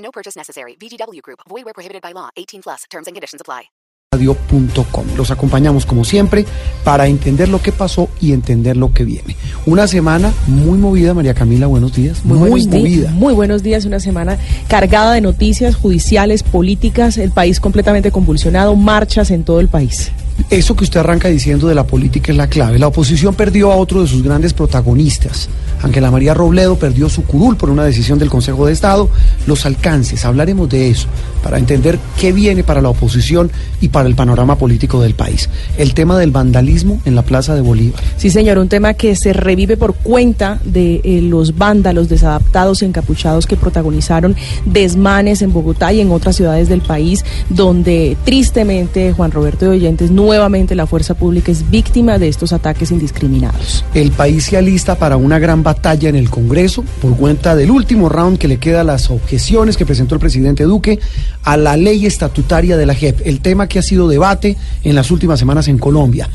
[0.00, 0.76] No purchase necessary.
[0.80, 1.40] VGW Group.
[1.48, 2.30] Void where prohibited by law.
[2.36, 2.84] 18 plus.
[2.90, 3.70] Terms and conditions apply.
[4.12, 5.06] radio.com.
[5.16, 6.44] Los acompañamos como siempre
[6.82, 9.36] para entender lo que pasó y entender lo que viene.
[9.66, 12.24] Una semana muy movida, María Camila, buenos días.
[12.24, 13.10] Muy, buenos di- movida.
[13.12, 14.36] muy buenos días, una semana
[14.66, 20.10] cargada de noticias judiciales, políticas, el país completamente convulsionado, marchas en todo el país.
[20.50, 22.80] Eso que usted arranca diciendo de la política es la clave.
[22.80, 25.48] La oposición perdió a otro de sus grandes protagonistas.
[25.80, 29.08] Ángela María Robledo perdió su curul por una decisión del Consejo de Estado.
[29.46, 31.06] Los alcances, hablaremos de eso
[31.42, 35.48] para entender qué viene para la oposición y para el panorama político del país.
[35.78, 38.02] El tema del vandalismo en la Plaza de Bolívar.
[38.16, 42.86] Sí, señor, un tema que se revive por cuenta de eh, los vándalos desadaptados y
[42.86, 44.36] encapuchados que protagonizaron
[44.66, 50.10] desmanes en Bogotá y en otras ciudades del país, donde tristemente Juan Roberto de Oyentes,
[50.40, 53.84] nuevamente la fuerza pública es víctima de estos ataques indiscriminados.
[53.92, 58.08] El país se alista para una gran batalla en el Congreso por cuenta del último
[58.08, 60.98] round que le queda a las objeciones que presentó el presidente Duque
[61.42, 65.10] a la ley estatutaria de la JEP, el tema que ha sido debate en las
[65.10, 66.30] últimas semanas en Colombia.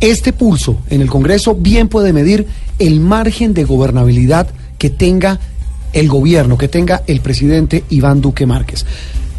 [0.00, 2.48] Este pulso en el Congreso bien puede medir
[2.80, 5.38] el margen de gobernabilidad que tenga
[5.92, 8.84] el gobierno, que tenga el presidente Iván Duque Márquez.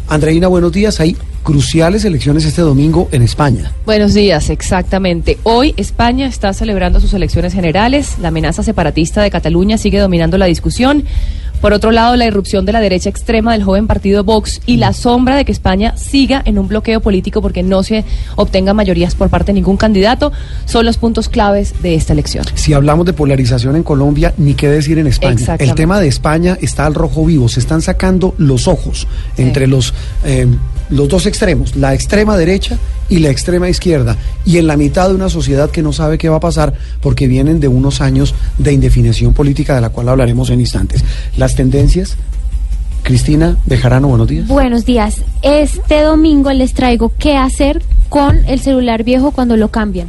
[0.08, 1.00] Andreina, buenos días.
[1.00, 3.72] Hay cruciales elecciones este domingo en España.
[3.84, 5.38] Buenos días, exactamente.
[5.42, 8.18] Hoy España está celebrando sus elecciones generales.
[8.18, 11.04] La amenaza separatista de Cataluña sigue dominando la discusión.
[11.60, 14.92] Por otro lado, la irrupción de la derecha extrema del joven partido Vox y la
[14.92, 18.04] sombra de que España siga en un bloqueo político porque no se
[18.36, 20.32] obtengan mayorías por parte de ningún candidato
[20.66, 22.44] son los puntos claves de esta elección.
[22.54, 25.56] Si hablamos de polarización en Colombia, ni qué decir en España.
[25.58, 29.94] El tema de España está al rojo vivo, se están sacando los ojos entre los,
[30.24, 30.46] eh,
[30.90, 32.78] los dos extremos, la extrema derecha
[33.08, 36.28] y la extrema izquierda, y en la mitad de una sociedad que no sabe qué
[36.28, 40.50] va a pasar porque vienen de unos años de indefinición política de la cual hablaremos
[40.50, 41.04] en instantes.
[41.36, 42.16] Las tendencias,
[43.02, 44.46] Cristina Bejarano, buenos días.
[44.46, 45.22] Buenos días.
[45.42, 50.08] Este domingo les traigo qué hacer con el celular viejo cuando lo cambian.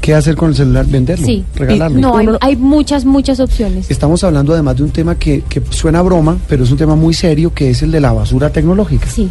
[0.00, 0.86] ¿Qué hacer con el celular?
[0.86, 1.26] ¿Venderlo?
[1.26, 1.44] Sí.
[1.54, 2.00] ¿Regalarlo?
[2.00, 3.90] No, hay, muchas, muchas opciones.
[3.90, 6.96] Estamos hablando además de un tema que, que suena a broma, pero es un tema
[6.96, 9.06] muy serio, que es el de la basura tecnológica.
[9.08, 9.28] Sí.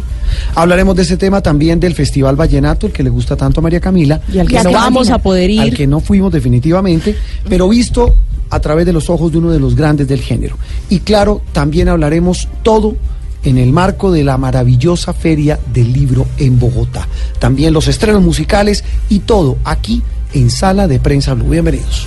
[0.54, 3.80] Hablaremos de ese tema también del Festival Vallenato, el que le gusta tanto a María
[3.80, 5.60] Camila, Y al que no vamos a poder ir.
[5.60, 7.16] al que no fuimos definitivamente,
[7.48, 8.14] pero visto
[8.50, 10.56] a través de los ojos de uno de los grandes del género.
[10.88, 12.96] Y claro, también hablaremos todo
[13.42, 17.08] en el marco de la maravillosa Feria del Libro en Bogotá.
[17.38, 21.48] También los estrenos musicales y todo aquí en Sala de Prensa Blue.
[21.48, 22.06] Bienvenidos.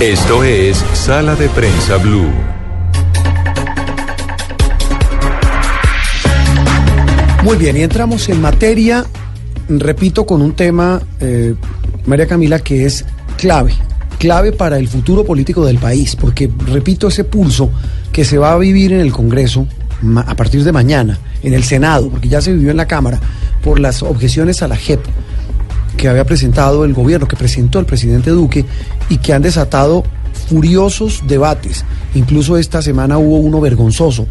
[0.00, 2.30] Esto es Sala de Prensa Blue.
[7.42, 9.04] Muy bien, y entramos en materia,
[9.68, 11.54] repito, con un tema, eh,
[12.06, 13.04] María Camila, que es
[13.36, 13.72] clave,
[14.18, 17.70] clave para el futuro político del país, porque, repito, ese pulso
[18.12, 19.66] que se va a vivir en el Congreso
[20.16, 23.20] a partir de mañana, en el Senado, porque ya se vivió en la Cámara,
[23.62, 25.00] por las objeciones a la JEP
[25.96, 28.64] que había presentado el gobierno, que presentó el presidente Duque
[29.08, 30.04] y que han desatado
[30.48, 31.84] furiosos debates.
[32.14, 34.26] Incluso esta semana hubo uno vergonzoso,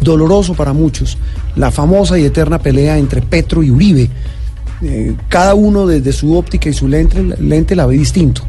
[0.00, 1.18] doloroso para muchos,
[1.56, 4.08] la famosa y eterna pelea entre Petro y Uribe.
[4.80, 8.42] Eh, cada uno desde su óptica y su lente la ve distinto,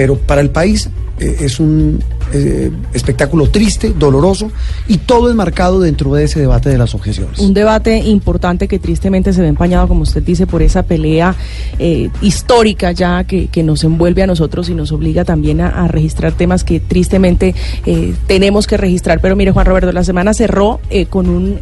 [0.00, 0.88] pero para el país
[1.18, 2.02] eh, es un
[2.32, 4.52] eh, espectáculo triste, doloroso
[4.86, 7.40] y todo enmarcado dentro de ese debate de las objeciones.
[7.40, 11.34] Un debate importante que tristemente se ve empañado, como usted dice, por esa pelea
[11.80, 16.32] eh, histórica ya que, que nos envuelve a nosotros y nos obliga también a, registrar
[16.32, 17.54] temas que tristemente
[17.84, 19.20] eh, tenemos que registrar.
[19.20, 20.78] Pero mire, Juan Roberto, la semana cerró
[21.08, 21.58] con un,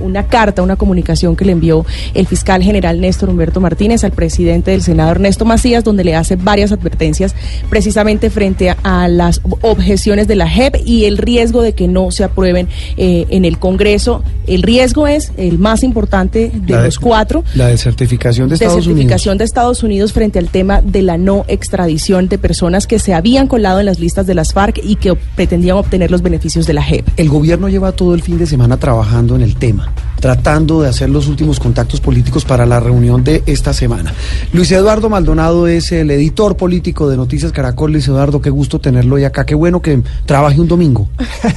[0.00, 4.70] una carta, una comunicación que le envió el fiscal general Néstor Humberto Martínez al presidente
[4.70, 7.34] del Senado Ernesto Macías, donde le hace varias advertencias
[7.68, 12.10] precisamente frente a, a las objeciones de la JEP y el riesgo de que no
[12.10, 14.22] se aprueben eh, en el Congreso.
[14.46, 17.44] El riesgo es el más importante de los cuatro.
[17.54, 22.28] La desertificación de Estados certificación de Estados Unidos frente al tema de la no extradición
[22.28, 25.76] de personas que se habían colado en las listas de las FARC y que pretendían
[25.76, 27.06] obtener los beneficios de la JEP.
[27.16, 29.92] El gobierno lleva todo el fin de semana trabajando en el tema.
[30.20, 34.12] Tratando de hacer los últimos contactos políticos para la reunión de esta semana.
[34.52, 37.92] Luis Eduardo Maldonado es el editor político de Noticias Caracol.
[37.92, 39.44] Luis Eduardo, qué gusto tenerlo hoy acá.
[39.46, 41.08] Qué bueno que trabaje un domingo.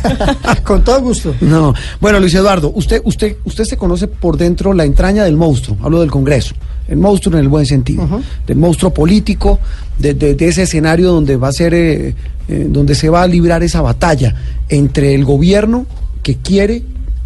[0.63, 1.35] Con todo gusto.
[1.41, 5.77] No, bueno, Luis Eduardo, usted, usted, usted se conoce por dentro la entraña del monstruo.
[5.81, 6.55] Hablo del Congreso.
[6.87, 8.07] El monstruo en el buen sentido.
[8.47, 9.59] Del monstruo político,
[9.99, 12.15] de, de- de ese escenario donde va a ser, eh,
[12.47, 14.35] eh, donde se va a librar esa batalla
[14.69, 15.85] entre el gobierno
[16.21, 16.83] que quiere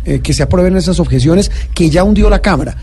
[0.08, 2.76] eh, que se aprueben esas objeciones que ya hundió la Cámara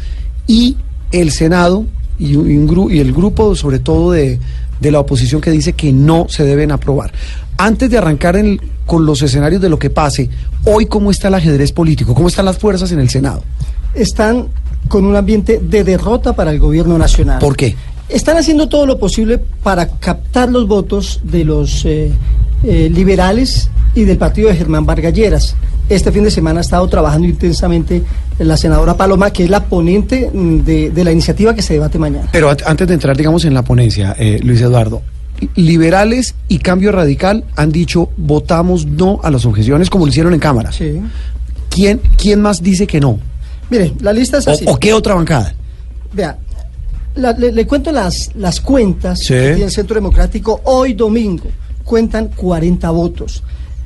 [0.46, 0.76] y
[1.10, 1.84] el Senado
[2.18, 4.38] y, un- y un gru- y el grupo sobre todo de,
[4.80, 7.12] de la oposición que dice que no se deben aprobar.
[7.56, 8.36] Antes de arrancar
[8.86, 10.28] con los escenarios de lo que pase,
[10.64, 13.42] hoy cómo está el ajedrez político, cómo están las fuerzas en el Senado.
[13.94, 14.48] Están
[14.88, 17.38] con un ambiente de derrota para el gobierno nacional.
[17.38, 17.74] ¿Por qué?
[18.08, 22.12] Están haciendo todo lo posible para captar los votos de los eh,
[22.62, 25.56] eh, liberales y del partido de Germán Vargas Lleras.
[25.88, 28.02] Este fin de semana ha estado trabajando intensamente
[28.38, 31.98] la senadora Paloma, que es la ponente mm, de, de la iniciativa que se debate
[31.98, 32.28] mañana.
[32.32, 35.02] Pero antes de entrar, digamos, en la ponencia, eh, Luis Eduardo,
[35.56, 40.40] liberales y cambio radical han dicho votamos no a las objeciones como lo hicieron en
[40.40, 40.72] Cámara.
[40.72, 41.00] Sí.
[41.70, 43.18] ¿Quién, quién más dice que no?
[43.70, 44.64] Mire, la lista es ¿O, así.
[44.68, 45.54] o qué otra bancada?
[46.12, 46.38] Vea,
[47.16, 49.34] la- le, le cuento las, las cuentas Sí.
[49.34, 50.60] que tiene el Centro Democrático.
[50.64, 51.44] Hoy domingo
[51.84, 53.42] cuentan 40 votos.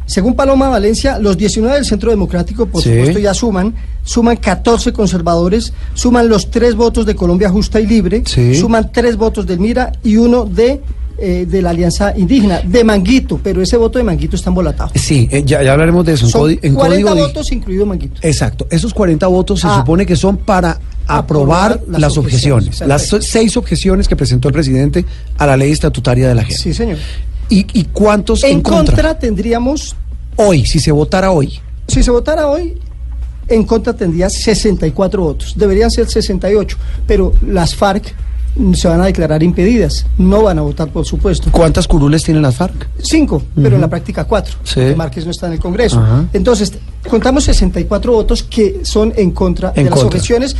[0.07, 2.91] Según Paloma Valencia, los 19 del Centro Democrático, por Sí.
[2.91, 3.75] supuesto, ya suman.
[4.05, 8.55] Suman 14 conservadores, suman los tres votos de Colombia Justa y Libre, Sí.
[8.55, 10.81] suman tres votos del Mira y uno de,
[11.19, 14.93] eh, de la Alianza Indígena, de Manguito, pero ese voto de Manguito está embolatado.
[14.95, 16.27] Sí, eh, ya, ya hablaremos de eso.
[16.27, 18.21] Son en 40 código di- votos, incluido Manguito.
[18.23, 19.77] Exacto, esos 40 votos se Ah.
[19.81, 20.79] supone que son para
[21.09, 25.05] aprobar, las objeciones, las seis objeciones que presentó el presidente
[25.39, 26.57] a la ley estatutaria de la JEP.
[26.57, 26.99] Sí, señor.
[27.49, 29.97] ¿Y, y cuántos en, En contra tendríamos
[30.37, 31.59] Hoy, si se votara hoy.
[31.89, 32.79] Si se votara hoy,
[33.49, 35.55] en contra tendría 64 votos.
[35.57, 36.77] Deberían ser 68,
[37.09, 38.15] pero las FARC
[38.75, 40.07] se van a declarar impedidas.
[40.17, 41.51] No van a votar, por supuesto.
[41.51, 42.89] ¿Cuántas curules tienen las FARC?
[43.03, 44.55] Cinco, pero en la práctica cuatro.
[44.63, 44.81] Sí.
[44.97, 45.99] Márquez no está en el Congreso.
[45.99, 46.27] Ajá.
[46.33, 46.73] Entonces,
[47.09, 50.07] contamos 64 votos que son en contra En de las contra.
[50.19, 50.55] objeciones.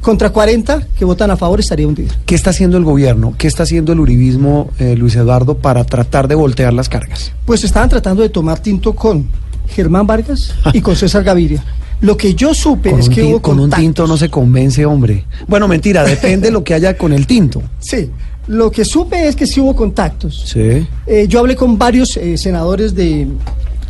[0.00, 2.14] Contra 40 que votan a favor estaría hundido.
[2.24, 3.34] ¿Qué está haciendo el gobierno?
[3.36, 7.32] ¿Qué está haciendo el uribismo, eh, Luis Eduardo, para tratar de voltear las cargas?
[7.44, 9.28] Pues estaban tratando de tomar tinto con
[9.68, 11.64] Germán Vargas y con César Gaviria.
[12.00, 15.24] Lo que yo supe Con, es que hubo con un tinto no se convence, hombre.
[15.48, 17.60] Bueno, mentira, depende lo que haya con el tinto.
[17.80, 18.10] Sí,
[18.46, 20.44] lo que supe es que sí hubo contactos.
[20.46, 20.86] Sí.
[21.06, 23.26] Eh, yo hablé con varios eh, senadores de,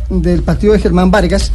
[0.09, 1.51] del partido de Germán Vargas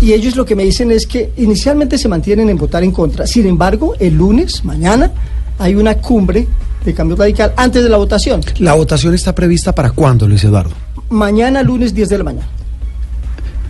[0.00, 3.26] y ellos lo que me dicen es que inicialmente se mantienen en votar en contra.
[3.26, 5.10] Sin embargo, el lunes, mañana,
[5.58, 6.46] hay una cumbre
[6.84, 8.40] de cambio radical antes de la votación.
[8.58, 10.70] ¿La votación está prevista para cuándo, Luis Eduardo?
[11.10, 12.48] Mañana, lunes 10 de la mañana.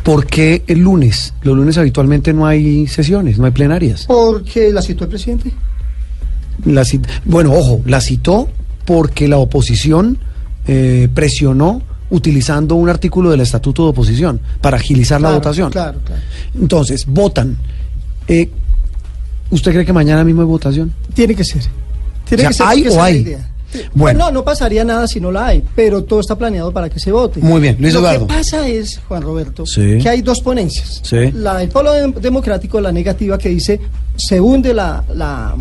[0.03, 1.35] ¿Por qué el lunes?
[1.43, 4.05] Los lunes habitualmente no hay sesiones, no hay plenarias.
[4.07, 5.53] Porque la citó el presidente.
[6.65, 8.49] La cit- bueno, ojo, la citó
[8.85, 10.19] porque la oposición
[10.67, 15.71] eh, presionó utilizando un artículo del Estatuto de Oposición para agilizar la votación.
[15.71, 16.23] Claro, claro.
[16.61, 17.57] Entonces, votan.
[18.27, 18.51] Eh,
[19.51, 20.93] ¿Usted cree que mañana mismo hay votación?
[21.15, 21.63] Tiene que ser.
[22.29, 23.17] Tiene O sea, que ser ¿hay o hay?
[23.19, 23.51] idea.
[23.73, 23.81] Sí.
[23.95, 24.21] Bueno.
[24.21, 27.13] no, no pasaría nada si no la hay, pero todo está planeado para que se
[27.13, 27.41] vote.
[27.41, 28.27] Muy bien, Luis Lo Eduardo.
[28.27, 29.99] que pasa es, Juan Roberto, Sí.
[30.01, 31.03] que hay dos ponencias.
[31.05, 31.31] Sí.
[31.35, 33.79] La del Polo Dem- Democrático, la negativa, que dice
[34.17, 35.55] se hunde la, la-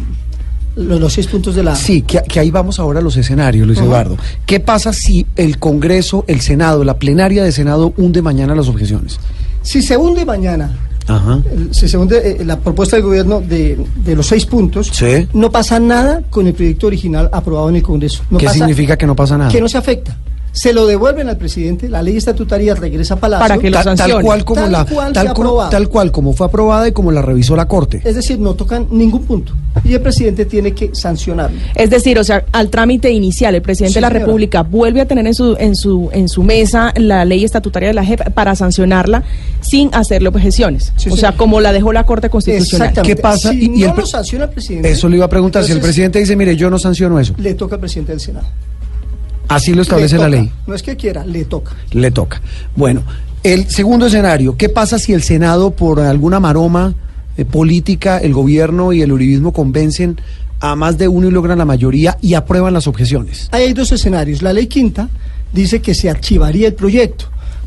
[0.78, 1.76] lo- los seis puntos de la...
[1.76, 3.88] Sí, que, que ahí vamos ahora a los escenarios, Luis Ajá.
[3.88, 4.18] Eduardo.
[4.46, 9.20] ¿Qué pasa si el Congreso, el Senado, la plenaria de Senado hunde mañana las objeciones?
[9.62, 10.72] Si se hunde mañana,
[11.08, 11.40] Ajá.
[11.72, 15.28] si se hunde eh, la propuesta del gobierno de, de los seis puntos, Sí.
[15.34, 18.24] no pasa nada con el proyecto original aprobado en el Congreso.
[18.30, 19.50] No ¿Qué pasa- significa que no pasa nada?
[19.52, 20.18] Que no se afecta.
[20.58, 23.48] Se lo devuelven al presidente, la ley estatutaria regresa a Palacio.
[23.48, 24.24] Para que lo tal, tal sancione.
[24.24, 27.56] cual como Tal la cual tal, como- cual como fue aprobada y como la revisó
[27.56, 28.02] la Corte.
[28.04, 29.54] Es decir, no tocan ningún punto.
[29.84, 31.60] Y el presidente tiene que sancionarlo.
[31.76, 34.26] Es decir, o sea, al trámite inicial, el presidente Sí, de la señora.
[34.26, 37.94] República vuelve a tener en su, en su, en su mesa la ley estatutaria de
[37.94, 39.24] la JEP para sancionarla
[39.62, 40.92] sin hacerle objeciones.
[40.96, 42.88] Sí, o sea, como la dejó la Corte Constitucional.
[42.90, 43.16] Exactamente.
[43.16, 43.52] ¿Qué pasa?
[43.52, 44.90] Si Y- y el no lo sanciona el presidente.
[44.90, 45.64] Eso le iba a preguntar.
[45.64, 47.36] si el presidente dice, mire, yo no sanciono eso.
[47.38, 48.48] Le toca al presidente del Senado.
[49.48, 50.52] Así lo establece Le la ley.
[50.66, 51.76] No es que quiera, le toca.
[51.92, 52.42] Le toca.
[52.76, 53.04] Bueno,
[53.44, 56.96] el segundo escenario, ¿qué pasa si el Senado, por alguna maroma
[57.38, 60.20] eh, política, el gobierno y el uribismo convencen
[60.60, 63.48] a más de uno y logran la mayoría y aprueban las objeciones?
[63.52, 64.42] Ahí hay dos escenarios.
[64.42, 65.10] La ley quinta
[65.54, 67.26] dice que se archivaría el proyecto.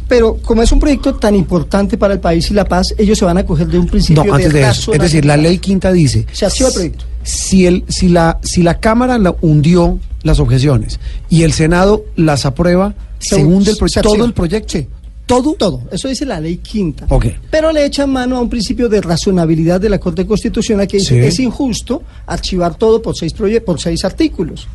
[0.08, 3.25] Pero como es un proyecto tan importante para el país y la paz, ellos se
[3.25, 4.92] van a coger de un principio No, antes de eso.
[4.92, 6.26] Es decir, la ley quinta dice...
[6.32, 7.04] Se archiva el proyecto.
[7.22, 12.46] Si, el, si, la, si la Cámara la hundió las objeciones y el Senado las
[12.46, 14.78] aprueba, se, Se- hunde el pro- se todo el proyecto.
[15.26, 15.54] Todo?
[15.54, 15.82] Todo.
[15.92, 17.06] Eso dice la ley quinta.
[17.08, 17.26] Ok.
[17.52, 21.14] Pero le echan mano a un principio de razonabilidad de la Corte Constitucional que dice
[21.14, 21.20] Sí.
[21.20, 24.66] que es injusto archivar todo por seis, proye- por seis artículos.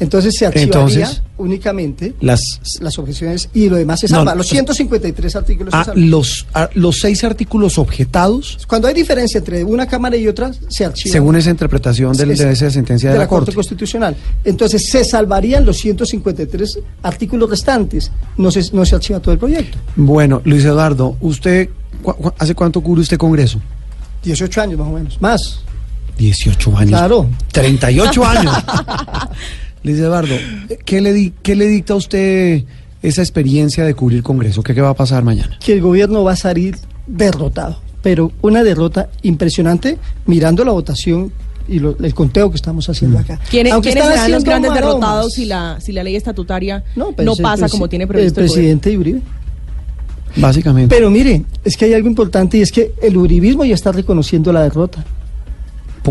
[0.00, 2.40] Entonces se archivaría Entonces, únicamente Las,
[2.80, 6.96] las objeciones y lo demás se No, los 153 artículos se ah, los, ah, los
[7.00, 11.12] seis artículos objetados, Cuando hay diferencia entre una Cámara y otra, se archiva.
[11.12, 13.52] según esa interpretación del- Es- de esa sentencia de, la, Corte.
[13.52, 14.16] Constitucional.
[14.44, 18.10] Entonces se salvarían los 153 artículos restantes.
[18.38, 19.76] No se, no se archiva todo el proyecto.
[19.96, 21.68] Bueno, Luis Eduardo, ¿usted
[22.02, 23.60] cu- hace cuánto cubre usted Congreso?
[24.24, 25.20] 18 años más o menos.
[25.20, 25.60] Más.
[26.18, 26.90] 18 años.
[26.90, 27.26] Claro.
[27.52, 28.54] 38 años.
[29.82, 30.34] Luis Eduardo,
[30.84, 32.64] ¿qué le, di- ¿qué le dicta a usted
[33.02, 34.62] esa experiencia de cubrir Congreso?
[34.62, 35.58] ¿Qué, qué va a pasar mañana?
[35.64, 39.96] que el gobierno va a salir derrotado, pero una derrota impresionante
[40.26, 41.32] mirando la votación
[41.68, 43.20] y lo- el conteo que estamos haciendo Mm.
[43.22, 43.40] acá.
[43.50, 45.00] ¿Quiénes, Aunque quiénes están serán los haciendo grandes maromas.
[45.00, 48.46] derrotados si la, si la ley estatutaria no, pues el pasa como tiene previsto el
[48.46, 49.20] el, presidente Uribe.
[50.36, 50.94] Básicamente.
[50.94, 54.52] Pero mire, es que hay algo importante y es que el uribismo ya está reconociendo
[54.52, 55.04] la derrota,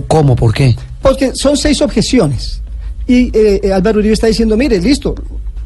[0.07, 0.35] ¿Cómo?
[0.35, 0.75] ¿Por qué?
[1.01, 2.61] porque son seis objeciones
[3.09, 5.15] y eh, eh, Álvaro Uribe está diciendo, mire, listo,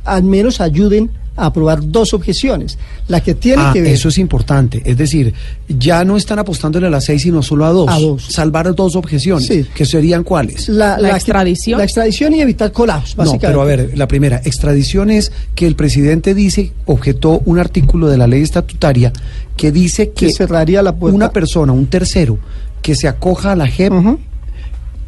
[0.06, 4.20] al menos ayuden a aprobar dos objeciones, la que tiene Ah, que ver eso es
[4.20, 4.84] importante.
[4.86, 5.34] Es decir,
[5.68, 7.88] ya no están apostándole a las seis, sino solo a dos.
[7.90, 8.26] A dos.
[8.30, 9.48] Salvar dos objeciones.
[9.48, 9.66] Sí.
[9.74, 10.70] ¿Que serían cuáles?
[10.70, 11.80] la, ¿La que- extradición?
[11.80, 13.48] la extradición y evitar colapsos, No, básicamente.
[13.48, 18.18] pero a ver, la primera, extradición es que el presidente dice, objetó un artículo de
[18.18, 19.12] la ley estatutaria
[19.58, 21.16] que dice que, que cerraría la puerta.
[21.16, 22.38] una persona, un tercero,
[22.84, 23.92] que se acoja a la JEP.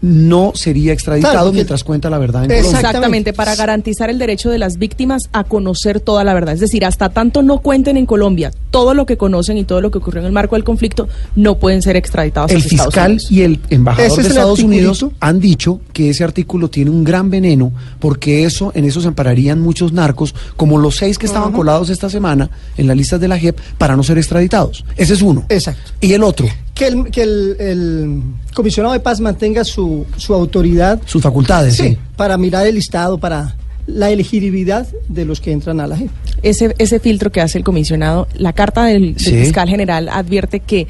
[0.01, 2.49] No sería extraditado Claro, porque- mientras cuenta la verdad en.
[2.49, 2.71] Colombia.
[2.79, 6.53] Exactamente, para garantizar el derecho de las víctimas a conocer toda la verdad.
[6.53, 9.91] Es decir, hasta tanto no cuenten en Colombia todo lo que conocen y todo lo
[9.91, 12.93] que ocurrió en el marco del conflicto, no pueden ser extraditados El a los Estados
[12.93, 13.31] fiscal Unidos.
[13.31, 17.03] y el embajador Ese de es Estados Unidos han dicho que ese artículo tiene un
[17.03, 21.51] gran veneno porque eso en eso se ampararían muchos narcos, como los seis que estaban
[21.51, 24.83] colados esta semana en las listas de la JEP para no ser extraditados.
[24.97, 25.45] Ese es uno.
[25.49, 25.91] Exacto.
[26.01, 28.22] Y el otro, Que el, que el, el
[28.53, 31.84] comisionado de paz mantenga su, su autoridad sus facultades, sí.
[31.89, 33.55] sí, para mirar el listado, para
[33.88, 36.10] la elegibilidad de los que entran a la JEP.
[36.42, 39.32] ese, ese filtro que hace el comisionado, la carta del, del Sí.
[39.32, 40.88] fiscal general advierte que,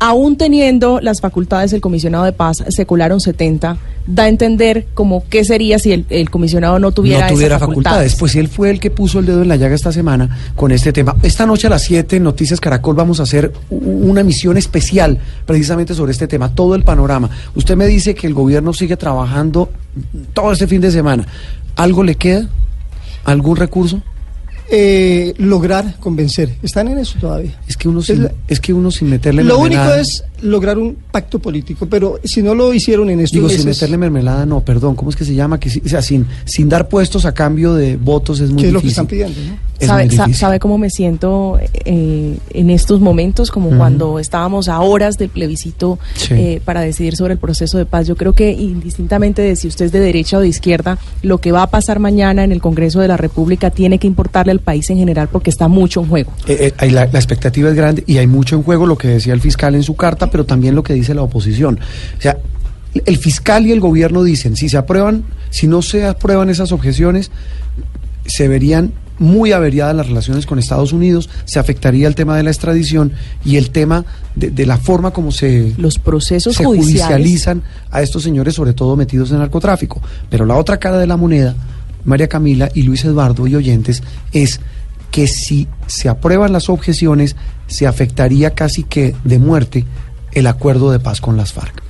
[0.00, 3.76] aún teniendo las facultades del comisionado de paz, se colaron 70,
[4.08, 7.58] da a entender como qué sería si el, el comisionado no tuviera, no esas tuviera
[7.60, 8.16] facultades.
[8.16, 10.92] Pues él fue el que puso el dedo en la llaga esta semana con este
[10.92, 11.14] tema.
[11.22, 15.94] Esta noche a las 7 en Noticias Caracol vamos a hacer una emisión especial precisamente
[15.94, 17.30] sobre este tema, todo el panorama.
[17.54, 19.70] Usted me dice que el gobierno sigue trabajando
[20.32, 21.24] todo este fin de semana.
[21.76, 22.48] ¿Algo le queda?
[23.24, 24.02] ¿Algún recurso?
[24.70, 26.56] Eh, lograr convencer.
[26.62, 27.58] Están en eso todavía.
[27.68, 30.78] Es que uno Es sin, la- es que uno sin meterle Lo único es lograr
[30.78, 34.60] un pacto político, pero si no lo hicieron en estos Digo, sin meterle mermelada, no,
[34.60, 35.58] perdón, ¿cómo es que se llama?
[35.58, 38.72] Que, o sea, sin, sin dar puestos a cambio de votos es muy ¿qué es
[38.74, 38.90] lo que difícil.
[39.04, 39.40] están pidiendo?
[39.40, 39.72] no?
[39.78, 40.40] Es ¿Sabe, muy sa- difícil.
[40.40, 43.50] sabe cómo me siento eh, en estos momentos?
[43.50, 46.34] Como cuando estábamos a horas del plebiscito Sí.
[46.34, 48.06] eh, para decidir sobre el proceso de paz.
[48.06, 51.50] Yo creo que indistintamente de si usted es de derecha o de izquierda, lo que
[51.50, 54.88] va a pasar mañana en el Congreso de la República tiene que importarle al país
[54.90, 56.32] en general porque está mucho en juego.
[56.46, 59.40] Eh, eh, la expectativa es grande y hay mucho en juego, lo que decía el
[59.40, 61.78] fiscal en su carta, pero también lo que dice la oposición.
[62.18, 62.38] O sea,
[63.06, 67.30] el fiscal y el gobierno dicen, si se aprueban, si no se aprueban esas objeciones,
[68.26, 72.50] se verían muy averiadas las relaciones con Estados Unidos, se afectaría el tema de la
[72.50, 73.12] extradición
[73.44, 77.02] y el tema de, de la forma como se, Los procesos se judiciales.
[77.04, 80.02] judicializan a estos señores, sobre todo metidos en narcotráfico.
[80.28, 81.54] Pero la otra cara de la moneda,
[82.04, 84.60] María Camila y Luis Eduardo y oyentes, es
[85.12, 87.36] que si se aprueban las objeciones,
[87.68, 89.84] se afectaría casi que de muerte
[90.34, 91.82] el acuerdo de paz con las FARC.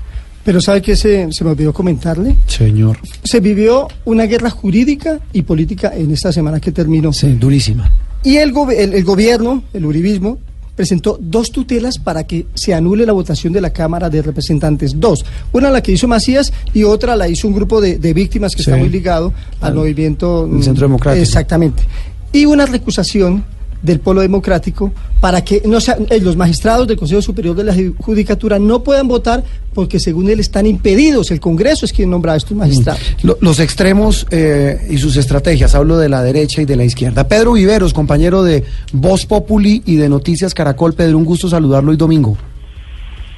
[0.44, 2.36] Pero ¿sabe qué se, se me olvidó comentarle?
[2.46, 2.98] Señor.
[3.22, 7.12] Se vivió una guerra jurídica y política en esta semana que terminó.
[7.12, 7.92] Sí, durísima.
[8.24, 10.38] Y el, gobe- el, el gobierno, el uribismo,
[10.74, 14.98] presentó dos tutelas para que se anule la votación de la Cámara de Representantes.
[14.98, 15.24] Dos.
[15.52, 18.62] Una la que hizo Macías y otra la hizo un grupo de, de víctimas que
[18.64, 18.70] Sí.
[18.70, 20.48] está muy ligado al, Al- movimiento...
[20.52, 21.22] el Centro mm, Democrático.
[21.22, 21.84] Exactamente.
[22.32, 23.44] Y una recusación
[23.82, 27.94] del Polo Democrático para que no eh, los magistrados del Consejo Superior de la Ju-
[27.98, 29.42] Judicatura no puedan votar
[29.74, 31.30] porque según él están impedidos.
[31.30, 33.00] El Congreso es quien nombra a estos magistrados.
[33.22, 37.26] Lo- los extremos eh, y sus estrategias, hablo de la derecha y de la izquierda.
[37.26, 40.94] Pedro Viveros, compañero de Voz Populi y de Noticias Caracol.
[40.94, 42.36] Pedro, un gusto saludarlo hoy domingo.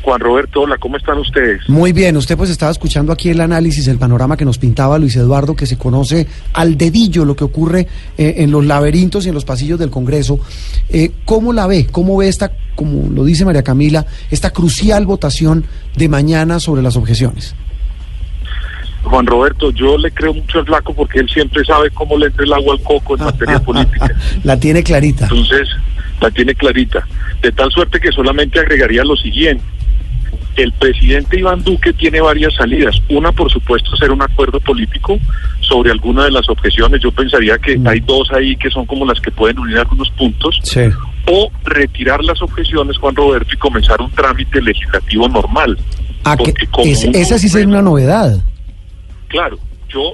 [0.04, 1.66] Juan Roberto, hola, ¿cómo están ustedes?
[1.66, 5.16] Muy bien, usted pues estaba escuchando aquí el análisis, el panorama que nos pintaba Luis
[5.16, 9.34] Eduardo, que se conoce al dedillo lo que ocurre eh, en los laberintos y en
[9.34, 10.38] los pasillos del Congreso.
[10.90, 11.87] Eh, ¿Cómo la ve?
[11.90, 15.64] ¿Cómo ve esta, como lo dice María Camila, esta crucial votación
[15.96, 17.54] de mañana sobre las objeciones?
[19.04, 22.44] Juan Roberto, yo le creo mucho al flaco porque él siempre sabe cómo le entra
[22.44, 24.14] el agua al coco en materia política.
[24.42, 25.25] La tiene clarita.
[25.30, 25.66] Entonces,
[26.20, 27.06] la tiene clarita.
[27.40, 29.64] De tal suerte que solamente agregaría lo siguiente.
[30.56, 32.96] El presidente Iván Duque tiene varias salidas.
[33.08, 35.18] Una, por supuesto, hacer un acuerdo político
[35.61, 37.00] sobre alguna de las objeciones.
[37.02, 40.61] Yo pensaría que hay dos ahí que son como las que pueden unir algunos puntos.
[40.62, 40.82] Sí.
[41.26, 45.76] O retirar las objeciones, Juan Roberto, y comenzar un trámite legislativo normal.
[46.25, 46.52] Ah, que
[46.84, 48.38] es- esa sí sería una novedad.
[49.28, 49.58] Claro,
[49.88, 50.12] yo,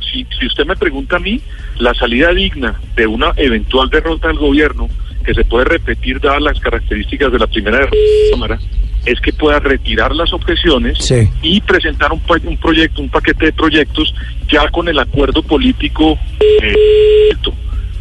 [0.00, 1.40] si, si usted me pregunta a mí,
[1.78, 4.88] la salida digna de una eventual derrota del gobierno,
[5.24, 8.58] que se puede repetir dadas las características de la primera derrota de la Cámara,
[9.06, 11.28] es que pueda retirar las objeciones Sí.
[11.42, 14.14] y presentar un, un proyecto, un paquete de proyectos
[14.50, 16.18] ya con el acuerdo político
[16.62, 16.74] eh,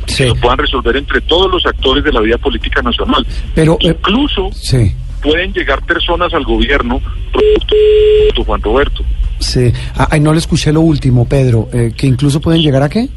[0.08, 0.24] Sí.
[0.24, 3.25] que lo puedan resolver entre todos los actores de la vida política nacional.
[3.55, 4.93] Pero, eh, Incluso sí.
[5.24, 7.00] pueden llegar personas al gobierno,
[7.31, 9.03] producto, Juan Roberto,
[9.39, 9.72] Sí.
[9.96, 11.67] Ah, ay, no le escuché lo último, Pedro.
[11.74, 13.08] eh, que incluso pueden llegar a qué?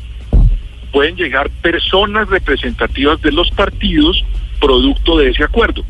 [0.90, 4.24] pueden llegar personas representativas de los partidos
[4.60, 5.82] producto de ese acuerdo,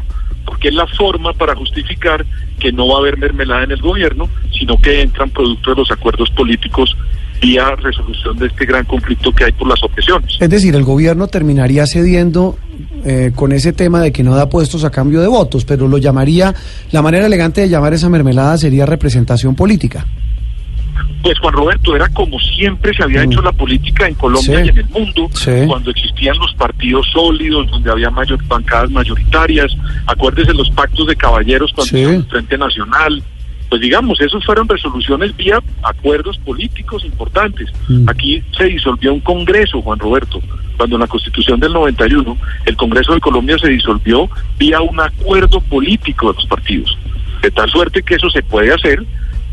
[0.45, 2.25] porque es la forma para justificar
[2.59, 4.29] que no va a haber mermelada en el gobierno,
[4.59, 6.97] sino que entran producto de los acuerdos políticos
[7.41, 10.37] vía resolución de este gran conflicto que hay por las objeciones.
[10.41, 12.57] Es decir, el gobierno terminaría cediendo
[13.05, 15.99] eh, con ese tema de que no da puestos a cambio de votos, pero lo
[15.99, 16.55] llamaría,
[16.91, 20.07] la manera elegante de llamar esa mermelada sería representación política.
[21.25, 23.33] Pues Juan Roberto, era como siempre se había Mm.
[23.33, 24.67] hecho la política en Colombia Sí.
[24.67, 25.51] y en el mundo, Sí.
[25.67, 29.75] cuando existían los partidos sólidos, donde había mayor, bancadas mayoritarias,
[30.07, 32.03] acuérdese los pactos de caballeros cuando Sí.
[32.03, 33.23] el Frente Nacional,
[33.71, 37.71] pues digamos, esos fueron resoluciones vía acuerdos políticos importantes.
[37.89, 38.07] Mm.
[38.07, 40.43] Aquí se disolvió un Congreso, Juan Roberto,
[40.77, 44.29] cuando en la Constitución del 91 el Congreso de Colombia se disolvió
[44.59, 46.99] vía un acuerdo político de los partidos.
[47.41, 49.03] De tal suerte que eso se puede hacer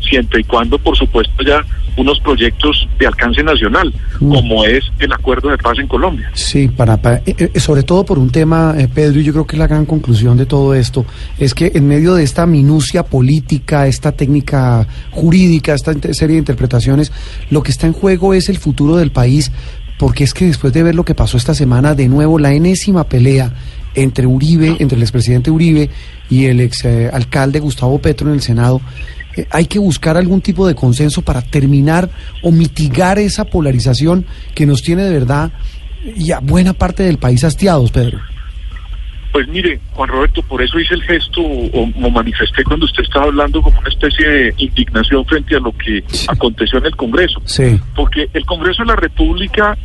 [0.08, 1.64] siempre y cuando, por supuesto, haya
[1.96, 4.32] unos proyectos de alcance nacional, Mm.
[4.34, 6.30] como es el acuerdo de paz en Colombia.
[6.34, 9.46] Sí, para, para- eh, eh, sobre todo por un tema, eh, Pedro, y yo creo
[9.46, 11.04] que la gran conclusión de todo esto
[11.38, 17.12] es que en medio de esta minucia política, esta técnica jurídica, esta serie de interpretaciones,
[17.50, 19.52] lo que está en juego es el futuro del país,
[19.98, 23.04] porque es que después de ver lo que pasó esta semana, de nuevo la enésima
[23.04, 23.52] pelea
[23.94, 25.90] entre Uribe, entre el expresidente Uribe
[26.30, 28.80] y el ex eh, alcalde Gustavo Petro en el Senado,
[29.50, 32.10] hay que buscar algún tipo de consenso para terminar
[32.42, 35.52] o mitigar esa polarización que nos tiene de verdad
[36.16, 38.20] y a buena parte del país hastiados, Pedro.
[39.32, 43.24] Pues mire, Juan Roberto, por eso hice el gesto o, o manifesté cuando usted estaba
[43.24, 47.40] hablando como una especie de indignación frente a lo que aconteció en el Congreso.
[47.46, 47.80] Sí.
[47.96, 49.78] Porque el Congreso de la República,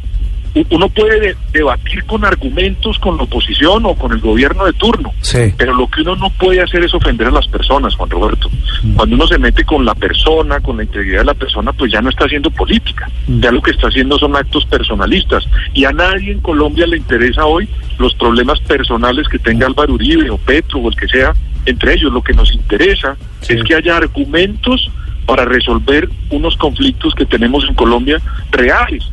[0.70, 5.12] uno puede de- debatir con argumentos con la oposición o con el gobierno de turno,
[5.22, 5.54] Sí.
[5.58, 8.50] pero lo que uno no puede hacer es ofender a las personas, Juan Roberto.
[8.84, 8.94] Mm.
[8.96, 12.02] Cuando uno se mete con la persona, con la integridad de la persona, pues ya
[12.02, 13.10] no está haciendo política.
[13.28, 13.40] Mm.
[13.42, 15.46] Ya lo que está haciendo son actos personalistas.
[15.74, 17.68] Y a nadie en Colombia le interesa hoy
[18.00, 21.34] los problemas personales que tenga Álvaro Uribe o Petro o el que sea
[21.66, 22.12] entre ellos.
[22.14, 23.54] Lo que nos interesa Sí.
[23.54, 24.90] es que haya argumentos
[25.26, 29.04] para resolver unos conflictos que tenemos en Colombia reales.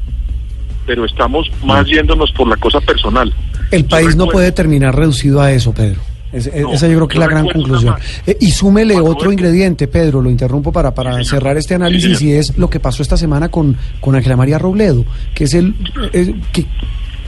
[0.86, 3.32] Pero estamos más yéndonos por la cosa personal.
[3.70, 6.00] El país no puede terminar reducido a eso, Pedro.
[6.32, 7.94] Es- es- No, esa yo creo que es la gran conclusión.
[8.26, 12.32] Eh, y súmele otro ingrediente, Pedro, lo interrumpo para, para Sí, cerrar este análisis y
[12.32, 15.74] es lo que pasó esta semana con, con Ángela María Robledo, que es el
[16.12, 16.66] eh, que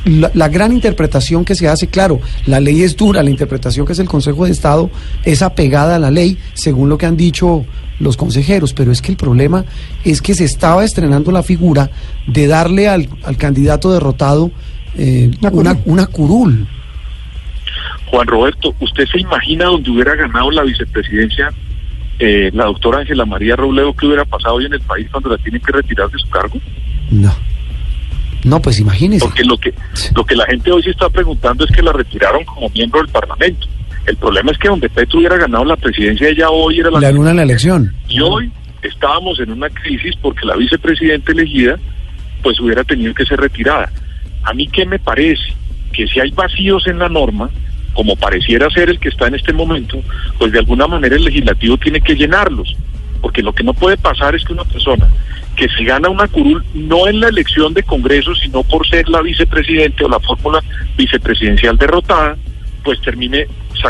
[0.06, 3.92] la, la gran interpretación que se hace, claro, la ley es dura, la interpretación que
[3.92, 4.90] es el Consejo de Estado
[5.24, 7.64] es apegada a la ley, según lo que han dicho
[7.98, 9.64] los consejeros, pero es que el problema
[10.04, 11.90] es que se estaba estrenando la figura
[12.26, 14.50] de darle al, al candidato derrotado
[14.98, 15.60] eh, Una curul.
[15.66, 16.68] una, una curul.
[18.06, 21.50] Juan Roberto, ¿usted se imagina donde hubiera ganado la vicepresidencia
[22.18, 25.38] eh, la doctora Ángela María Robledo, qué hubiera pasado hoy en el país cuando la
[25.38, 26.58] tienen que retirar de su cargo?
[27.10, 27.34] No.
[28.44, 29.24] No, pues imagínese.
[29.26, 29.74] Porque lo que,
[30.14, 33.08] lo que la gente hoy se está preguntando es que la retiraron como miembro del
[33.10, 33.66] Parlamento.
[34.06, 37.00] El problema es que donde Petro hubiera ganado la presidencia, ella hoy era la...
[37.00, 37.92] La luna en la elección.
[38.08, 38.50] Y hoy
[38.82, 41.76] estábamos en una crisis porque la vicepresidenta elegida
[42.42, 43.90] pues hubiera tenido que ser retirada.
[44.44, 45.54] A mí qué me parece
[45.92, 47.50] que si hay vacíos en la norma,
[47.94, 49.98] como pareciera ser el que está en este momento,
[50.38, 52.76] pues de alguna manera el legislativo tiene que llenarlos.
[53.20, 55.08] Porque lo que no puede pasar es que una persona
[55.56, 59.22] que se gana una curul no en la elección de Congreso, sino por ser la
[59.22, 60.62] vicepresidente o la fórmula
[60.96, 62.36] vicepresidencial derrotada,
[62.84, 63.48] pues termine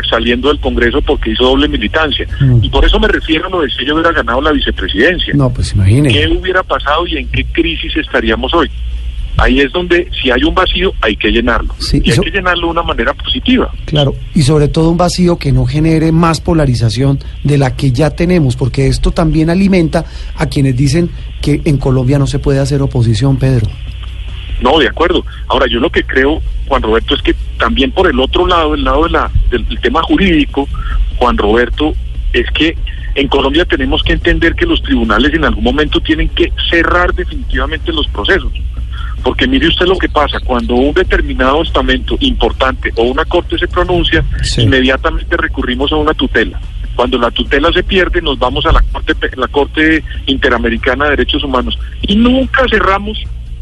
[0.09, 2.27] saliendo del Congreso porque hizo doble militancia.
[2.41, 2.65] Mm.
[2.65, 5.35] Y por eso me refiero a lo de si ella hubiera ganado la vicepresidencia.
[5.35, 6.29] No, pues ¿Qué imagínese.
[6.29, 8.71] hubiera pasado y en qué crisis estaríamos hoy?
[9.39, 11.75] Ahí es donde si hay un vacío hay que llenarlo.
[11.79, 13.71] Sí, y hay que llenarlo de una manera positiva.
[13.85, 18.11] Claro, y sobre todo un vacío que no genere más polarización de la que ya
[18.11, 21.11] tenemos, porque esto también alimenta a quienes dicen
[21.43, 23.67] que en Colombia no se puede hacer oposición, Pedro.
[24.61, 25.25] No, de acuerdo.
[25.49, 28.85] Ahora, yo lo que creo Juan Roberto, es que también por el otro lado, el
[28.85, 30.69] lado de la, del, del tema jurídico,
[31.17, 31.95] Juan Roberto,
[32.33, 32.77] es que
[33.15, 37.93] en Colombia tenemos que entender que los tribunales en algún momento tienen que cerrar definitivamente
[37.93, 38.53] los procesos.
[39.23, 43.67] Porque mire usted lo que pasa, cuando un determinado estamento importante o una corte se
[43.67, 44.63] pronuncia, Sí.
[44.63, 46.61] inmediatamente recurrimos a una tutela.
[46.95, 51.45] Cuando la tutela se pierde, nos vamos a la corte, la corte Interamericana de Derechos
[51.45, 53.19] Humanos y nunca cerramos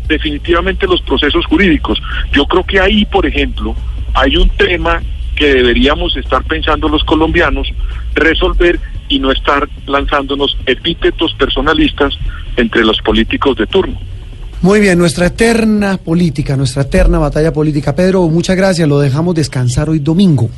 [0.08, 2.00] definitivamente los procesos jurídicos.
[2.32, 3.74] Yo creo que ahí, por ejemplo,
[4.14, 5.02] hay un tema
[5.36, 7.68] que deberíamos estar pensando los colombianos
[8.14, 12.14] resolver y no estar lanzándonos epítetos personalistas
[12.56, 13.98] entre los políticos de turno.
[14.62, 17.94] Muy bien, nuestra eterna política, nuestra eterna batalla política.
[17.94, 18.88] Pedro, muchas gracias.
[18.88, 20.48] Lo dejamos descansar hoy domingo.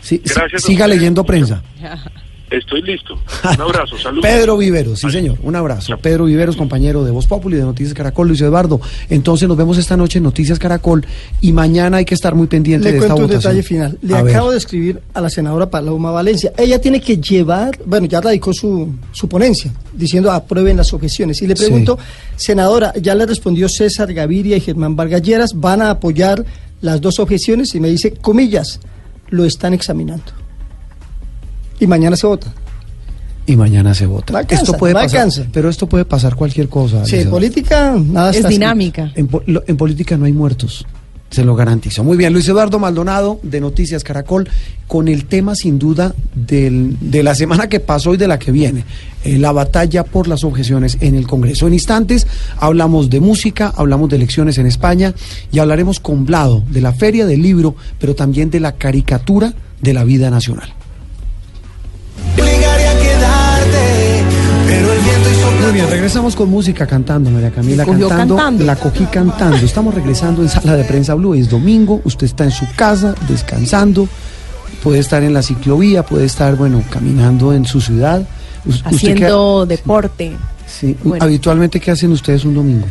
[0.00, 1.62] Sí, Gracias siga leyendo prensa.
[2.50, 3.14] Estoy listo.
[3.54, 4.22] Un abrazo, saludos.
[4.24, 5.96] Pedro Viveros, sí señor, un abrazo.
[5.98, 8.80] Pedro Viveros, compañero de Voz Populi, de Noticias Caracol, Luis Eduardo.
[9.10, 11.04] Entonces nos vemos esta noche en Noticias Caracol
[11.40, 13.52] y mañana hay que estar muy pendiente Le de esta cuento un votación.
[13.52, 13.98] detalle final.
[14.02, 14.34] Le A ver.
[14.34, 16.52] acabo de escribir a la senadora Paloma Valencia.
[16.56, 21.42] Ella tiene que llevar, bueno, ya radicó su, su ponencia, diciendo aprueben las objeciones.
[21.42, 21.64] Y le Sí.
[21.64, 21.98] pregunto,
[22.36, 26.44] senadora, ya le respondió César Gaviria y Germán Vargalleras, ¿van a apoyar
[26.80, 27.74] las dos objeciones?
[27.74, 28.80] Y me dice, comillas,
[29.28, 30.37] lo están examinando.
[31.80, 32.52] Y mañana se vota.
[33.46, 34.32] Y mañana se vota.
[34.32, 35.46] No alcanza, esto puede no pasar, alcanza.
[35.52, 37.04] pero esto puede pasar cualquier cosa.
[37.06, 39.10] Sí, en política nada Es dinámica.
[39.14, 40.84] En, po- lo- en política no hay muertos,
[41.30, 42.04] se lo garantizo.
[42.04, 44.48] Muy bien, Luis Eduardo Maldonado de Noticias Caracol,
[44.86, 48.52] con el tema sin duda del- de la semana que pasó y de la que
[48.52, 48.84] viene,
[49.24, 51.66] eh, la batalla por las objeciones en el Congreso.
[51.66, 52.26] En instantes
[52.58, 55.14] hablamos de música, hablamos de elecciones en España
[55.50, 59.94] y hablaremos con Blado de la Feria del Libro, pero también de la caricatura de
[59.94, 60.74] la vida nacional.
[65.62, 68.64] Muy bien, regresamos con música cantando, María Camila, cogió cantando, cantando.
[68.64, 69.56] La cogí cantando.
[69.58, 71.34] Estamos regresando en Sala de Prensa Blue.
[71.34, 74.08] Es domingo, usted está en su casa descansando,
[74.82, 78.26] puede estar en la ciclovía, puede estar, bueno, caminando en su ciudad.
[78.64, 80.32] Usted Haciendo deporte.
[80.66, 81.24] sí, bueno.
[81.24, 82.86] habitualmente, ¿qué hacen ustedes un domingo?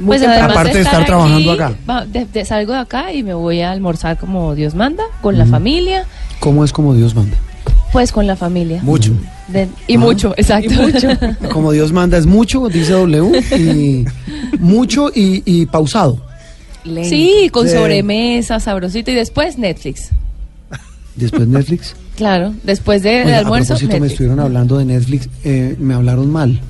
[0.00, 1.72] Muy Pues Aparte de estar aquí, trabajando acá.
[1.88, 5.36] va- de- de- salgo de acá y me voy a almorzar como Dios manda, con
[5.38, 6.04] la familia,
[6.40, 7.36] ¿Cómo es como Dios manda?
[7.92, 8.80] Pues con la familia.
[8.82, 9.12] Mucho.
[9.48, 10.74] De- y mucho, exacto.
[11.52, 14.04] Como Dios manda es mucho, dice W, y
[14.58, 16.20] mucho y, y pausado.
[16.84, 17.08] Lento.
[17.10, 17.74] sí, con Sí.
[17.76, 20.10] sobremesa, sabrosito y después Netflix.
[21.16, 21.94] Después Netflix.
[22.16, 23.74] Claro, después de, de Oiga, almuerzo.
[23.74, 26.60] a propósito, me estuvieron hablando de Netflix, eh, me hablaron mal.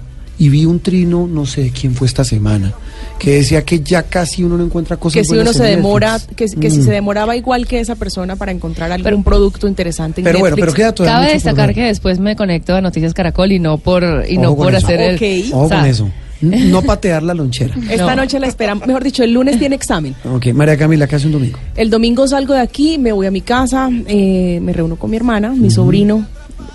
[0.40, 2.72] Y vi un trino, no sé de quién fue esta semana,
[3.18, 6.20] que decía que ya casi uno no encuentra cosas que si buenas uno se demora,
[6.36, 6.84] que, que si Mm.
[6.84, 10.54] se demoraba igual que esa persona para encontrar algún Pero- producto interesante en Pero bueno,
[10.56, 14.24] pero queda todavía Cabe destacar que después me conecto a Noticias Caracol y no por
[14.28, 14.86] y no Ojo con por eso.
[14.86, 15.22] hacer Ok.
[15.22, 16.10] el Ojo o sea, con eso.
[16.40, 17.74] No patear la lonchera.
[17.90, 18.22] Esta No.
[18.22, 20.14] noche la esperamos, mejor dicho, el lunes tiene examen.
[20.32, 21.58] Ok, María Camila, ¿qué hace un domingo?
[21.74, 25.16] El domingo salgo de aquí, me voy a mi casa, eh, me reúno con mi
[25.16, 26.24] hermana, mi sobrino,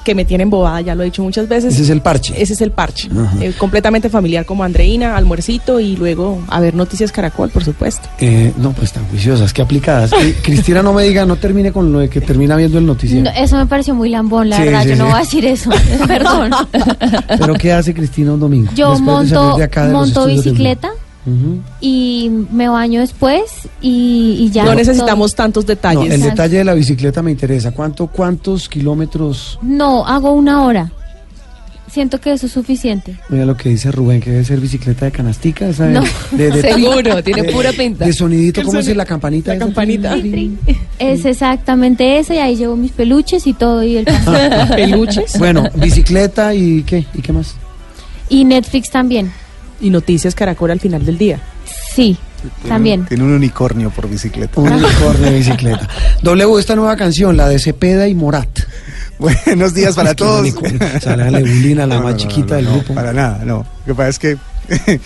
[0.04, 1.74] que me tiene embobada, ya lo he dicho muchas veces.
[1.74, 2.34] Ese es el parche.
[2.42, 3.10] Ese es el parche.
[3.40, 8.08] Eh, completamente familiar como Andreina, almuercito y luego a ver Noticias Caracol, por supuesto.
[8.20, 10.12] Eh, no, pues tan juiciosas, qué aplicadas.
[10.14, 13.24] Eh, Cristina, no me diga, no termine con lo de que termina viendo el noticiero.
[13.24, 14.84] No, eso me pareció muy lambón, la Sí, verdad.
[14.84, 15.70] sí, yo no voy a decir eso.
[16.08, 16.52] Perdón.
[17.28, 18.72] Pero ¿qué hace Cristina un domingo?
[18.76, 20.44] Yo Después de salir monto, de acá de los monto estudios
[21.80, 23.44] y me baño después
[23.82, 24.64] y, y ya.
[24.64, 24.76] no todo.
[24.80, 26.12] necesitamos tantos No, detalles.
[26.14, 27.72] el detalle de la bicicleta me interesa.
[27.72, 29.58] ¿Cuánto, ¿Cuántos kilómetros?
[29.62, 30.92] No, hago una hora.
[31.90, 33.20] Siento que eso es suficiente.
[33.30, 35.68] Mira lo que dice Rubén, que debe ser bicicleta de canastica.
[35.70, 36.02] Esa No.
[36.32, 38.04] de, de- Seguro, tiene pura pinta.
[38.06, 39.52] De sonidito, ¿cómo es la campanita?
[39.52, 39.66] La esa?
[39.66, 40.16] campanita.
[40.98, 44.06] Es exactamente esa y ahí llevo mis peluches y todo y el
[44.76, 47.56] Peluches Bueno, bicicleta y qué, y qué más.
[48.28, 49.32] y Netflix también.
[49.84, 51.40] Y Noticias Caracol al final del día.
[51.94, 52.18] Sí,
[52.68, 53.06] también.
[53.06, 54.60] Tiene un unicornio por bicicleta.
[54.60, 55.88] Un unicornio de bicicleta.
[56.24, 58.48] W, esta nueva canción, la de Cepeda y Morat.
[59.20, 60.48] Buenos días para todos.
[61.02, 62.94] sea, la Lebulina, la No, más no, no, chiquita no, del no, grupo.
[62.96, 63.66] Para nada, no.
[63.86, 64.38] Lo que pasa es que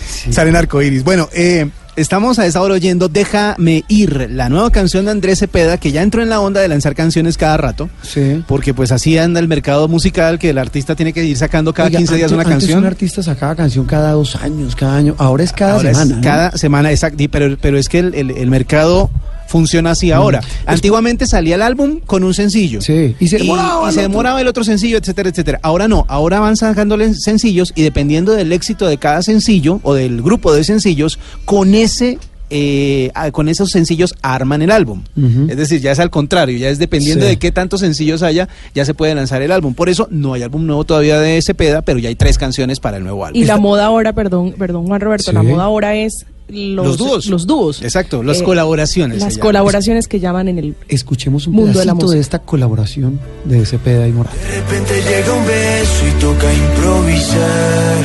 [0.30, 1.04] salen arcoíris.
[1.04, 5.76] Bueno, eh, estamos a esa hora oyendo Déjame ir, la nueva canción de Andrés Cepeda,
[5.78, 7.90] que ya entró en la onda de lanzar canciones cada rato.
[8.02, 8.42] Sí.
[8.46, 11.88] Porque pues así anda el mercado musical, que el artista tiene que ir sacando cada
[11.88, 12.78] Oiga, 15 días antes- una antes canción.
[12.80, 15.14] un artista sacaba canción cada dos años, cada año.
[15.18, 16.16] Ahora es cada Ahora es semana.
[16.16, 16.22] ¿no?
[16.22, 17.22] cada semana, exacto.
[17.30, 19.10] Pero, pero es que el, el- el mercado
[19.48, 20.40] funciona así ahora.
[20.66, 22.80] Antiguamente salía el álbum con un sencillo.
[22.80, 24.02] Sí, y se demoraba y el se otro.
[24.10, 25.58] demoraba el otro sencillo, etcétera, etcétera.
[25.62, 30.22] Ahora no, ahora van sacándole sencillos y dependiendo del éxito de cada sencillo o del
[30.22, 32.18] grupo de sencillos, con ese
[32.50, 35.02] eh, con esos sencillos arman el álbum.
[35.50, 37.32] Es decir, ya es al contrario, ya es dependiendo Sí.
[37.32, 39.74] de qué tantos sencillos haya, ya se puede lanzar el álbum.
[39.74, 42.96] Por eso no hay álbum nuevo todavía de Cepeda, pero ya hay tres canciones para
[42.96, 43.38] el nuevo álbum.
[43.38, 45.34] Y la moda ahora, perdón, perdón Juan Roberto, Sí.
[45.34, 47.26] la moda ahora es los, Los dúos.
[47.26, 47.82] Los dúos.
[47.82, 49.20] Exacto, las Eh, colaboraciones.
[49.20, 49.40] Las llaman.
[49.46, 52.20] colaboraciones que llaman en el Escuchemos un Mundo de la pedacito de, música.
[52.20, 54.32] esta colaboración de Cepeda y Morat.
[54.34, 58.04] De repente llega un beso y toca improvisar.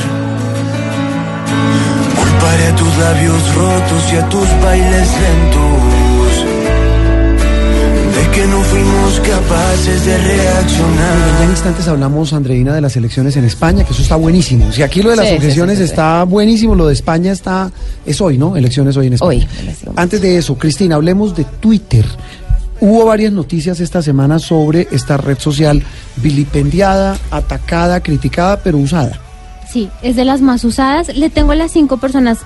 [2.16, 6.03] Culparé a tus labios rotos y a tus bailes lentos.
[8.34, 11.50] Que no fuimos capaces de Ya en reaccionar.
[11.50, 14.72] instantes hablamos, Andreina, de las elecciones en España, que eso está buenísimo.
[14.72, 15.92] Si aquí lo de las Sí, objeciones sí, sí, sí.
[15.92, 17.70] está buenísimo, lo de España está...
[18.04, 18.56] Es hoy, ¿no?
[18.56, 19.46] Elecciones hoy en España.
[19.46, 19.92] Hoy.
[19.94, 22.04] Antes de eso, Cristina, hablemos de Twitter.
[22.80, 25.82] Hubo varias noticias esta semana sobre esta red social
[26.16, 29.20] vilipendiada, atacada, criticada, pero usada.
[29.72, 31.16] Sí, es de las más usadas.
[31.16, 32.38] Le tengo las cinco personas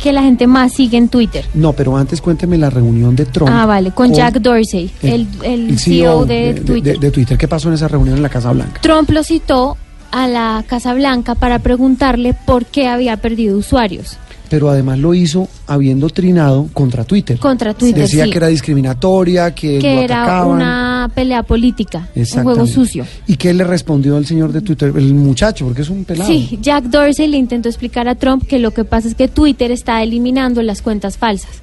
[0.00, 1.44] que la gente más sigue en Twitter.
[1.54, 3.50] No, pero antes cuénteme la reunión de Trump.
[3.52, 6.98] Ah, vale, con Jack Dorsey, el, el CEO de, Twitter.
[6.98, 7.38] de Twitter.
[7.38, 8.80] ¿Qué pasó en esa reunión en la Casa Blanca?
[8.80, 9.76] Trump lo citó
[10.10, 14.18] a la Casa Blanca para preguntarle por qué había perdido usuarios
[14.50, 17.38] Pero además lo hizo habiendo trinado contra Twitter.
[17.38, 18.02] contra Twitter.
[18.02, 20.56] Decía sí, que era discriminatoria, que, que lo era atacaban.
[20.56, 23.06] una pelea política, un juego sucio.
[23.26, 24.92] ¿Y qué le respondió el señor de Twitter?
[24.96, 26.28] El muchacho, porque es un pelado.
[26.28, 29.70] Sí, Jack Dorsey le intentó explicar a Trump que lo que pasa es que Twitter
[29.70, 31.62] está eliminando las cuentas falsas.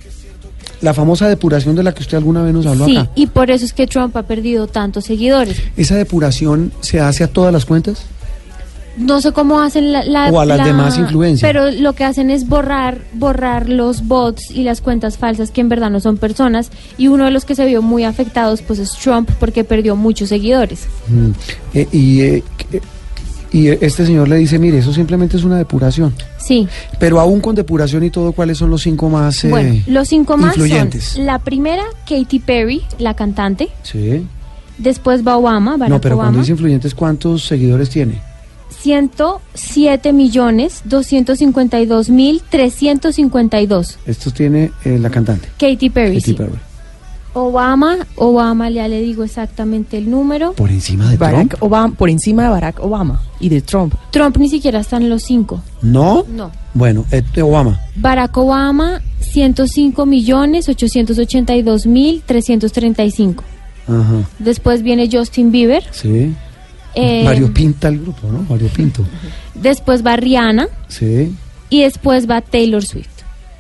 [0.81, 3.11] La famosa depuración de la que usted alguna vez nos habló Sí, acá.
[3.15, 5.57] y por eso es que Trump ha perdido tantos seguidores.
[5.75, 8.03] ¿Esa depuración se hace a todas las cuentas?
[8.97, 11.47] No sé cómo hacen la, la- O a las la- demás influencias.
[11.47, 15.69] Pero lo que hacen es borrar, borrar los bots y las cuentas falsas que en
[15.69, 16.71] verdad no son personas.
[16.97, 20.29] Y uno de los que se vio muy afectados pues es Trump porque perdió muchos
[20.29, 20.87] seguidores.
[21.07, 21.29] Mm.
[21.75, 22.43] Eh, y, eh,
[23.51, 26.13] y eh, este señor le dice, mire, eso simplemente es una depuración.
[26.37, 26.67] Sí.
[26.99, 30.37] Pero aún con depuración y todo, ¿cuáles son los cinco más eh, bueno, los cinco
[30.37, 31.03] más influyentes?
[31.03, 33.69] son la primera, Katy Perry, la cantante.
[33.83, 34.25] Sí.
[34.77, 36.41] Después va Obama, Barack No, pero cuando Obama.
[36.41, 38.21] dice influyentes, ¿cuántos seguidores tiene?
[38.81, 43.99] 107 millones 252 mil 352.
[44.05, 45.49] Estos tiene eh, la cantante.
[45.57, 46.33] Katy Perry, Katy sí.
[46.33, 46.59] Perry.
[47.33, 50.53] Obama, Obama, ya le digo exactamente el número.
[50.53, 51.63] Por encima de Barack Trump.
[51.63, 53.93] Obama, por encima de Barack Obama y de Trump.
[54.09, 55.61] Trump ni siquiera está en los cinco.
[55.83, 56.25] ¿No?
[56.29, 56.51] No.
[56.73, 57.79] Bueno, este Obama.
[57.95, 63.43] Barack Obama, 105 millones 882 mil 335.
[63.87, 64.27] Ajá.
[64.39, 65.83] Después viene Justin Bieber.
[65.91, 66.33] Sí.
[66.97, 68.43] Eh, Mario Pinta el grupo, ¿no?
[68.49, 69.05] Mario Pinto.
[69.55, 70.67] después va Rihanna.
[70.87, 71.33] Sí.
[71.69, 73.07] Y después va Taylor Swift.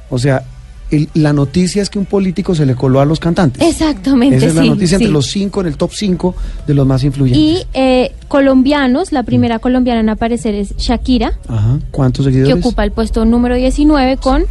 [0.09, 0.43] O sea,
[0.89, 3.61] el- la noticia es que un político se le coló a los cantantes.
[3.61, 6.33] Exactamente, Esa es la sí, noticia entre los cinco, en el top cinco
[6.65, 7.41] de los más influyentes.
[7.43, 11.79] Y eh, colombianos, la primera colombiana en aparecer es Shakira, Ajá.
[11.91, 12.63] ¿Cuántos que seguidores?
[12.65, 14.45] ocupa el puesto número 19 con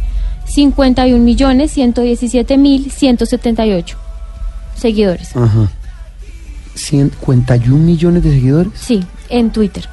[0.45, 3.97] 51 millones 117 mil 178
[4.75, 5.35] seguidores.
[5.35, 5.71] Ajá.
[6.77, 8.71] 51 millones de seguidores.
[8.75, 9.87] Sí, en Twitter.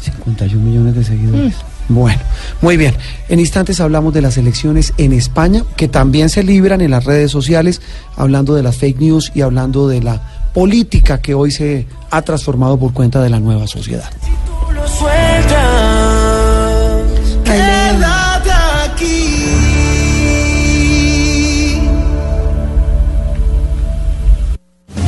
[0.00, 1.54] 51 millones de seguidores.
[1.88, 2.20] Bueno,
[2.62, 2.94] muy bien.
[3.28, 7.32] En instantes hablamos de las elecciones en España, que también se libran en las redes
[7.32, 7.82] sociales,
[8.16, 10.20] hablando de las fake news y hablando de la
[10.54, 14.10] política que hoy se ha transformado por cuenta de la nueva sociedad.
[14.20, 15.79] Tú lo sueltas.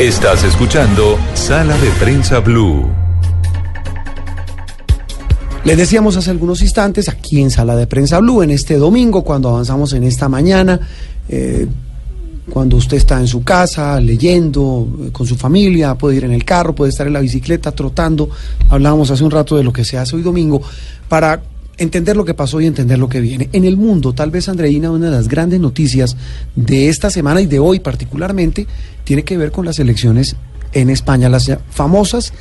[0.03, 2.91] Estás escuchando Sala de Prensa Blue.
[5.65, 9.51] Les decíamos hace algunos instantes, aquí en Sala de Prensa Blue, en este domingo, cuando
[9.51, 10.81] avanzamos en esta mañana,
[11.29, 11.69] eh,
[12.51, 16.45] cuando usted está en su casa, leyendo, eh, con su familia, puede ir en el
[16.45, 18.29] carro, puede estar en la bicicleta, trotando.
[18.71, 20.61] Hablábamos hace un rato de lo que se hace hoy domingo,
[21.09, 21.41] para
[21.83, 23.49] entender lo que pasó y entender lo que viene.
[23.53, 26.17] En el mundo, tal vez, Andreina, una de las grandes noticias
[26.55, 28.67] de esta semana y de hoy particularmente,
[29.05, 30.37] tiene que ver con las elecciones
[30.73, 32.33] en España, las famosas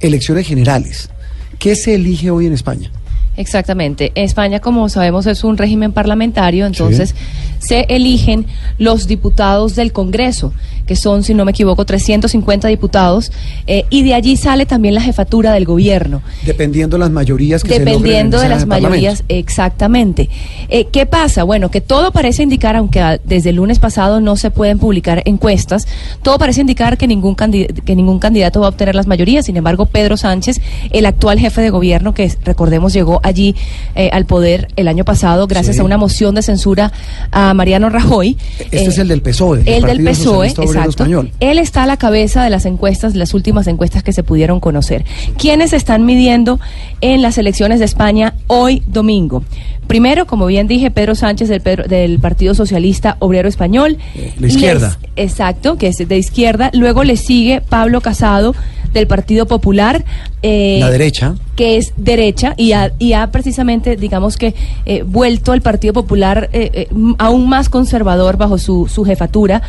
[0.00, 1.10] elecciones generales.
[1.58, 2.90] ¿Qué se elige hoy en España?
[3.36, 4.12] Exactamente.
[4.14, 7.14] España, como sabemos, es un régimen parlamentario, entonces
[7.58, 8.46] se eligen
[8.78, 10.52] los diputados del Congreso,
[10.86, 13.32] que son, si no me equivoco, 350 diputados,
[13.66, 16.22] eh, y de allí sale también la jefatura del gobierno.
[16.44, 20.30] Dependiendo las mayorías que Dependiendo se de en las mayorías, exactamente.
[20.68, 21.42] Eh, ¿Qué pasa?
[21.42, 25.86] Bueno, que todo parece indicar, aunque desde el lunes pasado no se pueden publicar encuestas,
[26.22, 29.46] todo parece indicar que ningún, que ningún candidato va a obtener las mayorías.
[29.46, 33.54] Sin embargo, Pedro Sánchez, el actual jefe de gobierno, que recordemos llegó allí
[33.94, 35.80] eh, al poder el año pasado gracias Sí.
[35.82, 36.92] a una moción de censura
[37.32, 38.36] a Mariano Rajoy.
[38.58, 39.60] Este eh, es el del PSOE.
[39.66, 40.90] el del Partido PSOE, Obrero exacto.
[40.90, 41.32] Español.
[41.40, 45.04] Él está a la cabeza de las encuestas, las últimas encuestas que se pudieron conocer.
[45.38, 46.60] ¿Quiénes están midiendo
[47.00, 49.42] en las elecciones de España hoy domingo?
[49.86, 53.96] Primero, como bien dije, Pedro Sánchez del, Pedro- del Partido Socialista Obrero Español.
[54.38, 54.98] la izquierda.
[55.16, 56.70] Les- exacto, que es de izquierda.
[56.74, 58.54] Luego le sigue Pablo Casado
[58.92, 60.04] del Partido Popular.
[60.42, 61.34] eh, La derecha.
[61.56, 66.48] que es derecha y ha, y ha precisamente, digamos que, eh, vuelto al Partido Popular
[66.52, 69.62] eh, eh, aún más conservador bajo su, su jefatura.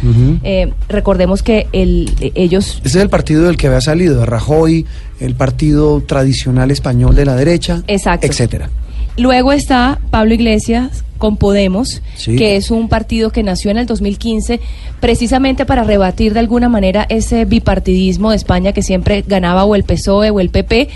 [0.43, 4.85] Eh, recordemos que el, eh, ellos Ese es el partido del que había salido, Rajoy,
[5.19, 8.27] el partido tradicional español de la derecha, Exacto.
[8.27, 8.69] etcétera.
[9.17, 12.35] Luego está Pablo Iglesias con Podemos, Sí.
[12.35, 14.59] que es un partido que nació en el 2015
[14.99, 19.83] precisamente para rebatir de alguna manera ese bipartidismo de España que siempre ganaba o el
[19.83, 20.89] PSOE o el PP.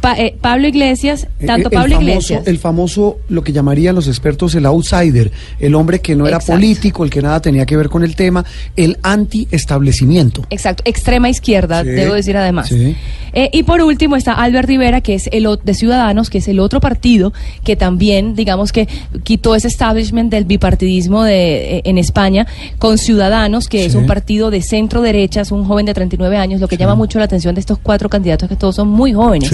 [0.00, 2.42] Pa- eh, Pablo Iglesias, tanto Eh, el Pablo famoso, Iglesias.
[2.46, 5.30] El famoso, lo que llamarían los expertos el outsider,
[5.60, 6.52] el hombre que no era Exacto.
[6.60, 8.44] político, el que nada tenía que ver con el tema,
[8.76, 10.44] el anti-establecimiento.
[10.50, 12.68] Exacto, extrema izquierda, Sí, debo decir además.
[12.68, 12.96] sí.
[13.36, 16.60] Eh, y por último está Albert Rivera, que es el de Ciudadanos, que es el
[16.60, 17.32] otro partido
[17.64, 18.86] que también, digamos que
[19.24, 22.46] quitó ese establishment del bipartidismo de, eh, en España
[22.78, 26.60] con Ciudadanos, que es un partido de centro derecha, es un joven de 39 años,
[26.60, 29.50] lo que llama mucho la atención de estos cuatro candidatos que todos son muy jóvenes.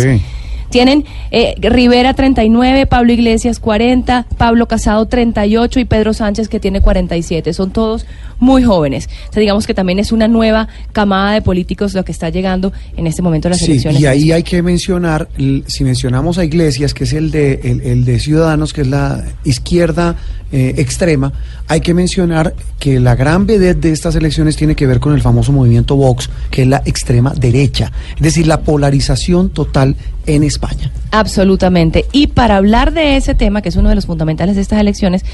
[0.70, 6.80] Tienen eh, Rivera 39, Pablo Iglesias 40, Pablo Casado 38 y Pedro Sánchez que tiene
[6.80, 7.52] 47.
[7.52, 8.06] Son todos
[8.38, 9.08] muy jóvenes.
[9.28, 12.72] O sea, digamos que también es una nueva camada de políticos lo que está llegando
[12.96, 14.00] en este momento a las Sí, elecciones.
[14.00, 15.28] y ahí hay que mencionar,
[15.66, 19.22] si mencionamos a Iglesias, que es el de, el, el de Ciudadanos, que es la
[19.44, 20.16] izquierda
[20.52, 21.32] eh, extrema,
[21.68, 25.20] hay que mencionar que la gran vedette de estas elecciones tiene que ver con el
[25.20, 30.90] famoso movimiento Vox, que es la extrema derecha, es decir, la polarización total en España.
[31.12, 32.04] Absolutamente.
[32.12, 35.24] Y para hablar de ese tema, que es uno de los fundamentales de estas elecciones,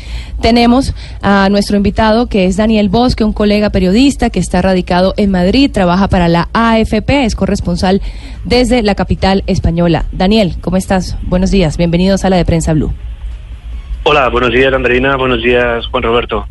[0.41, 5.31] tenemos a nuestro invitado, que es Daniel Bosque, un colega periodista que está radicado en
[5.31, 8.01] Madrid, trabaja para la AFP, es corresponsal
[8.45, 10.07] desde la capital española.
[10.13, 11.17] Daniel, ¿cómo estás?
[11.23, 12.93] Buenos días, bienvenido a Sala de Prensa Blue.
[14.05, 16.47] Hola, buenos días Andreina, buenos días Juan Roberto.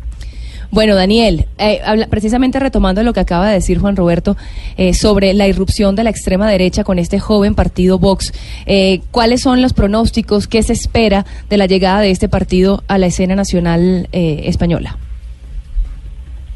[0.70, 4.36] Bueno, Daniel, eh, precisamente retomando lo que acaba de decir Juan Roberto
[4.76, 8.32] eh, sobre la irrupción de la extrema derecha con este joven partido Vox,
[8.66, 10.46] eh, ¿cuáles son los pronósticos?
[10.46, 14.98] ¿Qué se espera de la llegada de este partido a la escena nacional eh, española?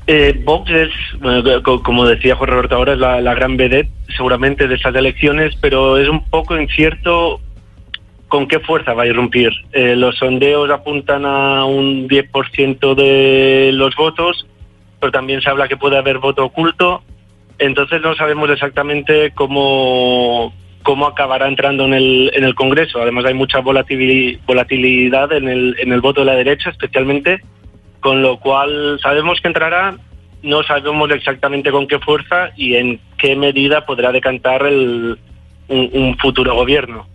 [0.07, 0.90] Eh, Vox es,
[1.85, 5.99] como decía Juan Roberto ahora, es la, la gran vedette seguramente de estas elecciones, pero
[5.99, 7.40] es un poco incierto
[8.31, 9.51] con qué fuerza va a irrumpir.
[9.73, 14.47] Eh, los sondeos apuntan a un 10% de los votos,
[15.01, 17.03] pero también se habla que puede haber voto oculto,
[17.59, 23.03] entonces no sabemos exactamente cómo, cómo acabará entrando en el, en el Congreso.
[23.03, 27.40] Además hay mucha volatili- volatilidad en el, en el voto de la derecha, especialmente,
[27.99, 29.97] con lo cual sabemos que entrará,
[30.43, 35.19] no sabemos exactamente con qué fuerza y en qué medida podrá decantar el,
[35.69, 37.09] un futuro gobierno.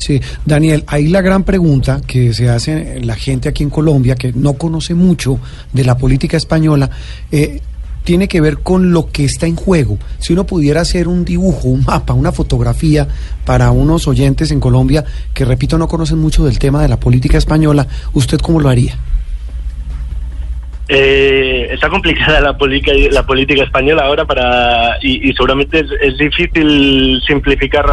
[0.00, 4.32] Sí, Daniel, ahí la gran pregunta que se hace la gente aquí en Colombia, que
[4.32, 5.38] no conoce mucho
[5.74, 6.88] de la política española,
[7.30, 7.60] eh,
[8.02, 9.98] tiene que ver con lo que está en juego.
[10.18, 13.06] Si uno pudiera hacer un dibujo, un mapa, una fotografía
[13.44, 17.36] para unos oyentes en Colombia que, repito, no conocen mucho del tema de la política
[17.36, 18.94] española, ¿usted cómo lo haría?
[20.88, 27.20] Eh, está complicada la política la política española ahora para y, seguramente es, es difícil
[27.24, 27.84] simplificar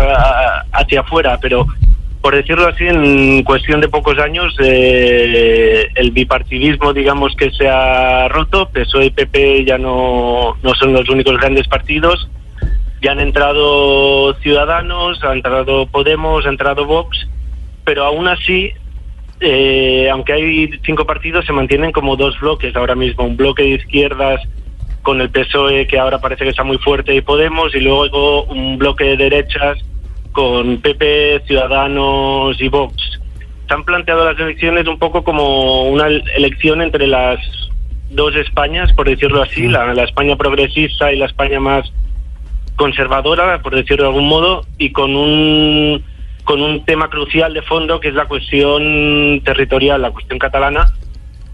[0.72, 1.68] hacia afuera, pero
[2.28, 8.28] por decirlo así, en cuestión de pocos años eh, el bipartidismo, digamos que se ha
[8.28, 12.30] roto, PSOE y PP ya no, no son los únicos grandes partidos,
[13.02, 17.18] ya han entrado Ciudadanos, ha entrado Podemos, ha entrado Vox,
[17.86, 18.74] pero aún así
[19.40, 23.24] eh, aunque hay cinco partidos, se mantienen como dos bloques ahora mismo.
[23.24, 24.42] Un bloque de izquierdas
[25.02, 28.78] con el PSOE, que ahora parece que está muy fuerte, y Podemos, y luego un
[28.78, 29.78] bloque de derechas
[30.38, 32.94] con PP, Ciudadanos y Vox.
[33.68, 37.40] Se han planteado las elecciones un poco como una elección entre las
[38.12, 41.92] dos Españas, por decirlo así, la, la España progresista y la España más
[42.76, 46.04] conservadora, por decirlo de algún modo, y con un
[46.44, 50.94] con un tema crucial de fondo que es la cuestión territorial, la cuestión catalana,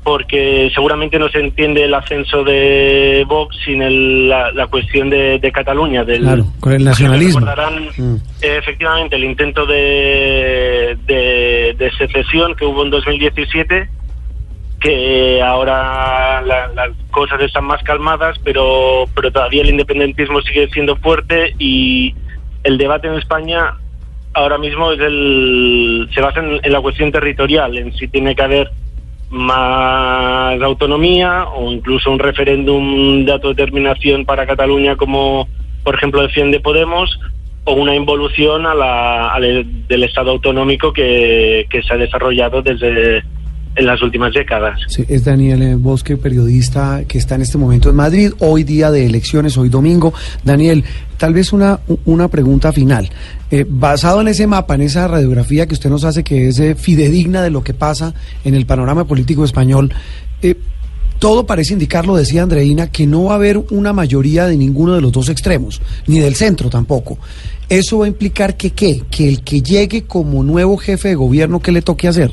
[0.04, 5.40] porque seguramente no se entiende el ascenso de Vox sin el- la, la cuestión de,
[5.40, 7.40] de Cataluña, del Claro, con el nacionalismo.
[7.40, 8.16] Recordarán Mm.
[8.42, 13.88] eh, efectivamente el intento de, de, de secesión que hubo en 2017
[14.80, 20.98] que ahora la- las cosas están más calmadas pero pero todavía el independentismo sigue siendo
[20.98, 22.14] fuerte y
[22.64, 23.76] el debate en España
[24.34, 28.42] ahora mismo es el se basa en, en la cuestión territorial en si tiene que
[28.42, 28.72] haber
[29.34, 35.48] más autonomía o incluso un referéndum de autodeterminación para Cataluña como
[35.84, 37.20] por ejemplo defiende Podemos
[37.66, 43.24] o una involución a la, al- del Estado autonómico que, que se ha desarrollado desde
[43.76, 44.80] en las últimas décadas.
[44.88, 48.92] Sí, es Daniel eh, Bosque, periodista que está en este momento en Madrid, hoy día
[48.92, 50.14] de elecciones, hoy domingo.
[50.44, 50.84] Daniel,
[51.18, 53.10] tal vez una, una pregunta final.
[53.50, 56.76] Eh, basado en ese mapa, en esa radiografía que usted nos hace, que es eh,
[56.76, 58.14] fidedigna de lo que pasa
[58.44, 59.94] en el panorama político español,
[60.42, 60.56] eh,
[61.20, 64.96] todo parece indicar, lo decía Andreina, que no va a haber una mayoría de ninguno
[64.96, 67.18] de los dos extremos, ni del centro tampoco.
[67.70, 69.04] ¿Eso va a implicar que qué?
[69.10, 72.32] Que el que llegue como nuevo jefe de gobierno, ¿qué le toque hacer?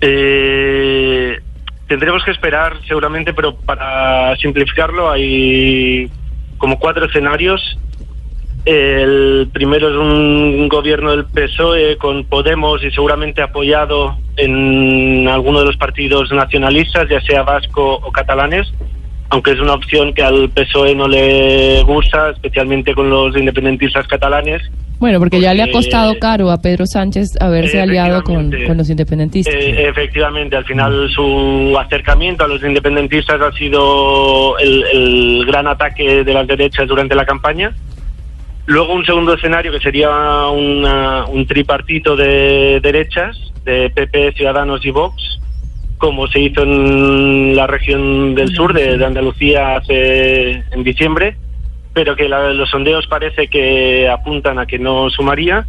[0.00, 1.40] Eh,
[1.88, 6.10] tendremos que esperar seguramente, pero para simplificarlo hay
[6.58, 7.78] como cuatro escenarios.
[8.64, 15.66] El primero es un gobierno del PSOE con Podemos y seguramente apoyado en alguno de
[15.66, 18.72] los partidos nacionalistas, ya sea vasco o catalanes,
[19.36, 24.62] aunque es una opción que al PSOE no le gusta, especialmente con los independentistas catalanes.
[24.98, 29.54] Bueno, porque ya le ha costado caro a Pedro Sánchez haberse aliado con, los independentistas.
[29.54, 36.24] Eh, efectivamente, al final su acercamiento a los independentistas ha sido el, el gran ataque
[36.24, 37.74] de las derechas durante la campaña.
[38.64, 40.08] Luego un segundo escenario que sería
[40.48, 45.40] una- un tripartito de derechas, de PP, Ciudadanos y Vox,
[45.98, 51.36] como se hizo en la región del sur de, de Andalucía hace en diciembre,
[51.94, 55.66] pero que la- los sondeos parece que apuntan a que no sumaría.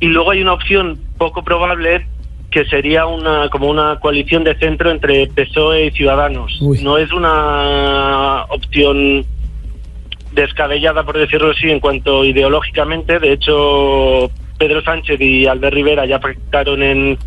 [0.00, 2.06] Y luego hay una opción poco probable
[2.50, 6.58] que sería una como una coalición de centro entre PSOE y Ciudadanos.
[6.82, 9.26] No es una opción
[10.32, 13.18] descabellada, por decirlo así, en cuanto ideológicamente.
[13.18, 17.18] De hecho, Pedro Sánchez y Albert Rivera ya pactaron en,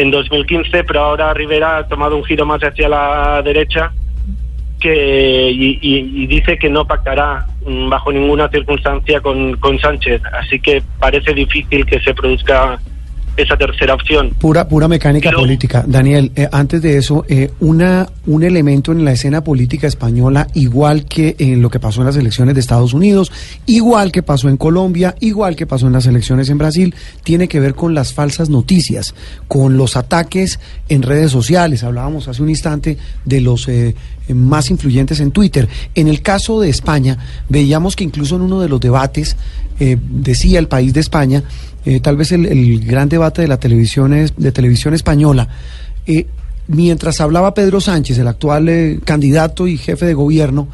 [0.00, 3.92] en 2015, pero ahora Rivera ha tomado un giro más hacia la derecha
[4.80, 10.22] que y, y- y dice que no pactará mm, bajo ninguna circunstancia con, con Sánchez.
[10.32, 12.78] Así que parece difícil que se produzca
[13.36, 14.30] esa tercera opción.
[14.38, 15.84] Pura, pura mecánica política.
[15.86, 21.04] Daniel, eh, antes de eso, eh, una, un elemento en la escena política española, igual
[21.04, 23.32] que en lo que pasó en las elecciones de Estados Unidos,
[23.66, 27.60] igual que pasó en Colombia, igual que pasó en las elecciones en Brasil, tiene que
[27.60, 29.14] ver con las falsas noticias,
[29.48, 31.84] con los ataques en redes sociales.
[31.84, 33.94] Hablábamos hace un instante de los eh,
[34.34, 35.68] más influyentes en Twitter.
[35.94, 37.18] En el caso de España,
[37.48, 39.36] veíamos que incluso en uno de los debates,
[39.80, 41.42] eh, decía el país de España,
[41.84, 45.48] eh, tal vez el, el gran debate de la televisión es- de televisión española.
[46.06, 46.26] eh,
[46.68, 50.68] mientras hablaba Pedro Sánchez, el actual eh, candidato y jefe de gobierno,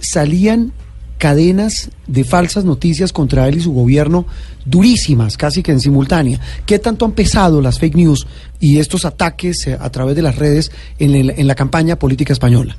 [0.00, 0.72] salían
[1.18, 4.26] cadenas de falsas noticias contra él y su gobierno
[4.66, 6.40] durísimas, casi que en simultánea.
[6.66, 8.26] ¿Qué tanto han pesado las fake news
[8.60, 12.32] y estos ataques eh, a través de las redes en, el- en la campaña política
[12.32, 12.76] española?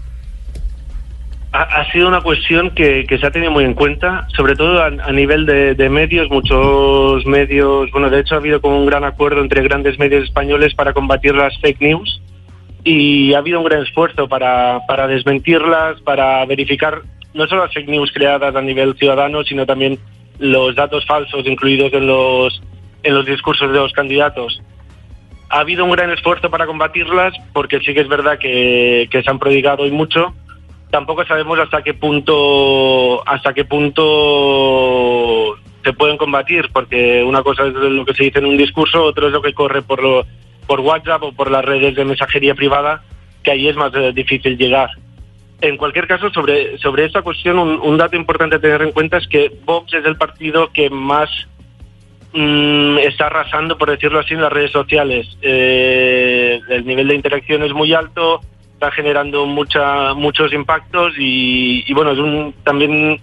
[1.54, 4.84] Ha, ha sido una cuestión que, que se ha tenido muy en cuenta, sobre todo
[4.84, 6.30] a, nivel de, de medios.
[6.30, 10.74] Muchos medios, bueno, de hecho ha habido como un gran acuerdo entre grandes medios españoles
[10.74, 12.22] para combatir las fake news
[12.84, 17.02] y ha habido un gran esfuerzo para, para desmentirlas, para verificar
[17.34, 20.00] no solo las fake news creadas a nivel ciudadano, sino también
[20.40, 22.62] los datos falsos incluidos en los,
[23.04, 24.62] en los discursos de los candidatos.
[25.50, 29.30] Ha habido un gran esfuerzo para combatirlas porque sí que es verdad que, que se
[29.30, 30.34] han prodigado y mucho.
[30.94, 37.74] Tampoco sabemos hasta qué punto hasta qué punto se pueden combatir porque una cosa es
[37.74, 40.24] lo que se dice en un discurso, otro es lo que corre por lo,
[40.68, 43.02] por WhatsApp o por las redes de mensajería privada,
[43.42, 44.92] que ahí es más eh, difícil llegar.
[45.62, 49.18] En cualquier caso, sobre, sobre esta cuestión, un, un dato importante a tener en cuenta
[49.18, 51.28] es que Vox es el partido que más
[52.34, 55.40] mm, está arrasando, por decirlo así, en las redes sociales.
[55.42, 58.42] Eh, el nivel de interacción es muy alto,
[58.84, 63.18] está generando mucha, muchos impactos y, y bueno, es un, también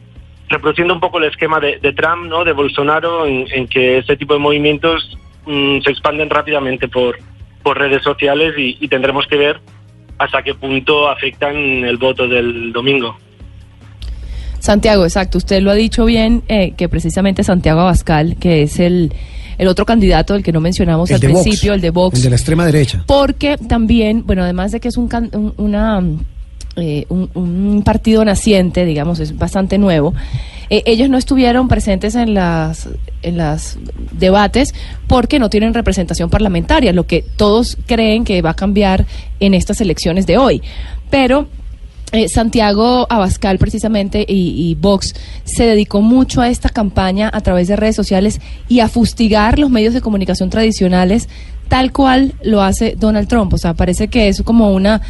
[0.49, 2.45] reproduciendo un poco el esquema de, Trump, ¿no?
[2.45, 7.19] de Bolsonaro, en, que este tipo de movimientos mm, se expanden rápidamente por,
[7.63, 9.61] por redes sociales y, y tendremos que ver
[10.17, 13.19] hasta qué punto afectan el voto del domingo.
[14.61, 15.37] Santiago, exacto.
[15.37, 19.13] Usted lo ha dicho bien, eh, que precisamente Santiago Abascal, que es el,
[19.61, 22.17] el otro candidato del que no mencionamos El al Vox, principio, el de Vox.
[22.17, 23.05] El de la extrema derecha.
[23.07, 26.03] Porque también, bueno, además de que es un, can- un- una,
[26.77, 30.15] eh, un, un partido naciente, digamos, es bastante nuevo,
[30.71, 32.89] eh, ellos no estuvieron presentes en las
[33.23, 33.77] en las
[34.13, 34.73] debates
[35.09, 39.05] porque no tienen representación parlamentaria, lo que todos creen que va a cambiar
[39.41, 40.63] en estas elecciones de hoy.
[41.11, 41.49] Pero
[42.13, 47.77] eh, Santiago Abascal precisamente y, Vox se dedicó mucho a esta campaña a través de
[47.77, 51.29] redes sociales y a fustigar los medios de comunicación tradicionales
[51.69, 53.55] tal cual lo hace Donald Trump.
[53.55, 55.03] O sea, parece que es como una...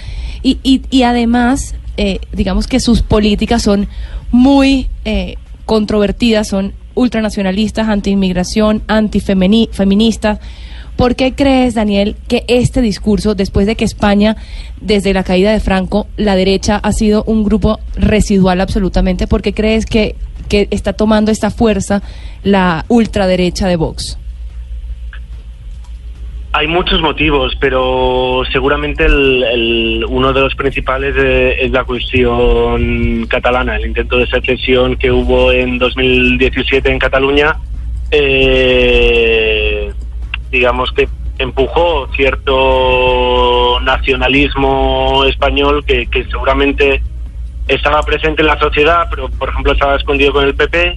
[0.43, 3.89] Y, y, y además, eh, digamos que sus políticas son
[4.31, 10.39] muy eh, controvertidas, son ultranacionalistas, antiinmigración, antifeministas.
[11.01, 14.37] ¿Por qué crees, Daniel, que este discurso, después de que España,
[14.83, 19.55] desde la caída de Franco, la derecha ha sido un grupo residual absolutamente, ¿por qué
[19.55, 20.15] crees que,
[20.51, 22.03] que está tomando esta fuerza
[22.43, 24.19] la ultraderecha de Vox?
[26.53, 34.19] Hay muchos motivos, pero seguramente uno de los principales es la cuestión catalana, el intento
[34.19, 37.57] de secesión que hubo en 2017 en Cataluña,
[38.11, 39.91] eh,
[40.51, 47.03] digamos que empujó cierto nacionalismo español que, que seguramente
[47.69, 50.97] estaba presente en la sociedad, pero por ejemplo estaba escondido con el PP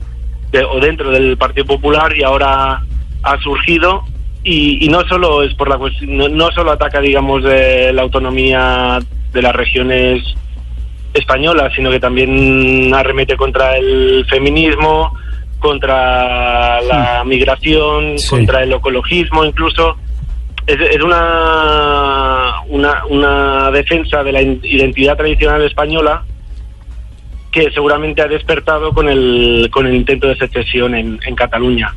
[0.52, 2.82] de- o dentro del Partido Popular y ahora
[3.24, 4.04] ha surgido.
[4.46, 8.02] Y, y no solo es por la cuestión, no, no solo ataca digamos de la
[8.02, 9.00] autonomía
[9.32, 10.22] de las regiones
[11.14, 15.14] españolas, sino que también arremete contra el feminismo,
[15.64, 19.96] contra la migración, contra el ecologismo incluso.
[20.68, 26.24] Es, es una, una, una defensa de la identidad tradicional española
[27.50, 31.94] que seguramente ha despertado con el, con el intento de secesión en, en Cataluña.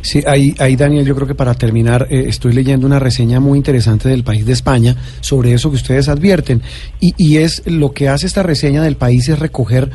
[0.00, 3.58] Sí, ahí, ahí Daniel, yo creo que para terminar, eh, estoy leyendo una reseña muy
[3.58, 6.62] interesante del país de España sobre eso que ustedes advierten.
[7.00, 9.90] Y, y es lo que hace esta reseña del país es recoger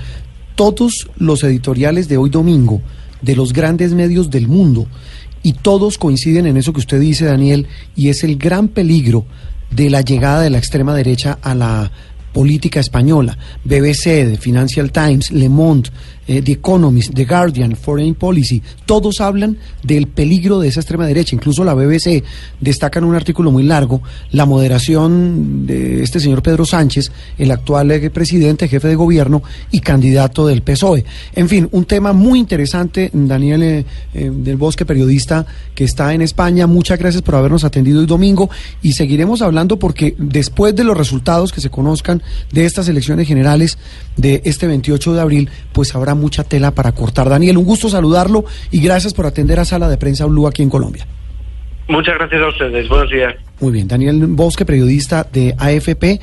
[0.58, 2.82] todos los editoriales de hoy domingo
[3.22, 4.88] de los grandes medios del mundo.
[5.44, 9.26] Y todos coinciden en eso que usted dice, Daniel, y es el gran peligro
[9.72, 11.92] de la llegada de la extrema derecha a la
[12.34, 13.38] política española.
[13.64, 15.92] BBC, The Financial Times, Le Monde,
[16.28, 21.36] eh, The Economist, The Guardian, Foreign Policy, todos hablan del peligro de esa extrema derecha.
[21.36, 22.24] Incluso la BBC
[22.60, 24.02] destaca en un artículo muy largo
[24.32, 29.80] la moderación de este señor Pedro Sánchez, el actual eh, presidente, jefe de gobierno y
[29.80, 31.06] candidato del PSOE.
[31.34, 36.68] En fin, un tema muy interesante, Daniel eh, del Bosque, periodista que está en España.
[36.68, 38.50] Muchas gracias por habernos atendido hoy domingo
[38.82, 42.22] y seguiremos hablando porque después de los resultados que se conozcan
[42.52, 43.78] de estas elecciones generales
[44.16, 47.30] de este 28 de abril, pues habrá mucha tela para cortar.
[47.30, 50.70] Daniel, un gusto saludarlo y gracias por atender a Sala de Prensa Blue aquí en
[50.70, 51.08] Colombia.
[51.88, 52.90] Muchas gracias a ustedes.
[52.90, 53.36] Buenos días.
[53.62, 56.20] Muy bien, Daniel Bosque, periodista de AFP.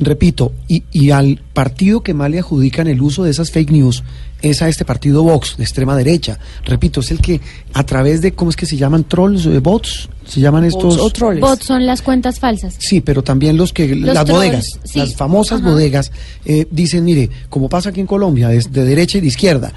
[0.00, 4.04] Repito, y, y al partido que más le adjudican el uso de esas fake news
[4.42, 6.38] es a este partido Vox, de extrema derecha.
[6.64, 7.40] Repito, es el que
[7.72, 9.04] a través de, ¿cómo es que se llaman?
[9.04, 9.46] ¿Trolls?
[9.46, 10.08] eh, ¿Bots?
[10.24, 10.96] ¿Se llaman estos?
[11.40, 12.76] Bots son las cuentas falsas.
[12.78, 15.00] Sí, pero también los que Los las trolls, bodegas, sí.
[15.00, 15.70] las famosas Ajá.
[15.70, 16.12] bodegas
[16.44, 19.72] eh, dicen, mire, como pasa aquí en Colombia, es de derecha y de izquierda,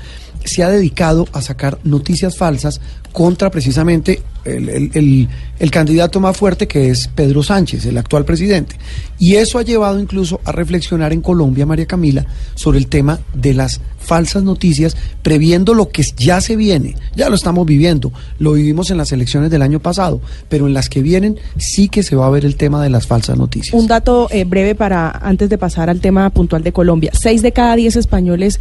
[0.45, 2.79] se ha dedicado a sacar noticias falsas
[3.11, 8.75] contra precisamente el, el- el- candidato más fuerte que es Pedro Sánchez, el actual presidente.
[9.19, 13.53] Y eso ha llevado incluso a reflexionar en Colombia, María Camila, sobre el tema de
[13.53, 16.95] las falsas noticias, previendo lo que ya se viene.
[17.15, 20.89] Ya lo estamos viviendo, lo vivimos en las elecciones del año pasado, pero en las
[20.89, 23.75] que vienen sí que se va a ver el tema de las falsas noticias.
[23.79, 27.11] Un dato eh, breve para antes de pasar al tema puntual de Colombia.
[27.13, 28.59] Seis de cada diez españoles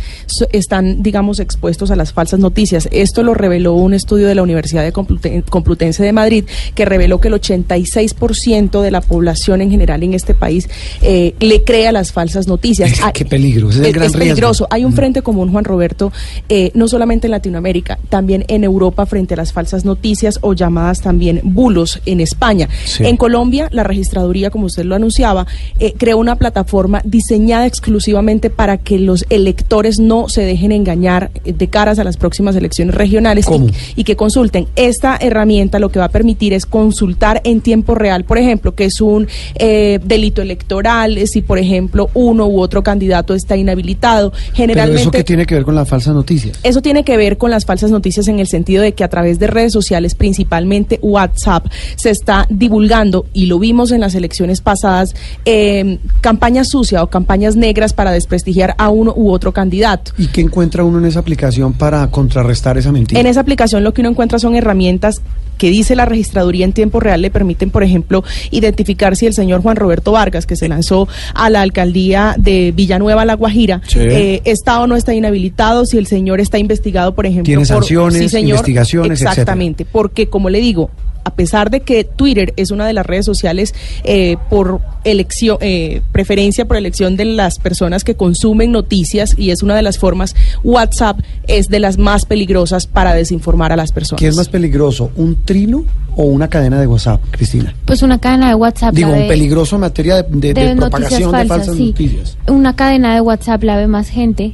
[0.52, 2.86] están, digamos, expuestos a las falsas noticias.
[2.92, 7.20] Esto lo reveló un estudio de la Universidad de Compluten- Complutense de Madrid, que reveló
[7.20, 10.68] que el 86% de la población en general en este país
[11.02, 12.92] eh, le cree a las falsas noticias.
[12.92, 14.18] Es- qué peligro, ese es el gran riesgo.
[14.18, 14.66] peligroso.
[14.70, 16.12] Hay un frente común, Juan Roberto,
[16.48, 21.00] eh, no solamente en Latinoamérica, también en Europa frente a las falsas noticias o llamadas
[21.00, 22.68] también bulos en España.
[22.84, 23.04] Sí.
[23.04, 25.46] En Colombia, la registraduría, como usted lo anunciaba,
[25.78, 31.68] eh, creó una plataforma diseñada exclusivamente para que los electores no se dejen engañar de
[31.68, 33.46] caras a las próximas elecciones regionales
[33.94, 34.68] y, y que consulten.
[34.76, 38.84] Esta herramienta lo que va a permitir es consultar en tiempo real, por ejemplo, que
[38.84, 39.26] es un
[39.56, 44.30] eh, delito electoral, eh, si por ejemplo uno u otro candidato está inhabilitado.
[44.30, 46.60] Pero Generalmente eso que tiene que ver con las falsas noticias.
[46.62, 49.40] eso tiene que ver con las falsas noticias en el sentido de que a través
[49.40, 51.66] de redes sociales, principalmente WhatsApp,
[51.96, 57.56] se está divulgando, y lo vimos en las elecciones pasadas, eh, campañas sucias o campañas
[57.56, 60.12] negras para desprestigiar a uno u otro candidato.
[60.16, 63.20] ¿Y qué encuentra uno en esa aplicación para contrarrestar esa mentira?
[63.20, 65.22] En esa aplicación lo que uno encuentra son herramientas
[65.56, 69.60] que dice la registraduría en tiempo real le permiten, por ejemplo, identificar si el señor
[69.60, 73.98] Juan Roberto Vargas, que se lanzó a la alcaldía de Villanueva, La Guajira, Sí.
[74.00, 77.66] eh, está o no está inhabilitado, si el señor está investigado, por ejemplo, Tiene por
[77.66, 79.32] sanciones, sí, señor, investigaciones, etcétera.
[79.32, 80.88] Exactamente, porque como le digo,
[81.24, 86.02] a pesar de que Twitter es una de las redes sociales eh, por elección, eh,
[86.12, 90.34] preferencia por elección de las personas que consumen noticias y es una de las formas,
[90.64, 94.20] WhatsApp es de las más peligrosas para desinformar a las personas.
[94.20, 95.84] ¿Qué es más peligroso, un trino
[96.16, 97.74] o una cadena de WhatsApp, Cristina?
[97.84, 98.94] Pues una cadena de WhatsApp.
[98.94, 101.86] Digo, un peligroso en materia de, de- de de noticias propagación de falsas, sí.
[101.86, 102.38] noticias.
[102.48, 104.52] Una cadena de WhatsApp la ve más gente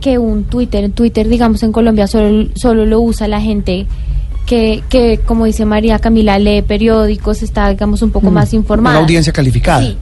[0.00, 0.90] que un Twitter.
[0.92, 3.86] Twitter, digamos, en Colombia solo, solo lo usa la gente
[4.48, 8.96] que, que, como dice María Camila, lee periódicos, está, digamos, un poco Mm, más informada.
[8.96, 9.82] Una audiencia calificada.
[9.82, 9.96] Sí.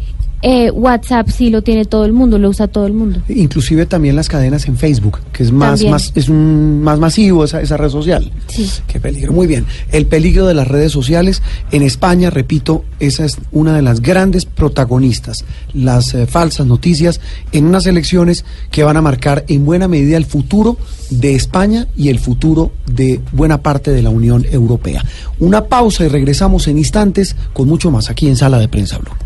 [0.49, 3.20] Eh, WhatsApp sí lo tiene todo el mundo, lo usa todo el mundo.
[3.28, 5.90] Inclusive también las cadenas en Facebook, que es más, También.
[5.90, 8.30] más, es un, más masivo esa, esa red social.
[8.47, 8.70] Sí.
[8.86, 9.32] Qué peligro.
[9.32, 9.66] Muy bien.
[9.90, 11.42] El peligro de las redes sociales
[11.72, 15.44] en España, repito, esa es una de las grandes protagonistas.
[15.74, 17.20] Las eh, falsas noticias
[17.51, 20.76] en unas elecciones que van a marcar en buena medida el futuro
[21.11, 25.05] de España y el futuro de buena parte de la Unión Europea.
[25.40, 29.26] Una pausa y regresamos en instantes con mucho más aquí en Sala de Prensa Blue.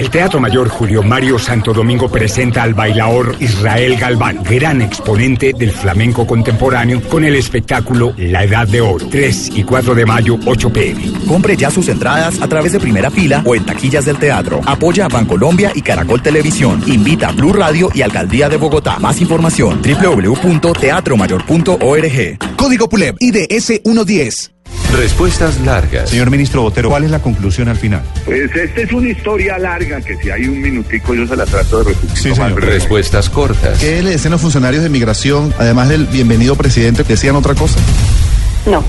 [0.00, 5.72] El Teatro Mayor Julio Mario Santo Domingo presenta al bailaor Israel Galván, gran exponente del
[5.72, 10.72] flamenco contemporáneo, con el espectáculo La Edad de Oro, 3 y 4 de mayo, 8
[10.72, 11.02] pm.
[11.28, 14.62] Compre ya sus entradas a través de primera fila o en taquillas del teatro.
[14.64, 16.82] Apoya a Bancolombia y Caracol Televisión.
[16.86, 18.98] Invita a Blue Radio y Alcaldía de Bogotá.
[19.00, 22.56] Más información www.teatromayor.org.
[22.56, 24.52] Código PULEB IDS 110.
[24.96, 26.10] Respuestas largas.
[26.10, 28.02] Señor ministro Botero, ¿cuál es la conclusión al final?
[28.24, 31.78] Pues esta es una historia larga que si hay un minutico yo se la trato
[31.78, 32.16] de resumir.
[32.16, 32.62] Sí, señor.
[32.62, 33.78] Respuestas cortas.
[33.78, 37.78] ¿Qué le decían los funcionarios de migración, además del bienvenido presidente, decían otra cosa?
[38.66, 38.84] No.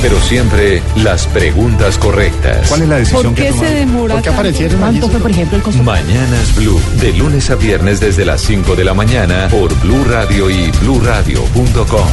[0.00, 2.68] Pero siempre las preguntas correctas.
[2.68, 3.74] ¿Cuál es la decisión que tomaron?
[3.74, 4.80] demora ¿Por qué aparecieron?
[4.80, 5.82] ¿Cuánto fue, por ejemplo, el costo?
[5.82, 6.80] Mañanas Blue.
[7.00, 12.08] De lunes a viernes desde las 5 de la mañana por Blue Radio y bluradio.com.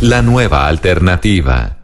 [0.00, 1.83] La nueva alternativa.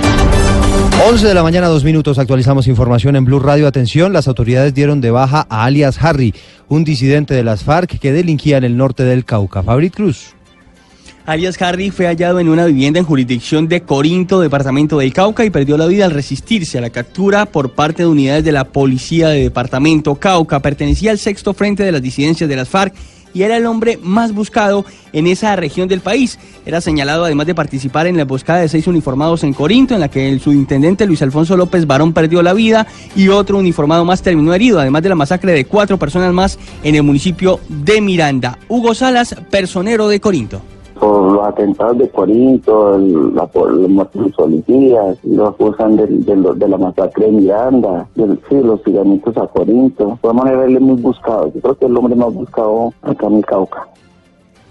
[1.03, 3.65] 11 de la mañana, dos minutos, actualizamos información en Blue Radio.
[3.65, 6.31] Atención, las autoridades dieron de baja a alias Harry,
[6.67, 9.63] un disidente de las FARC que delinquía en el norte del Cauca.
[9.63, 10.35] Fabrit Cruz.
[11.25, 15.49] Arias Harry fue hallado en una vivienda en jurisdicción de Corinto, departamento del Cauca, y
[15.49, 19.29] perdió la vida al resistirse a la captura por parte de unidades de la policía
[19.29, 20.59] de departamento Cauca.
[20.59, 22.93] Pertenecía al sexto frente de las disidencias de las FARC
[23.33, 26.39] y era el hombre más buscado en esa región del país.
[26.65, 30.09] Era señalado además de participar en la emboscada de seis uniformados en Corinto, en la
[30.09, 34.53] que el subintendente Luis Alfonso López Barón perdió la vida y otro uniformado más terminó
[34.53, 38.57] herido, además de la masacre de cuatro personas más en el municipio de Miranda.
[38.67, 40.61] Hugo Salas, personero de Corinto.
[41.01, 46.23] Por los atentados de Corinto, el- la, por los muertos de policías, lo acusan del-
[46.23, 50.05] de, lo- de la masacre de Miranda, del, sí, los tiramientos a Corinto.
[50.11, 51.51] De todas maneras, él es muy buscado.
[51.55, 53.87] Yo creo que es el hombre más buscado acá en el Cauca.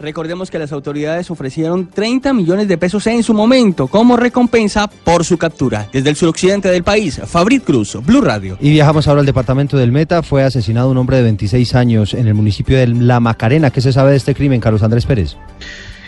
[0.00, 5.24] Recordemos que las autoridades ofrecieron 30 millones de pesos en su momento como recompensa por
[5.26, 5.88] su captura.
[5.92, 8.56] Desde el suroccidente del país, Fabrit Cruz, Blue Radio.
[8.60, 10.22] Y viajamos ahora al departamento del Meta.
[10.22, 13.70] Fue asesinado un hombre de 26 años en el municipio de La Macarena.
[13.70, 15.36] ¿Qué se sabe de este crimen, Carlos Andrés Pérez?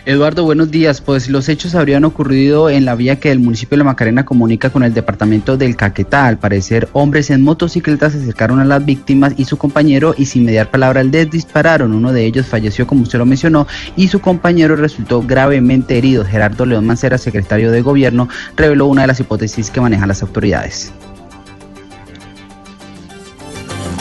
[0.05, 0.99] Eduardo, buenos días.
[0.99, 4.69] Pues los hechos habrían ocurrido en la vía que el municipio de La Macarena comunica
[4.69, 6.27] con el departamento del Caquetá.
[6.27, 10.43] Al parecer, hombres en motocicletas se acercaron a las víctimas y su compañero y sin
[10.43, 11.93] mediar palabra les dispararon.
[11.93, 16.25] Uno de ellos falleció, como usted lo mencionó, y su compañero resultó gravemente herido.
[16.25, 18.27] Gerardo León Mancera, secretario de gobierno,
[18.57, 20.91] reveló una de las hipótesis que manejan las autoridades.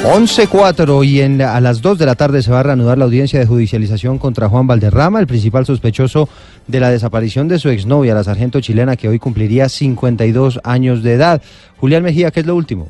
[0.05, 3.39] 11.4 y en, a las 2 de la tarde se va a reanudar la audiencia
[3.39, 6.29] de judicialización contra Juan Valderrama, el principal sospechoso
[6.67, 11.13] de la desaparición de su exnovia, la sargento chilena, que hoy cumpliría 52 años de
[11.13, 11.41] edad.
[11.79, 12.89] Julián Mejía, ¿qué es lo último?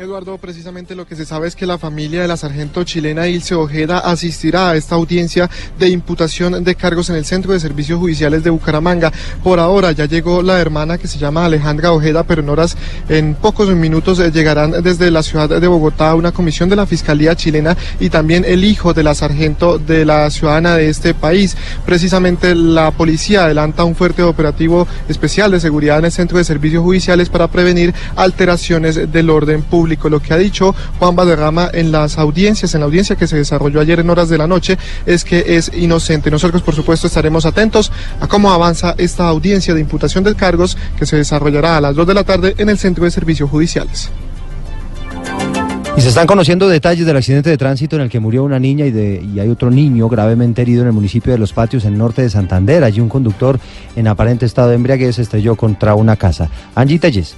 [0.00, 3.56] Eduardo, precisamente lo que se sabe es que la familia de la sargento chilena Ilse
[3.56, 8.44] Ojeda asistirá a esta audiencia de imputación de cargos en el Centro de Servicios Judiciales
[8.44, 9.12] de Bucaramanga.
[9.42, 12.76] Por ahora ya llegó la hermana que se llama Alejandra Ojeda, pero en horas,
[13.08, 17.34] en pocos minutos eh, llegarán desde la ciudad de Bogotá una comisión de la Fiscalía
[17.34, 21.56] chilena y también el hijo de la sargento de la ciudadana de este país.
[21.84, 26.84] Precisamente la policía adelanta un fuerte operativo especial de seguridad en el Centro de Servicios
[26.84, 29.87] Judiciales para prevenir alteraciones del orden público.
[29.88, 33.80] Lo que ha dicho Juan Valderrama en las audiencias, en la audiencia que se desarrolló
[33.80, 36.30] ayer en horas de la noche, es que es inocente.
[36.30, 41.06] Nosotros, por supuesto, estaremos atentos a cómo avanza esta audiencia de imputación de cargos que
[41.06, 44.10] se desarrollará a las 2 de la tarde en el Centro de Servicios Judiciales.
[45.98, 48.86] Y se están conociendo detalles del accidente de tránsito en el que murió una niña
[48.86, 52.22] y, hay otro niño gravemente herido en el municipio de Los Patios, en el norte
[52.22, 52.84] de Santander.
[52.84, 53.58] Allí un conductor
[53.96, 56.48] en aparente estado de embriaguez estrelló contra una casa.
[56.76, 57.34] Angie Telles.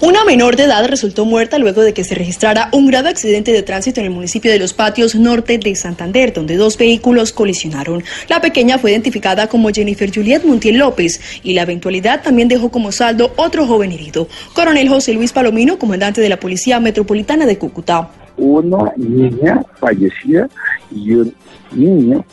[0.00, 3.62] Una menor de edad resultó muerta luego de que se registrara un grave accidente de
[3.62, 8.04] tránsito en el municipio de Los Patios Norte de Santander, donde dos vehículos colisionaron.
[8.28, 12.92] La pequeña fue identificada como Jennifer Juliet Montiel López y la eventualidad también dejó como
[12.92, 14.28] saldo otro joven herido.
[14.52, 18.10] Coronel José Luis Palomino, comandante de la Policía Metropolitana de Cúcuta.
[18.36, 20.48] Una niña fallecida
[20.90, 21.34] y un
[21.72, 22.24] niño,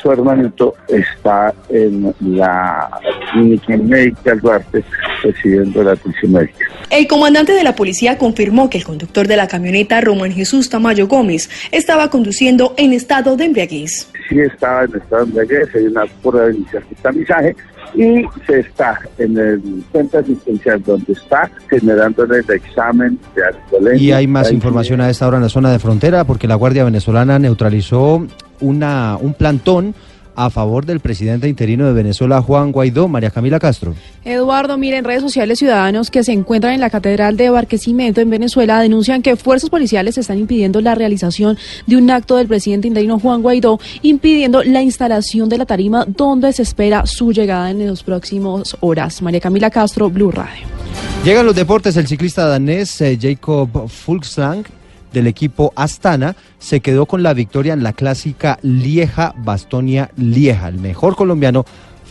[0.00, 2.90] su hermanito, está en la
[3.32, 4.84] clínica médica Duarte
[5.22, 6.66] recibiendo la atención médica.
[6.90, 11.08] El comandante de la policía confirmó que el conductor de la camioneta, Román Jesús Tamayo
[11.08, 14.10] Gómez, estaba conduciendo en estado de embriaguez.
[14.28, 17.56] Sí estaba en estado de embriaguez, hay una prueba de inicial de tamizaje
[17.94, 24.02] y se está en el centro asistencial donde está generando el examen de alcoholemia.
[24.02, 26.84] Y hay más información a esta hora en la zona de frontera porque la Guardia
[26.84, 28.26] Venezolana neutralizó
[28.60, 29.94] una, un plantón
[30.36, 33.94] a favor del presidente interino de Venezuela, Juan Guaidó, María Camila Castro.
[34.24, 38.30] Eduardo, mire, en redes sociales ciudadanos que se encuentran en la Catedral de Barquisimeto en
[38.30, 41.56] Venezuela denuncian que fuerzas policiales están impidiendo la realización
[41.86, 46.52] de un acto del presidente interino Juan Guaidó, impidiendo la instalación de la tarima donde
[46.52, 49.22] se espera su llegada en las próximas horas.
[49.22, 50.66] María Camila Castro, Blue Radio.
[51.24, 54.64] Llegan los deportes, el ciclista danés eh, Jacob Fulkslang
[55.16, 60.68] del equipo Astana se quedó con la victoria en la clásica Lieja-Bastonia-Lieja.
[60.68, 61.64] El mejor colombiano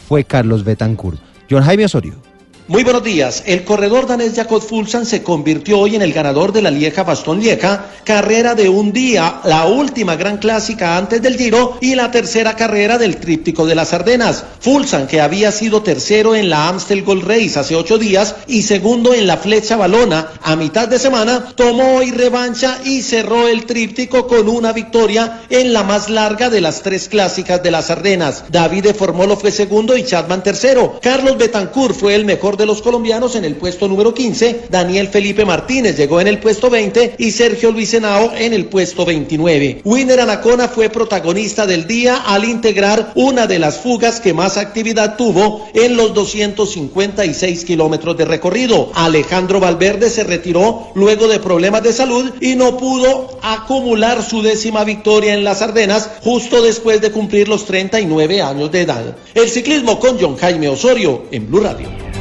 [0.08, 1.20] fue Carlos Betancourt.
[1.48, 2.25] John Jaime Osorio.
[2.68, 3.44] Muy buenos días.
[3.46, 7.40] El corredor danés Jakob Fulsan se convirtió hoy en el ganador de la Lieja Bastón
[7.40, 12.56] Lieja, carrera de un día, la última gran clásica antes del Giro y la tercera
[12.56, 14.44] carrera del tríptico de las Ardenas.
[14.62, 19.14] Fulsan, que había sido tercero en la Amstel Gold Race hace ocho días y segundo
[19.14, 24.26] en la Flecha Balona a mitad de semana, tomó hoy revancha y cerró el tríptico
[24.26, 28.46] con una victoria en la más larga de las tres clásicas de las Ardenas.
[28.50, 31.00] David Formolo fue segundo y Chapman tercero.
[31.00, 35.46] Carlos Betancourt fue el mejor de los colombianos en el puesto número 15, Daniel Felipe
[35.46, 39.82] Martínez llegó en el puesto 20 y Sergio Luis Henao en el puesto 29.
[39.84, 45.18] Winner Anacona fue protagonista del día al integrar una de las fugas que más actividad
[45.18, 48.92] tuvo en los 256 kilómetros de recorrido.
[48.94, 54.84] Alejandro Valverde se retiró luego de problemas de salud y no pudo acumular su décima
[54.84, 59.16] victoria en las Ardenas justo después de cumplir los 39 años de edad.
[59.34, 62.15] El ciclismo con John Jaime Osorio en Blue Radio.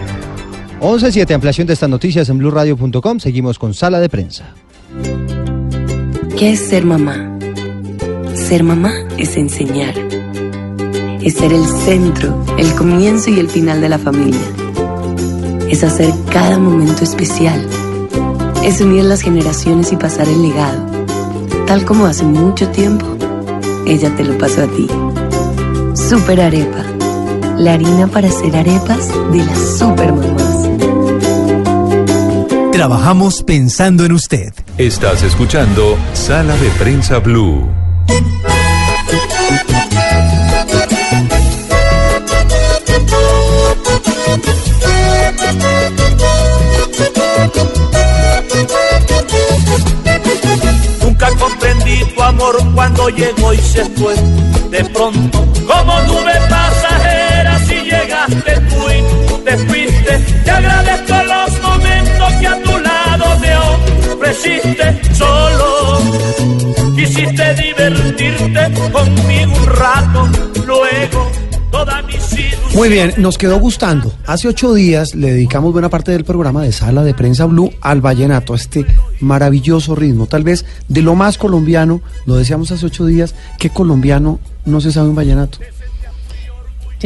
[0.81, 3.19] 11.7, ampliación de estas noticias en blueradio.com.
[3.19, 4.55] Seguimos con sala de prensa.
[6.39, 7.39] ¿Qué es ser mamá?
[8.35, 9.95] Ser mamá es enseñar.
[11.23, 14.41] Es ser el centro, el comienzo y el final de la familia.
[15.71, 17.67] Es hacer cada momento especial.
[18.63, 20.85] Es unir las generaciones y pasar el legado.
[21.67, 23.07] Tal como hace mucho tiempo,
[23.87, 24.89] ella te lo pasó a ti.
[25.95, 26.85] Super Arepa.
[27.57, 30.54] La harina para hacer arepas de las super mamás.
[32.75, 34.53] Trabajamos pensando en usted.
[34.79, 37.71] Estás escuchando Sala de Prensa Blue.
[51.01, 54.17] Nunca comprendí tu amor cuando llegó y se fue.
[54.73, 60.19] De pronto, como nube pasajera, si llegaste tú y te fuiste.
[60.45, 61.04] Te agradezco
[65.13, 65.99] solo.
[66.97, 70.29] Quisiste divertirte conmigo un rato,
[70.67, 71.31] luego
[71.71, 72.15] toda mi.
[72.75, 74.13] Muy bien, nos quedó gustando.
[74.27, 78.01] Hace ocho días le dedicamos buena parte del programa de Sala de Prensa Blue al
[78.01, 78.85] vallenato, a este
[79.21, 84.41] maravilloso ritmo, tal vez de lo más colombiano, lo decíamos hace ocho días, ¿qué colombiano
[84.65, 85.59] no se sabe un vallenato?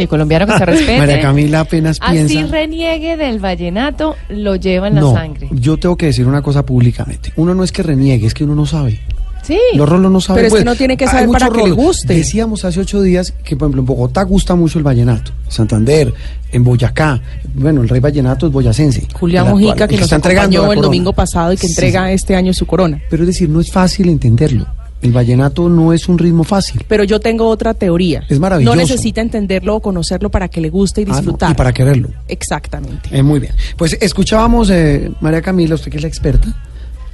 [0.02, 0.98] Sí, colombiano que se respete.
[0.98, 2.46] María Camila apenas Así piensa.
[2.52, 5.48] reniegue del vallenato, lo lleva en la no, sangre.
[5.50, 7.32] yo tengo que decir una cosa públicamente.
[7.36, 9.00] Uno no es que reniegue, es que uno no sabe.
[9.42, 9.58] Sí.
[9.74, 10.44] Los rolos no saben.
[10.44, 12.12] Pero es que no tiene que saber para que le guste.
[12.14, 15.32] Decíamos hace ocho días que, por ejemplo, en Bogotá gusta mucho el vallenato.
[15.46, 16.12] En Santander,
[16.52, 17.20] en Boyacá.
[17.54, 19.06] Bueno, el rey vallenato es boyacense.
[19.14, 22.12] Julián actual, el que nos está entregando el domingo pasado y que Sí, entrega sí.
[22.14, 23.00] este año su corona.
[23.08, 24.66] Pero es decir, no es fácil entenderlo.
[25.00, 26.84] El vallenato no es un ritmo fácil.
[26.88, 28.24] Pero yo tengo otra teoría.
[28.28, 28.74] Es maravilloso.
[28.74, 31.52] No necesita entenderlo o conocerlo para que le guste y Ah, no, disfrutar.
[31.52, 32.08] y para quererlo.
[32.26, 33.08] Exactamente.
[33.12, 33.52] Eh, muy bien.
[33.76, 36.48] Pues escuchábamos, eh, María Camila, usted que es la experta.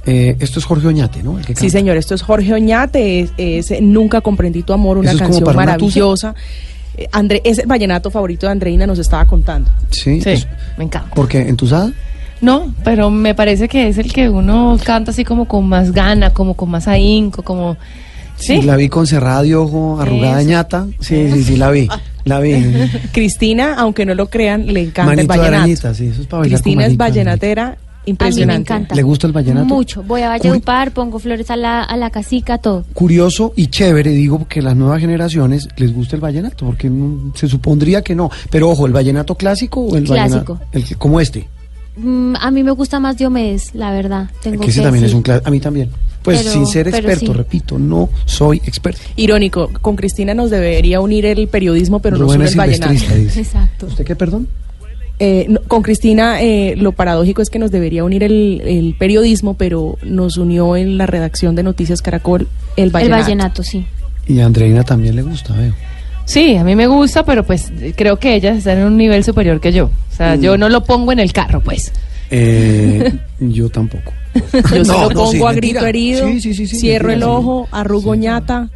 [0.07, 1.37] eh, esto es Jorge Oñate, ¿no?
[1.39, 5.09] El que Sí, señor, esto es Jorge Oñate, es, es Nunca comprendí tu amor, una
[5.09, 6.35] ¿Eso es como canción para una maravillosa.
[6.97, 9.69] Eh, André, es el vallenato favorito de Andreina, nos estaba contando.
[9.89, 11.13] Sí, pues, me encanta.
[11.13, 11.39] ¿Por qué?
[11.41, 11.91] ¿Entusada?
[12.41, 16.31] No, pero me parece que es el que uno canta así como con más gana,
[16.31, 17.77] como con más ahínco, como...
[18.37, 20.87] Sí, Sí, la vi con cerrada de ojo, arrugada de ñata.
[20.99, 21.87] Sí, sí, sí, la vi.
[22.25, 22.53] La vi.
[23.13, 25.55] Cristina, aunque no lo crean, le encanta Manito el de vallenato.
[25.57, 27.77] arañita, sí, eso es para bailar con Cristina es vallenatera
[28.07, 28.51] Impresionante.
[28.51, 28.95] A mí me encanta.
[28.95, 29.65] ¿Le gusta el vallenato?
[29.65, 30.03] Mucho.
[30.03, 32.83] Voy a Valledupar, pongo flores a la, a la casica, todo.
[32.93, 37.47] Curioso y chévere, digo, que las nuevas generaciones les gusta el vallenato, porque no- se
[37.47, 38.29] supondría que no.
[38.51, 40.55] Pero ojo, ¿el vallenato clásico o el Clásico.
[40.55, 40.59] vallenato?
[40.71, 41.47] El que, como este,
[41.97, 44.29] Mm, a mí me gusta más Diomedes, la verdad.
[44.41, 45.47] Tengo que ese que también es un clásico.
[45.47, 45.89] A mí también.
[46.23, 47.33] Pues Pero- sin ser experto, sí.
[47.33, 48.99] repito, no soy experto.
[49.15, 52.91] Irónico, con Cristina nos debería unir el periodismo, pero Rubén une es el vallenato.
[52.93, 53.39] dice.
[53.39, 53.85] Exacto.
[53.85, 54.47] ¿Usted qué, perdón?
[55.19, 59.53] Eh, no, con Cristina eh, lo paradójico es que nos debería unir el, el periodismo,
[59.53, 63.21] pero nos unió en la redacción de Noticias Caracol el El vallenato.
[63.23, 63.85] vallenato, sí.
[64.27, 65.73] Y a Andreina también le gusta, veo.
[66.25, 69.59] Sí, a mí me gusta, pero pues creo que ellas están en un nivel superior
[69.61, 69.85] que yo.
[70.11, 70.41] O sea, Mm.
[70.41, 71.91] yo no lo pongo en el carro, pues.
[72.31, 74.11] Eh, yo tampoco.
[74.53, 75.55] Yo se No, lo no, pongo sí, a mentira.
[75.81, 78.69] grito herido, Sí, sí, sí, sí, cierro mentira, el ojo, arrugo ñata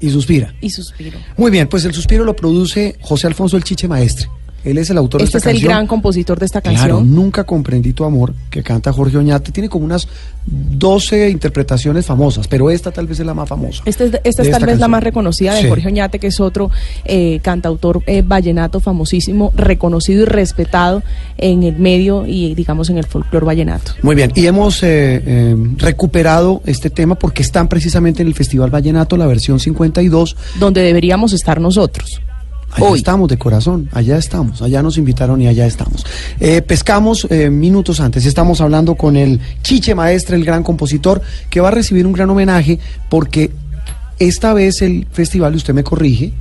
[0.00, 0.52] Y suspira.
[0.60, 1.18] y suspiro.
[1.36, 4.28] Muy bien, pues el suspiro lo produce José Alfonso El Chiche Maestre.
[4.64, 5.70] Él es el autor Este de es esta el canción.
[5.72, 7.14] gran compositor de esta Claro, canción.
[7.14, 9.52] nunca comprendí tu amor, que canta Jorge Oñate.
[9.52, 10.06] Tiene como unas
[10.46, 13.82] 12 interpretaciones famosas, pero esta tal vez es la más famosa.
[13.86, 15.68] Esta es, esta es tal esta vez la más reconocida de Sí.
[15.68, 16.70] Jorge Oñate, que es otro
[17.04, 21.02] eh, cantautor eh, vallenato famosísimo, reconocido y respetado
[21.38, 23.92] en el medio y, digamos, en el folclore vallenato.
[24.02, 28.70] Muy bien, y hemos eh, eh, recuperado este tema porque están precisamente en el Festival
[28.70, 30.36] Vallenato, la versión 52.
[30.58, 32.20] Donde deberíamos estar nosotros.
[32.72, 36.06] Allá estamos de corazón, allá estamos, allá nos invitaron y allá estamos.
[36.38, 41.60] Eh, pescamos eh, minutos antes, estamos hablando con el Chiche Maestre, el gran compositor, que
[41.60, 43.50] va a recibir un gran homenaje porque
[44.18, 46.32] esta vez el festival, usted me corrige,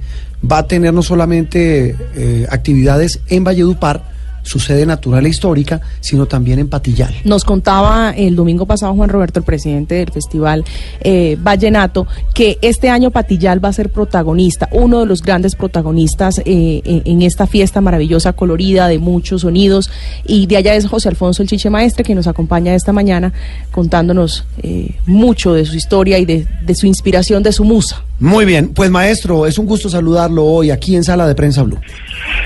[0.50, 4.04] va a tener no solamente eh, actividades en Valledupar,
[4.44, 7.14] su sede natural e histórica, sino también en Patillal.
[7.24, 10.64] Nos contaba el domingo pasado Juan Roberto, el presidente del Festival
[11.02, 16.40] eh, Vallenato, que este año Patillal va a ser protagonista, uno de los grandes protagonistas
[16.40, 19.90] eh, en, en esta fiesta maravillosa, colorida, de muchos sonidos.
[20.26, 23.34] Y de allá es José Alfonso el Chiche Maestre, que nos acompaña esta mañana
[23.72, 28.04] contándonos eh, mucho de su historia y de, de su inspiración, de su musa.
[28.20, 31.80] Muy bien, pues maestro, es un gusto saludarlo hoy aquí en Sala de Prensa Blue.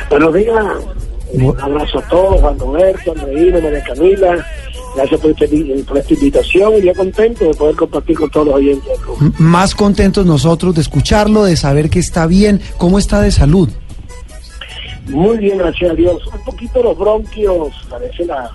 [0.09, 0.55] Buenos días,
[1.33, 4.45] un abrazo a todos, Juan Roberto, Andreina, María Camila.
[4.95, 8.55] Gracias por, este- por esta invitación y yo contento de poder compartir con todos los
[8.55, 8.91] oyentes.
[9.19, 12.61] M- Más contentos nosotros de escucharlo, de saber que está bien.
[12.77, 13.69] ¿Cómo está de salud?
[15.07, 16.21] Muy bien, gracias a Dios.
[16.27, 18.51] Un poquito los bronquios, parece la,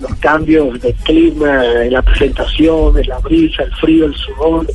[0.00, 4.66] los cambios de clima, la presentación, en la brisa, el frío, el sudor.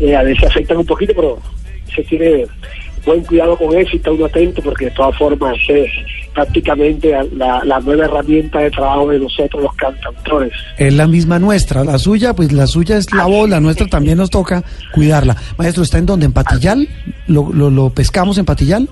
[0.00, 1.38] eh, a veces afectan un poquito, pero
[1.94, 2.46] se tiene
[3.04, 5.90] buen cuidado con eso y está uno atento porque de todas formas es
[6.34, 10.52] prácticamente la, la nueva herramienta de trabajo de nosotros los cantautores.
[10.76, 14.18] Es la misma nuestra, la suya, pues la suya es la voz, la nuestra también
[14.18, 15.36] nos toca cuidarla.
[15.56, 16.26] Maestro, ¿está en dónde?
[16.26, 16.88] ¿En Patillal?
[17.26, 18.88] ¿Lo, lo, lo pescamos en Patillal?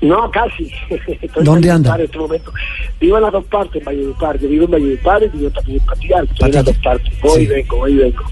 [0.00, 0.70] No, casi.
[1.20, 1.94] Estoy ¿Dónde en anda?
[1.96, 2.52] En este momento.
[3.00, 4.38] Vivo en las dos partes, en Valledupar.
[4.38, 6.28] Yo vivo en Valledupar y vivo también en Patial.
[6.30, 7.20] Estoy en las dos partes.
[7.22, 8.22] Voy y vengo, voy y vengo.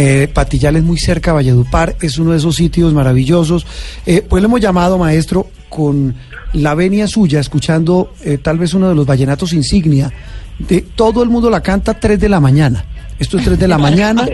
[0.00, 3.66] Eh, Patillal es muy cerca, Valledupar es uno de esos sitios maravillosos.
[4.06, 6.14] Eh, pues lo hemos llamado, maestro, con
[6.52, 10.12] la venia suya, escuchando eh, tal vez uno de los vallenatos insignia.
[10.56, 12.84] De, todo el mundo la canta 3 de la mañana.
[13.18, 14.28] Esto es 3 de la mañana,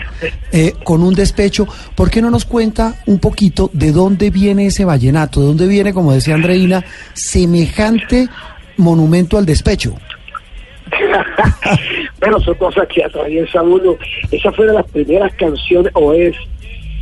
[0.51, 1.67] eh, con un despecho.
[1.95, 5.41] ¿Por qué no nos cuenta un poquito de dónde viene ese vallenato?
[5.41, 6.85] ¿De dónde viene, como decía Andreina,
[7.15, 8.29] semejante
[8.77, 9.95] monumento al despecho?
[12.19, 13.95] bueno, son cosas que atraviesa uno.
[14.31, 16.35] Esa fue de las primeras canciones, o es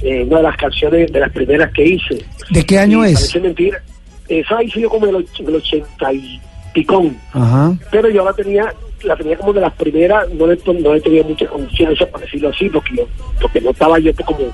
[0.02, 2.26] eh, una de las canciones de las primeras que hice.
[2.50, 3.16] ¿De qué año Y es?
[3.16, 3.82] Parece mentira.
[4.28, 6.42] Esa hice yo como en el, el 80 y
[6.74, 7.18] picón.
[7.34, 7.76] Ajá.
[7.92, 8.74] pero yo la tenía
[9.04, 12.50] la tenía como de las primeras no le, no le tenía mucha confianza por decirlo
[12.50, 13.08] así porque yo,
[13.42, 14.50] porque no estaba yo como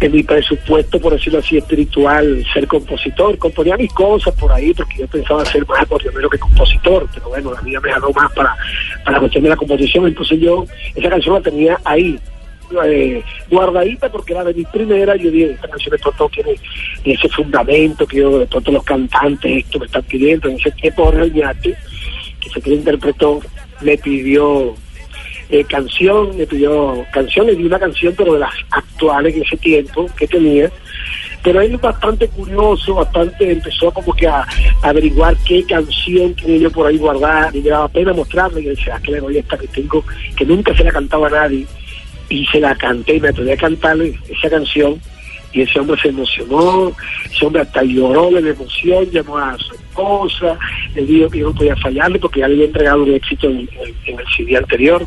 [0.00, 3.36] en mi presupuesto por decirlo así espiritual ser compositor.
[3.38, 7.52] Componía mis cosas por ahí porque yo pensaba ser más acordeonero que compositor pero bueno
[7.52, 8.56] la vida me jaló más para
[9.04, 10.06] para la de la composición.
[10.06, 12.18] Entonces yo esa canción la tenía ahí
[12.84, 16.54] eh, guardadita porque era de mi primera yo dije esta canción de pronto tiene
[17.04, 21.06] ese fundamento que yo de pronto los cantantes esto me están pidiendo en ese tiempo
[21.06, 23.40] Jorge que fue quien interpretó
[23.80, 24.76] le pidió
[25.50, 29.56] eh, canción le pidió canción le di una canción pero de las actuales en ese
[29.56, 30.70] tiempo que tenía.
[31.42, 34.46] Pero él es bastante curioso, bastante empezó como que a,
[34.82, 38.70] averiguar qué canción tenía yo por ahí guardada y le daba pena mostrarle y yo
[38.70, 40.04] decía, "Ah, esta que tengo,
[40.36, 41.66] que nunca se la cantaba a nadie
[42.28, 45.00] y se la canté y me atreví a cantarle esa canción
[45.52, 46.92] y ese hombre se emocionó,
[47.24, 50.56] ese hombre hasta lloró de la emoción, llamó a su esposa,
[50.94, 53.58] le dijo que yo no podía fallarle porque ya le había entregado un éxito en,
[53.60, 53.68] en-
[54.06, 55.06] en el CD anterior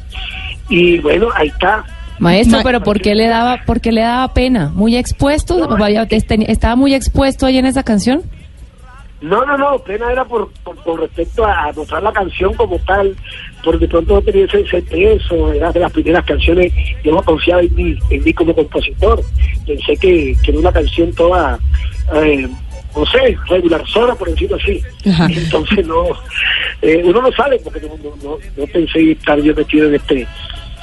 [0.70, 1.84] y bueno, ahí está.
[2.20, 4.72] Maestro, pero ¿por qué le daba, por qué le daba pena?
[4.74, 5.68] ¿Muy expuesto?
[5.78, 8.22] Vaya, este- ¿Estaba muy expuesto ahí en esa canción?
[9.24, 10.52] No, no, no, pena era por,
[10.84, 13.16] por, respecto a, a mostrar la canción como tal,
[13.64, 16.74] porque de pronto no tenía ese, ese peso, era de las primeras canciones,
[17.06, 19.24] yo no confiaba en mí, en mí como compositor,
[19.66, 21.58] pensé que, que era una canción toda,
[22.16, 22.50] eh,
[22.94, 26.04] no sé, regular zona, por decirlo así, entonces no,
[26.82, 30.28] eh, uno no sabe, porque no, no, no, no pensé estar yo metido en este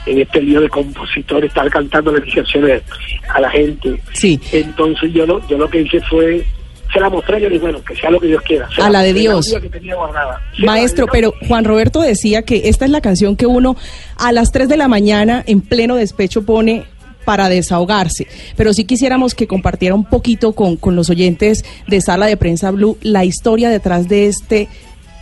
[0.06, 2.82] en este lío de compositor, estar cantando las canciones
[3.28, 4.00] a la gente.
[4.14, 4.40] Sí.
[4.50, 6.46] Entonces yo lo, yo lo que hice fue
[6.92, 8.68] se la mostré y yo dije, bueno, que sea lo que Dios quiera.
[8.74, 9.46] Se A la de Dios.
[9.48, 10.40] única que tenía guardada.
[10.56, 11.34] Sí, Maestro, la de Dios.
[11.38, 13.76] pero Juan Roberto decía que esta es la canción que uno
[14.18, 16.84] a las 3 de la mañana en pleno despecho pone
[17.24, 18.26] para desahogarse.
[18.56, 22.70] Pero sí quisiéramos que compartiera un poquito con, con los oyentes de Sala de Prensa
[22.70, 24.68] Blue la historia detrás de este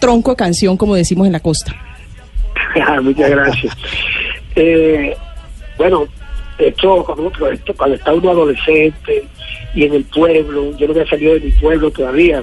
[0.01, 1.75] tronco de canción, como decimos en la costa.
[2.87, 3.75] Ah, Muchas gracias.
[4.55, 5.17] Eh,
[5.77, 6.07] bueno,
[6.59, 9.25] esto cuando, esto, cuando está uno adolescente
[9.75, 12.43] y en el pueblo, yo no había salido de mi pueblo todavía,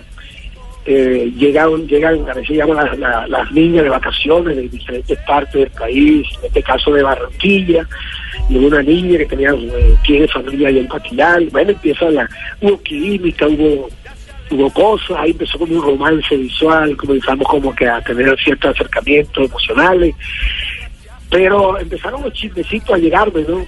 [0.85, 6.27] eh, llegaron, llegan, a veces llaman las, niñas de vacaciones de diferentes partes del país,
[6.39, 7.87] en este caso de Barranquilla,
[8.49, 12.29] y una niña que tenía, eh, tiene familia ahí en Patilal, bueno, empieza la,
[12.61, 13.89] hubo química, hubo
[14.51, 19.45] hubo cosas, ahí empezó como un romance visual, comenzamos como que a tener ciertos acercamientos
[19.45, 20.15] emocionales,
[21.29, 23.65] pero empezaron los chismecitos a llegarme, ¿no?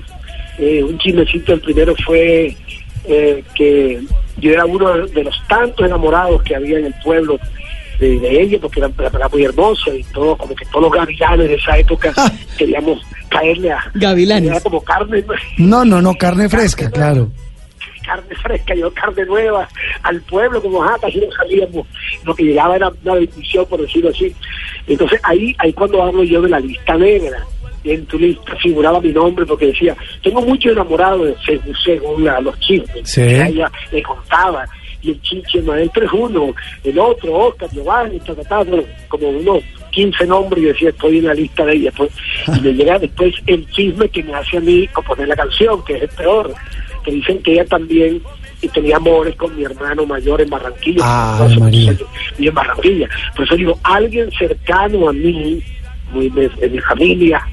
[0.58, 2.56] Eh, un chismecito, el primero fue
[3.06, 4.02] eh, que
[4.38, 7.40] yo era uno de, los tantos enamorados que había en el pueblo
[8.00, 11.48] de, de ella, porque era, era muy hermosa y todo, como que todos los gavilanes
[11.48, 12.14] de esa época
[12.58, 13.92] queríamos caerle a...
[13.94, 14.52] Gavilanes.
[14.52, 15.24] Era como carne,
[15.58, 17.30] No, no, no, carne fresca, claro.
[18.06, 19.68] carne fresca, yo carne nueva
[20.04, 21.88] al pueblo, como ah, casi no salíamos,
[22.24, 24.34] lo que llegaba era una bendición, por decirlo así.
[24.88, 27.46] Entonces ahí, ahí cuando hablo yo de la lista negra,
[27.84, 32.40] en tu lista figuraba mi nombre porque decía, tengo mucho enamorado de según, según la-
[32.42, 33.22] los chismes, Sí.
[33.22, 34.66] que ella le contaba,
[35.02, 36.54] y el chiche maestro es uno,
[36.84, 41.20] el otro, Oscar, Giovanni, ta, ta, ta, bueno, como unos 15 nombres, y decía, estoy
[41.20, 42.10] en la lista de ella, pues,
[42.58, 45.96] y me llega después el chisme que me hace a mí componer la canción, que
[45.96, 46.54] es el peor,
[47.06, 48.22] que dicen que ella también
[48.62, 51.02] y tenía amores con mi hermano mayor en Barranquilla.
[51.04, 51.48] Ah,
[52.40, 53.08] Y en Barranquilla.
[53.36, 55.62] Por eso digo, alguien cercano a mí,
[56.12, 57.48] muy de, de mi familia,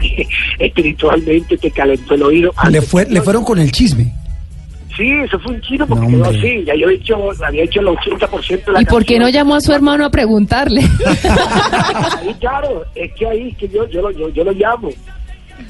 [0.58, 2.52] espiritualmente, te calentó el oído.
[2.70, 4.12] Le, fue, le fueron con el chisme.
[4.96, 6.64] Sí, eso fue un chino porque No, así.
[6.66, 9.54] Ya yo he hecho, había hecho el 80% de la ¿Y por qué no llamó
[9.54, 10.82] a su hermano a preguntarle?
[12.18, 14.90] Ahí, claro, es que ahí que yo, yo, lo, yo, yo lo llamo.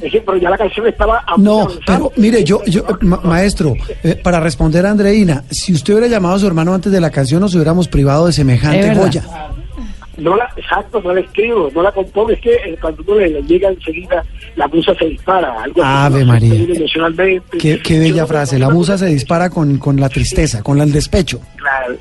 [0.00, 3.74] Es que, pero ya la canción estaba a No, pero mire, yo, yo ma- maestro,
[4.02, 7.10] eh, para responder a Andreina, si usted hubiera llamado a su hermano antes de la
[7.10, 9.24] canción, nos hubiéramos privado de semejante joya.
[10.20, 13.30] No la, exacto, no la escribo, no la compongo, es que eh, cuando uno le,
[13.30, 14.22] le llega enseguida,
[14.56, 16.24] la musa se dispara, algo Ave.
[16.24, 16.54] María.
[16.54, 17.58] Emocionalmente.
[17.58, 18.58] Qué, qué bella frase.
[18.58, 21.40] La musa se dispara con, con la tristeza, con el despecho.
[21.56, 21.96] Claro.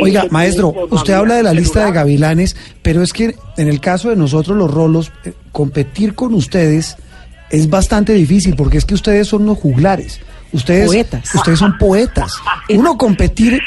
[0.00, 4.10] Oiga, maestro, usted habla de la lista de gavilanes, pero es que en el caso
[4.10, 6.96] de nosotros los rolos, eh, competir con ustedes
[7.50, 10.20] es bastante difícil porque es que ustedes son unos juglares.
[10.52, 11.34] Ustedes, Poetas.
[11.34, 12.36] ustedes son poetas.
[12.70, 13.60] Uno competir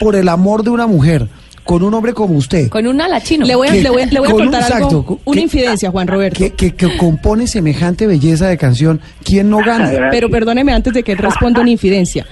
[0.00, 1.28] por el amor de una mujer
[1.64, 2.68] con un hombre como usted.
[2.68, 3.46] Con un ala chino.
[3.46, 5.42] Le voy a, Que- le voy, le voy a un- contar exacto, algo, una que-
[5.42, 6.38] infidencia, Juan Roberto.
[6.38, 9.00] Que, que, que compone semejante belleza de canción.
[9.24, 10.08] ¿Quién no gana?
[10.10, 12.26] Pero perdóneme antes de que responda una infidencia.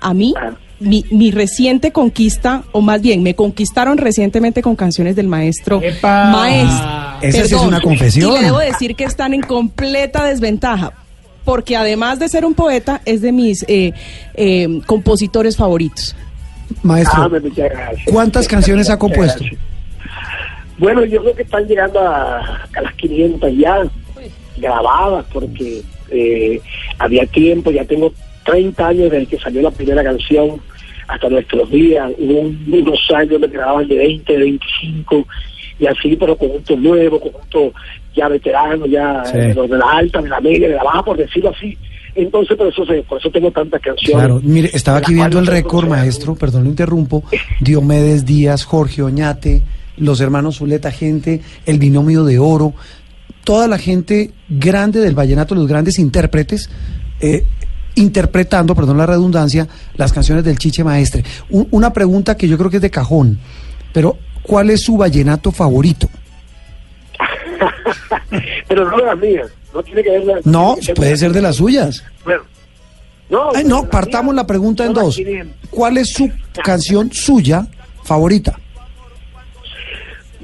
[0.00, 0.34] A mí,
[0.78, 5.80] mi, mi reciente conquista, o más bien, me conquistaron recientemente con canciones del maestro.
[6.02, 6.86] Maestro.
[7.22, 8.30] Esa sí es una confesión.
[8.32, 10.92] Y le debo decir que están en completa desventaja.
[11.44, 13.92] Porque además de ser un poeta, es de mis eh,
[14.34, 16.16] eh, compositores favoritos.
[16.82, 17.90] Maestro, Ah.
[18.06, 19.44] ¿cuántas canciones ha compuesto?
[20.78, 22.38] Bueno, yo creo que están llegando a,
[22.76, 23.82] a las 500 ya
[24.58, 26.60] grabadas porque eh,
[26.98, 28.12] había tiempo, ya tengo
[28.44, 30.60] 30 años desde que salió la primera canción
[31.08, 32.10] hasta nuestros días.
[32.18, 35.26] Hubo un- unos años me grababan de 20, de 25
[35.78, 37.72] y así, pero conjuntos nuevos, conjuntos
[38.14, 39.38] ya veteranos, ya Sí.
[39.38, 41.76] de la alta, de la media, de la baja, por decirlo así.
[42.16, 44.16] Entonces, por eso, se- por eso tengo tantas canciones.
[44.16, 47.22] Claro, mire, estaba aquí viendo el récord, maestro, perdón, lo interrumpo.
[47.60, 49.62] Diomedes Díaz, Jorge Oñate,
[49.98, 52.72] los hermanos Zuleta Gente, el binomio de oro,
[53.44, 56.70] toda la gente grande del vallenato, los grandes intérpretes,
[57.20, 57.44] eh,
[57.96, 61.22] interpretando, perdón la redundancia, las canciones del Chiche Maestre.
[61.50, 63.38] Un- una pregunta que yo creo que es de cajón,
[63.92, 66.08] pero ¿cuál es su vallenato favorito?
[68.68, 71.42] Pero no las mías, no tiene que ver la- No, tiene que puede ser de
[71.42, 72.02] las suyas.
[72.24, 72.42] Bueno,
[73.30, 75.20] no, Ay, no, partamos la pregunta en dos.
[75.70, 76.30] ¿Cuál es su
[76.64, 77.66] canción suya
[78.04, 78.58] favorita?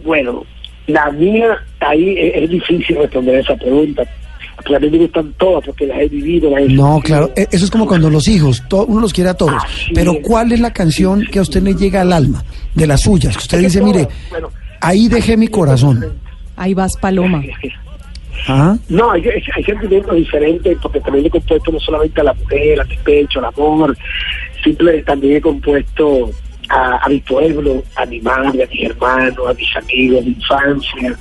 [0.05, 0.45] Bueno,
[0.87, 4.03] la mía, ahí es, es difícil responder esa pregunta,
[4.57, 7.49] Porque a mí me gustan todas, porque las he vivido, las he No, claro, e-
[7.51, 9.63] eso es como cuando los hijos, to- uno los quiere a todos.
[9.95, 12.45] Pero ¿cuál es la canción que a usted le llega al alma?
[12.75, 14.09] De las suyas, que usted dice, mire,
[14.81, 16.05] ahí dejé mi corazón.
[16.57, 17.43] Ahí vas, Paloma.
[18.89, 22.89] No, hay, hay- sentimientos diferentes, porque también he compuesto no solamente a la mujer, al
[22.89, 23.97] despecho, al amor,
[24.65, 26.31] simple, también he compuesto
[26.69, 31.17] a, a mi pueblo, a mi madre, a mis hermanos, a mis amigos de infancia,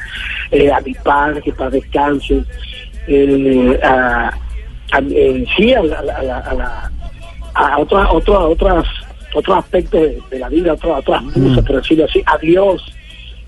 [0.51, 2.43] eh, a mi padre, que para descanse,
[3.07, 4.27] eh, a,
[4.93, 6.89] a- eh, sí, a, la-
[7.53, 8.85] a otras otras otras
[9.33, 12.81] otros aspectos de, de la vida, otras otras musas, por decirlo así, a Dios,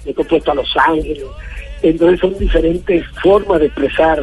[0.06, 1.24] he compuesto a Los Ángeles.
[1.84, 4.20] Entonces son diferentes formas de expresar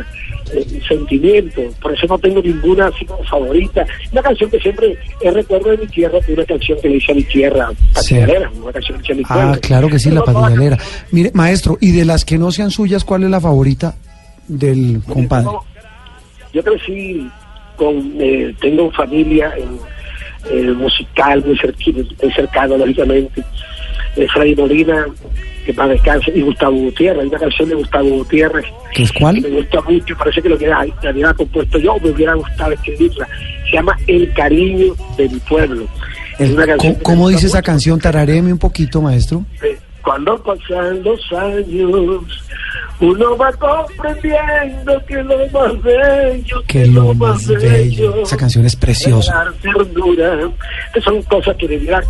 [0.53, 1.75] eh, sentimientos.
[1.81, 3.87] Por eso no tengo ninguna así como favorita.
[4.13, 7.15] Una canción que siempre es recuerdo de mi tierra, una canción que le hice a
[7.15, 9.61] mi tierra, Patinadera, una canción que hice a mi Ah, pueblo.
[9.61, 10.79] claro que sí, la patinalera.
[11.13, 13.95] Mire, maestro, y de las que no sean suyas, ¿cuál es la favorita
[14.49, 15.51] del compadre?
[16.53, 17.29] Yo crecí
[17.77, 19.79] con, eh, tengo familia en
[20.51, 23.45] eh, musical muy, cerquino, muy cercano, lógicamente.
[24.17, 25.07] Eh, Freddy Molina,
[25.65, 27.23] que para descanse, y Gustavo Gutiérrez.
[27.23, 29.35] Hay una canción de Gustavo Gutiérrez ¿Qué es cuál?
[29.37, 32.35] que me gusta mucho, parece que lo que la, la hubiera compuesto yo, me hubiera
[32.35, 33.29] gustado escribirla.
[33.71, 35.87] Se llama El cariño de mi pueblo.
[36.39, 37.99] El- ¿cómo, que cómo dice gusta esa canción?
[38.01, 39.45] Tararéme un poquito, maestro.
[39.63, 42.23] eh, Cuando pasan los años,
[43.01, 48.23] uno va comprendiendo que lo más bello, Que lo más bello.
[48.23, 49.53] Esa canción es preciosa.
[49.63, 50.51] ternura.
[50.89, 52.05] Estas son cosas que de verdad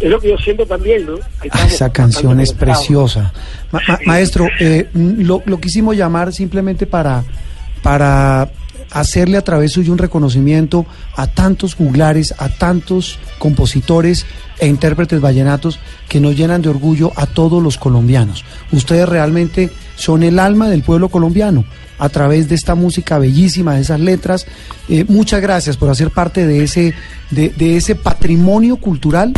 [0.00, 1.14] es lo que yo siento también, ¿no?
[1.50, 3.32] Ah, esa canción es preciosa.
[3.72, 7.24] Ma- ma- maestro, eh, mm, lo, lo quisimos llamar simplemente para,
[7.82, 8.50] para
[8.90, 10.86] hacerle a través suyo un reconocimiento
[11.16, 14.24] a tantos juglares, a tantos compositores
[14.58, 15.78] e intérpretes vallenatos
[16.08, 18.44] que nos llenan de orgullo a todos los colombianos.
[18.72, 21.64] Ustedes realmente son el alma del pueblo colombiano
[21.98, 24.46] a través de esta música bellísima, de esas letras.
[24.88, 26.94] Eh, muchas gracias por hacer parte de ese,
[27.30, 29.32] de, de ese patrimonio cultural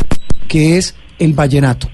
[0.50, 1.88] que es el vallenato.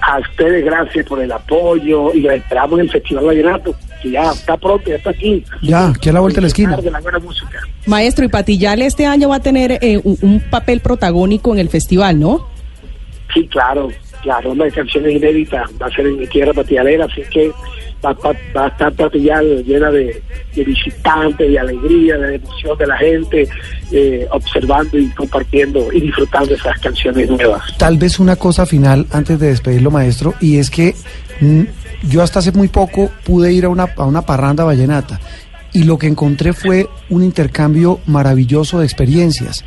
[0.00, 4.32] A ustedes gracias por el apoyo y los esperamos en el Festival Vallenato, que ya
[4.32, 5.44] está pronto, ya está aquí.
[5.62, 6.76] Ya, aquí a la vuelta de la esquina.
[6.76, 7.60] De la buena música.
[7.86, 11.68] Maestro, y Patillal este año va a tener eh, un, un papel protagónico en el
[11.68, 12.48] festival, ¿no?
[13.32, 13.90] Sí, claro,
[14.22, 17.52] claro, una de canciones inéditas va a ser en mi tierra patillalera, así que
[18.04, 20.22] va, a estar Patillal llena de,
[20.54, 23.48] de visitantes, de alegría, de emoción de la gente,
[23.90, 27.62] eh, observando y compartiendo y disfrutando esas canciones nuevas.
[27.78, 30.94] Tal vez una cosa final antes de despedirlo, maestro, y es que
[31.40, 31.62] mm,
[32.10, 35.20] yo hasta hace muy poco pude ir a una, a una parranda vallenata
[35.72, 39.64] y lo que encontré fue un intercambio maravilloso de experiencias.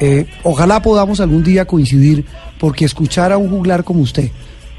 [0.00, 2.24] Eh, ojalá podamos algún día coincidir
[2.58, 4.30] porque escuchar a un juglar como usted,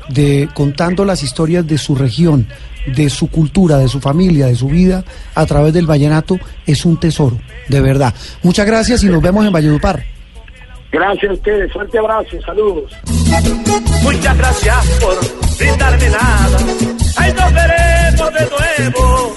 [0.09, 2.47] de contando las historias de su región,
[2.87, 5.03] de su cultura, de su familia, de su vida
[5.35, 7.37] a través del vallenato es un tesoro,
[7.67, 8.13] de verdad.
[8.43, 10.03] Muchas gracias y nos vemos en Valledupar.
[10.91, 12.91] Gracias a ustedes, fuerte abrazo, saludos.
[14.03, 15.15] Muchas gracias por
[15.59, 16.57] brindarme nada.
[17.17, 19.35] Ahí nos veremos de nuevo.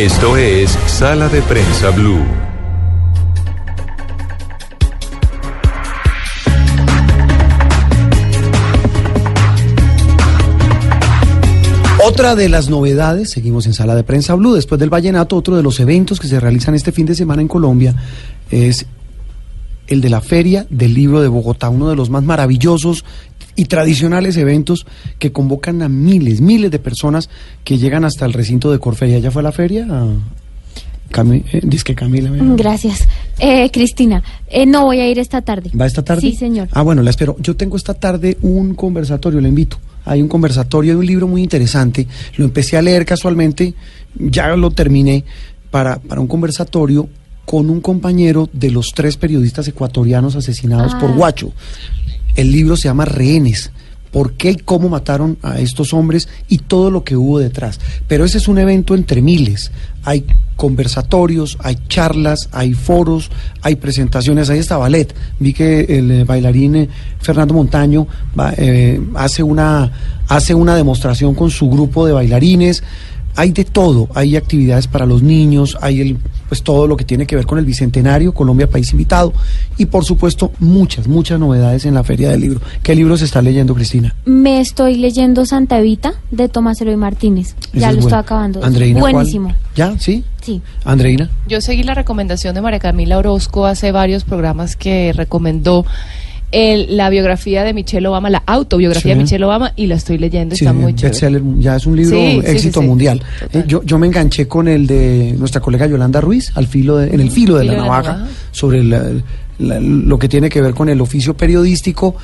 [0.00, 2.24] Esto es Sala de Prensa Blue.
[12.02, 15.62] Otra de las novedades, seguimos en Sala de Prensa Blue, después del Vallenato, otro de
[15.62, 17.94] los eventos que se realizan este fin de semana en Colombia
[18.50, 18.86] es
[19.86, 23.04] el de la Feria del Libro de Bogotá, uno de los más maravillosos
[23.60, 24.86] y tradicionales eventos
[25.18, 27.28] que convocan a miles, miles de personas
[27.62, 29.18] que llegan hasta el recinto de Corferia.
[29.18, 29.86] ¿Ya fue a la feria?
[31.10, 32.30] Cami eh, dice que Camila.
[32.56, 33.06] Gracias.
[33.38, 35.70] Eh, Cristina, eh, no voy a ir esta tarde.
[35.78, 36.22] ¿Va esta tarde?
[36.22, 36.68] Sí, señor.
[36.72, 37.36] Ah, bueno, la espero.
[37.38, 39.76] Yo tengo esta tarde un conversatorio, le invito.
[40.06, 42.06] Hay un conversatorio de un libro muy interesante.
[42.38, 43.74] Lo empecé a leer casualmente,
[44.18, 45.22] ya lo terminé,
[45.70, 47.10] para, para un conversatorio
[47.44, 51.14] con un compañero de los tres periodistas ecuatorianos asesinados por Ah.
[51.16, 51.52] Guacho.
[52.34, 53.70] El libro se llama Rehenes.
[54.10, 57.78] ¿Por qué y cómo mataron a estos hombres y todo lo que hubo detrás?
[58.08, 59.70] Pero ese es un evento entre miles.
[60.02, 60.24] Hay
[60.56, 63.30] conversatorios, hay charlas, hay foros,
[63.62, 64.50] hay presentaciones.
[64.50, 65.14] Ahí está ballet.
[65.38, 66.88] Vi que el eh, bailarín eh,
[67.20, 68.08] Fernando Montaño
[68.56, 69.92] eh, hace, una,
[70.26, 72.82] hace una demostración con su grupo de bailarines.
[73.36, 76.18] Hay de todo, hay actividades para los niños, hay el
[76.50, 79.32] pues todo lo que tiene que ver con el Bicentenario, Colombia País Invitado
[79.78, 82.60] y por supuesto muchas, muchas novedades en la Feria del Libro.
[82.82, 84.16] ¿Qué libro se está leyendo, Cristina?
[84.24, 87.54] Me estoy leyendo Santa Evita de Tomás Eloy Martínez.
[87.68, 88.08] Ese ya es lo bueno.
[88.08, 88.64] estoy acabando.
[88.64, 89.12] Andreina, ¿cuál?
[89.12, 89.54] Buenísimo.
[89.76, 89.96] ¿Ya?
[90.00, 90.24] ¿Sí?
[90.42, 90.60] Sí.
[90.84, 91.30] Andreina.
[91.46, 95.86] Yo seguí la recomendación de María Camila Orozco hace varios programas que recomendó
[96.52, 99.16] el- la biografía de Michelle Obama, la autobiografía Sí.
[99.18, 101.08] de Michelle Obama, y la estoy leyendo, Sí, está muy chévere.
[101.10, 102.88] bestseller, ya es un libro Sí, éxito sí, sí.
[102.88, 103.22] mundial.
[103.52, 107.14] Eh, yo, yo me enganché con el de nuestra colega Yolanda Ruiz, al filo de-
[107.14, 108.30] en el filo de la Filo de la navaja, navaja.
[108.52, 109.04] sobre la-
[109.58, 112.16] la- lo que tiene que ver con el oficio periodístico,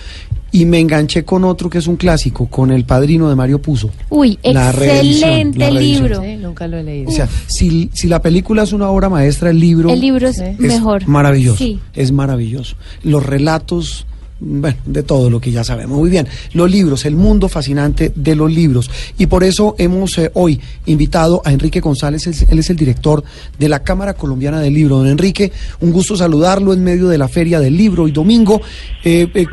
[0.53, 3.91] y me enganché con otro que es un clásico, con el padrino de Mario Puzo.
[4.09, 6.03] Uy, La excelente la reedición.
[6.05, 6.23] libro.
[6.23, 7.11] Sí, nunca lo he leído.
[7.11, 10.39] O sea, si, si la película es una obra maestra, el libro, El libro es
[10.39, 11.07] es mejor.
[11.07, 11.59] maravilloso.
[11.59, 11.79] Sí.
[11.95, 12.77] Es maravilloso.
[13.03, 14.07] Los relatos,
[14.39, 15.99] bueno, de todo lo que ya sabemos.
[15.99, 16.29] Muy bien.
[16.53, 18.91] Los libros, el mundo fascinante de los libros.
[19.19, 23.25] Y por eso hemos eh, hoy invitado a Enrique González, él es el director
[23.59, 24.99] de la Cámara Colombiana del Libro.
[24.99, 28.61] Don Enrique, un gusto saludarlo en medio de la Feria del Libro y domingo.
[29.05, 29.47] Eh, eh,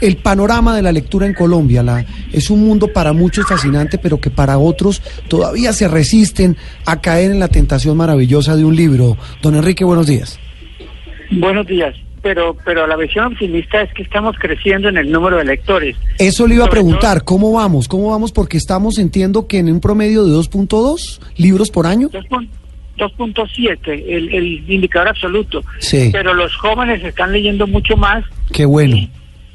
[0.00, 4.20] el panorama de la lectura en Colombia la, es un mundo para muchos fascinante, pero
[4.20, 9.16] que para otros todavía se resisten a caer en la tentación maravillosa de un libro.
[9.42, 10.38] Don Enrique, buenos días.
[11.30, 11.94] Buenos días.
[12.26, 15.94] Pero, pero la visión optimista es que estamos creciendo en el número de lectores.
[16.18, 17.86] Eso le iba a preguntar, ¿cómo vamos?
[17.86, 18.32] ¿Cómo vamos?
[18.32, 22.10] Porque estamos, entiendo que en un promedio de 2.2 libros por año.
[22.10, 23.78] 2.7,
[24.08, 25.62] el, el indicador absoluto.
[25.78, 26.08] Sí.
[26.10, 28.96] Pero los jóvenes están leyendo mucho más, Qué bueno.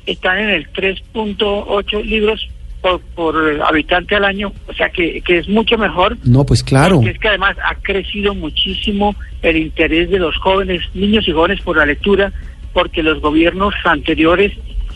[0.06, 2.48] están en el 3.8 libros
[2.82, 6.18] por, por habitante al año, o sea que, que es mucho mejor.
[6.24, 6.96] No, pues claro.
[6.96, 11.60] Porque es que además ha crecido muchísimo el interés de los jóvenes, niños y jóvenes
[11.62, 12.32] por la lectura,
[12.74, 14.54] porque los gobiernos anteriores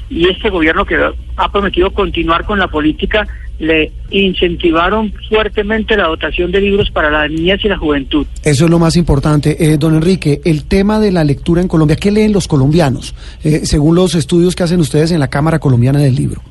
[0.09, 0.97] y este gobierno que
[1.35, 3.27] ha prometido continuar con la política
[3.59, 8.27] le incentivaron fuertemente la dotación de libros para la niñez y la juventud.
[8.43, 9.55] Eso es lo más importante.
[9.59, 13.15] Eh, don Enrique, el tema de la lectura en Colombia, ¿qué leen los colombianos?
[13.43, 16.41] Eh, según los estudios que hacen ustedes en la Cámara Colombiana del Libro.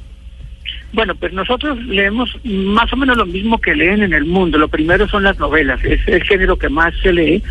[0.95, 4.59] Bueno, pues nosotros leemos más o menos lo mismo que leen en el mundo.
[4.59, 7.43] Lo primero son las novelas, es el género que más se lee,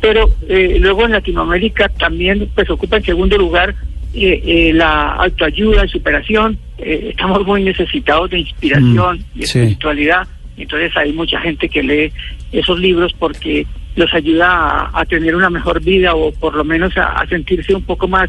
[0.00, 3.74] pero eh, luego en Latinoamérica también pues ocupa en segundo lugar
[4.14, 6.58] eh, eh, la autoayuda y superación.
[6.78, 9.58] Eh, estamos muy necesitados de inspiración Mm, y sí.
[9.58, 10.26] espiritualidad.
[10.56, 12.12] Entonces hay mucha gente que lee
[12.52, 13.66] esos libros porque
[13.96, 17.74] los ayuda a, a tener una mejor vida o por lo menos a, a sentirse
[17.74, 18.28] un poco más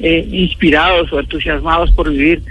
[0.00, 2.42] eh, inspirados o entusiasmados por vivir.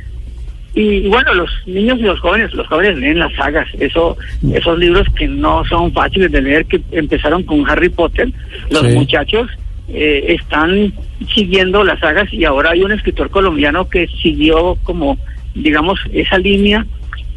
[0.75, 4.17] Y, y bueno, los niños y los jóvenes, los jóvenes leen las sagas, eso,
[4.53, 8.29] esos libros que no son fáciles de leer, que empezaron con Harry Potter,
[8.71, 8.87] los Sí.
[8.97, 9.49] muchachos
[9.89, 10.91] eh, están
[11.35, 15.17] siguiendo las sagas y ahora hay un escritor colombiano que siguió como,
[15.53, 16.85] digamos, esa línea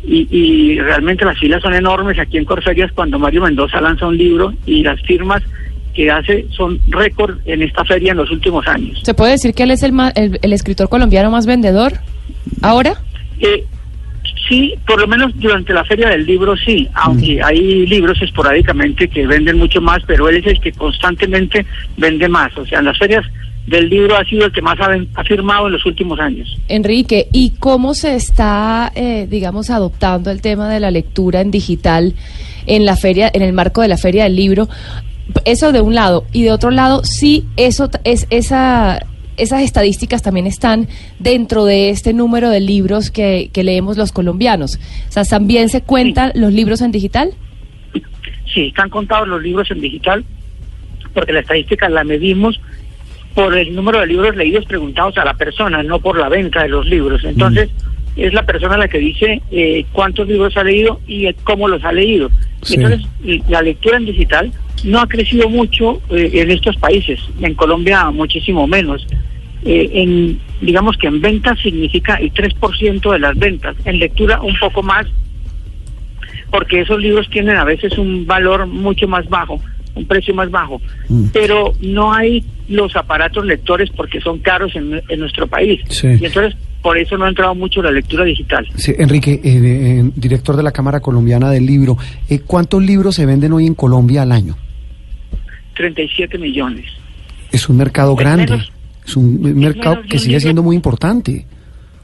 [0.06, 4.16] y, y realmente las filas son enormes aquí en Corsarias cuando Mario Mendoza lanza un
[4.16, 5.42] libro y las firmas
[5.92, 9.00] que hace son récord en esta feria en los últimos años.
[9.02, 11.94] ¿Se puede decir que él es el, ma- el, el escritor colombiano más vendedor
[12.62, 12.94] ahora?
[13.40, 13.64] Eh,
[14.48, 19.26] sí, por lo menos durante la feria del libro sí, aunque hay libros esporádicamente que
[19.26, 22.56] venden mucho más, pero él es el que constantemente vende más.
[22.56, 23.24] O sea, en las ferias
[23.66, 26.56] del libro ha sido el que más ha, firmado en los últimos años.
[26.68, 32.14] Enrique, ¿y cómo se está, eh, digamos, adoptando el tema de la lectura en digital
[32.66, 34.68] en la feria, en el marco de la feria del libro?
[35.44, 39.00] Eso de un lado y de otro lado, sí, eso es esa
[39.36, 40.88] esas estadísticas también están
[41.18, 44.78] dentro de este número de libros que, que leemos los colombianos.
[45.08, 47.34] O sea, también se cuentan los libros en digital.
[48.52, 50.24] Sí, están contados los libros en digital,
[51.12, 52.60] porque la estadística la medimos
[53.34, 56.68] por el número de libros leídos preguntados a la persona, no por la venta de
[56.70, 57.22] los libros.
[57.22, 57.68] Entonces,
[58.16, 61.84] es la persona la que dice eh, cuántos libros ha leído y eh, cómo los
[61.84, 62.30] ha leído.
[62.62, 62.74] Sí.
[62.74, 63.06] Entonces,
[63.48, 64.52] la lectura en digital
[64.84, 69.06] no ha crecido mucho eh, en estos países, en Colombia muchísimo menos.
[69.64, 74.56] Eh, en digamos que en ventas significa el 3% de las ventas, en lectura un
[74.58, 75.06] poco más,
[76.50, 79.60] porque esos libros tienen a veces un valor mucho más bajo,
[79.96, 80.80] un precio más bajo,
[81.32, 85.80] pero no hay los aparatos lectores porque son caros en, en nuestro país.
[85.88, 86.06] Sí.
[86.20, 88.64] Y entonces por eso no ha entrado mucho la lectura digital.
[88.76, 91.96] Sí, Enrique, eh, eh, director de la Cámara Colombiana del Libro,
[92.28, 94.56] eh, ¿cuántos libros se venden hoy en Colombia al año?
[95.76, 96.84] 37 millones.
[97.52, 98.72] Es un mercado Es grande, menos-
[99.06, 100.40] es un mercado que un sigue libro.
[100.40, 101.46] siendo muy importante.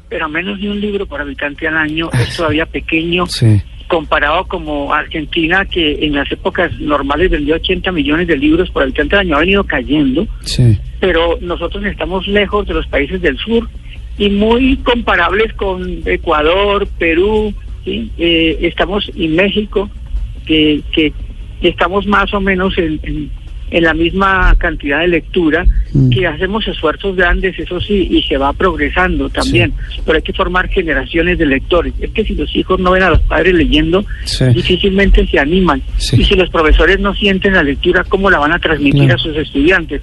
[0.09, 3.63] pero menos de un libro por habitante al año es todavía pequeño Sí.
[3.97, 9.17] Comparado como Argentina que en las épocas normales vendió 80 millones de libros por habitante
[9.17, 10.79] al año ha venido cayendo Sí.
[10.99, 13.69] pero nosotros estamos lejos de los países del sur
[14.17, 17.53] y muy comparables con Ecuador, Perú,
[17.85, 18.11] ¿sí?
[18.17, 19.91] Eh, estamos en México,
[20.47, 21.13] que, que
[21.61, 23.31] estamos más o menos en, en-
[23.73, 26.11] en la misma cantidad de lectura, Mm.
[26.11, 29.73] que hacemos esfuerzos grandes, eso sí, y se va progresando también,
[30.07, 31.93] pero hay que formar generaciones de lectores.
[32.01, 34.45] Es que si los hijos no ven a los padres leyendo, Sí.
[34.55, 35.83] difícilmente se animan.
[35.97, 36.21] Sí.
[36.21, 39.15] Y si los profesores no sienten la lectura, ¿cómo la van a transmitir Claro.
[39.15, 40.03] a sus estudiantes?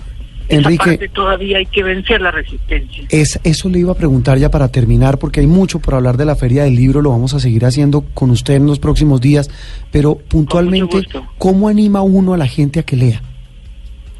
[0.51, 3.03] Enrique- Esa parte todavía hay que vencer la resistencia.
[3.11, 6.25] Es, eso le iba a preguntar ya para terminar, porque hay mucho por hablar de
[6.25, 9.47] la Feria del Libro, lo vamos a seguir haciendo con usted en los próximos días,
[9.91, 11.03] pero puntualmente,
[11.37, 13.21] ¿cómo anima uno a la gente a que lea?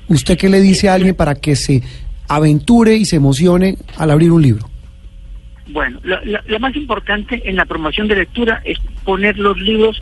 [0.10, 1.82] ¿Usted qué le dice a alguien para que se
[2.28, 4.70] aventure y se emocione al abrir un libro?
[5.68, 10.02] Bueno, lo, lo- lo más importante en la promoción de lectura es poner los libros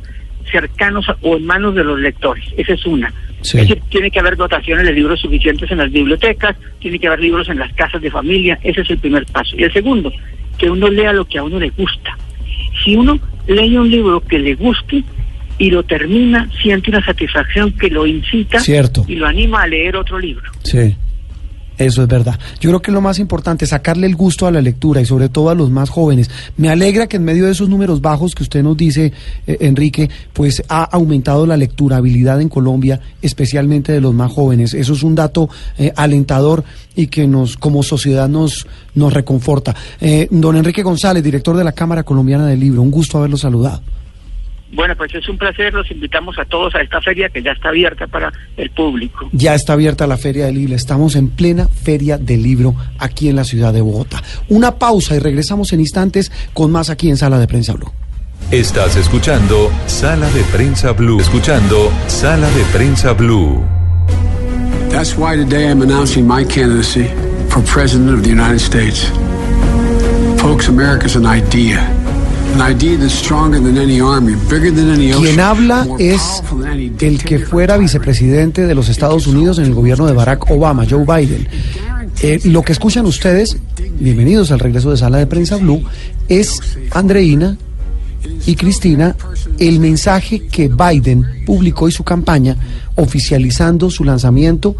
[0.51, 2.45] cercanos a- o en manos de los lectores.
[2.57, 3.13] Esa es una.
[3.41, 3.59] Sí.
[3.59, 7.19] Es decir, tiene que haber dotaciones de libros suficientes en las bibliotecas, tiene que haber
[7.19, 8.57] libros en las casas de familia.
[8.63, 9.55] Ese es el primer paso.
[9.57, 10.11] Y el segundo,
[10.57, 12.17] que uno lea lo que a uno le gusta.
[12.83, 15.03] Si uno lee un libro que le guste
[15.57, 19.05] y lo termina, siente una satisfacción que lo incita Cierto.
[19.07, 20.51] y lo anima a leer otro libro.
[20.63, 20.95] Sí,
[21.77, 22.39] eso es verdad.
[22.59, 25.29] Yo creo que lo más importante es sacarle el gusto a la lectura y sobre
[25.29, 26.29] todo a los más jóvenes.
[26.57, 29.13] Me alegra que en medio de esos números bajos que usted nos dice,
[29.45, 34.73] eh, Enrique, pues ha aumentado la lecturabilidad en Colombia, especialmente de los más jóvenes.
[34.73, 36.63] Eso es un dato eh, alentador
[36.95, 38.65] y que nos, como sociedad, nos,
[38.95, 39.75] nos reconforta.
[40.01, 43.81] Eh, don Enrique González, director de la Cámara Colombiana del Libro, un gusto haberlo saludado.
[44.73, 45.73] Bueno, pues es un placer.
[45.73, 49.29] Los invitamos a todos a esta feria que ya está abierta para el público.
[49.31, 50.75] Ya está abierta la Feria del Libro.
[50.75, 54.21] Estamos en plena Feria del Libro aquí en la ciudad de Bogotá.
[54.49, 57.91] Una pausa y regresamos en instantes con más aquí en Sala de Prensa Blue.
[58.51, 61.19] Estás escuchando Sala de Prensa Blue.
[61.19, 63.63] Escuchando Sala de Prensa Blue.
[64.89, 67.07] That's why today I'm announcing my candidacy
[67.49, 69.11] for President of the United States.
[70.41, 72.06] Folks, America's an idea.
[75.19, 79.65] Quien habla es powerful than any el que fuera vicepresidente de los Estados Unidos en
[79.65, 81.47] el gobierno de Barack Obama, Joe Biden.
[82.21, 83.57] Eh, lo que escuchan ustedes,
[83.99, 85.83] bienvenidos al regreso de Sala de Prensa Blue,
[86.27, 86.59] es
[86.91, 87.57] Andreina
[88.47, 89.15] y Cristina
[89.59, 92.57] el mensaje que Biden publicó y su campaña
[92.95, 94.75] oficializando su lanzamiento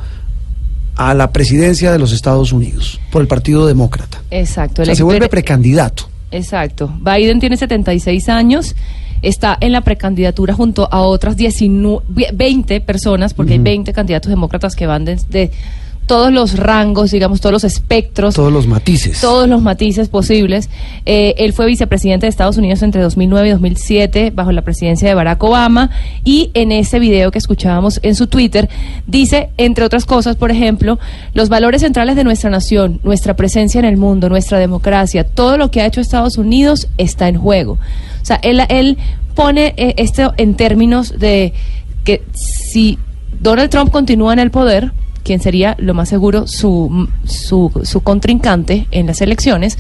[0.96, 4.24] a la presidencia de los Estados Unidos por el Partido Demócrata.
[4.32, 4.82] Exacto.
[4.82, 6.10] O sea, el se vuelve precandidato.
[6.32, 6.92] Exacto.
[7.00, 8.76] Biden tiene 76 años,
[9.22, 14.76] está en la precandidatura junto a otras 19, 20 personas, porque hay 20 candidatos demócratas
[14.76, 15.52] que van desde
[16.08, 18.34] todos los rangos, digamos, todos los espectros.
[18.34, 19.20] Todos los matices.
[19.20, 20.70] Todos los matices posibles.
[21.06, 25.14] Eh, él fue vicepresidente de Estados Unidos entre 2009 y 2007 bajo la presidencia de
[25.14, 25.92] Barack Obama
[26.24, 28.70] y en ese video que escuchábamos en su Twitter
[29.06, 30.98] dice, entre otras cosas, por ejemplo,
[31.34, 35.72] los valores centrales de nuestra nación, nuestra presencia en el mundo, nuestra democracia, todo lo
[35.72, 37.74] que ha hecho Estados Unidos está en juego.
[38.22, 38.98] O sea, él, él
[39.36, 41.54] pone eh, esto en términos de
[42.06, 42.98] que si
[43.42, 44.94] Donald Trump continúa en el poder,
[45.28, 49.78] quien sería lo más seguro su, su, su contrincante en las elecciones,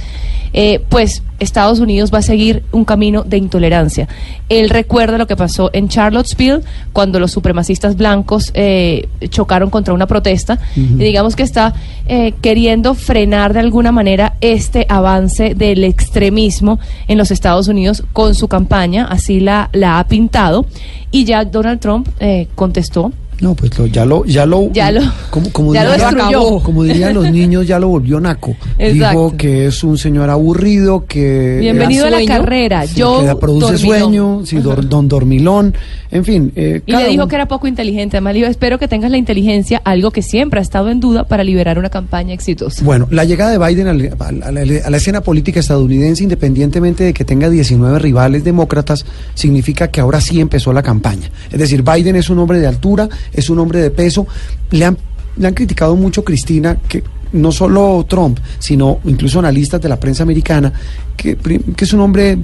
[0.52, 4.10] eh, pues Estados Unidos va a seguir un camino de intolerancia.
[4.50, 10.06] Él recuerda lo que pasó en Charlottesville cuando los supremacistas blancos eh, chocaron contra una
[10.06, 11.74] protesta y digamos que está
[12.08, 18.36] eh, queriendo frenar de alguna manera este avance del extremismo en los Estados Unidos con
[18.36, 20.66] su campaña, así la, la ha pintado
[21.12, 25.02] y ya Donald Trump eh, contestó No, pues lo- ya lo, ya lo, Ya lo-
[25.30, 26.60] como, como ya lo dirían- destruyó.
[26.64, 28.56] como dirían los niños, ya lo volvió naco.
[28.80, 28.94] Exacto.
[29.28, 33.74] Dijo que es un señor aburrido, que Bienvenido a la carrera, Sí, Joe que produce
[33.74, 34.00] Dormilón.
[34.00, 35.76] sueño, sí, dor- don dormilón,
[36.10, 36.52] en fin.
[36.56, 38.18] eh, Y le dijo uno- que era poco inteligente.
[38.18, 41.44] Además, le espero que tengas la inteligencia, algo que siempre ha estado en duda para
[41.44, 42.84] liberar una campaña exitosa.
[42.84, 44.16] Bueno, la llegada de Biden a la,
[44.48, 49.06] a la- a la escena política estadounidense, independientemente de que tenga 19 rivales demócratas,
[49.36, 51.30] significa que ahora sí empezó la campaña.
[51.52, 54.28] Es decir, Biden es un hombre de altura, es un hombre de peso.
[54.72, 54.98] Le han,
[55.38, 60.24] le han criticado mucho, Cristina, que no solo Trump, sino incluso analistas de la prensa
[60.24, 60.72] americana,
[61.16, 61.38] que,
[61.78, 62.38] es un hombre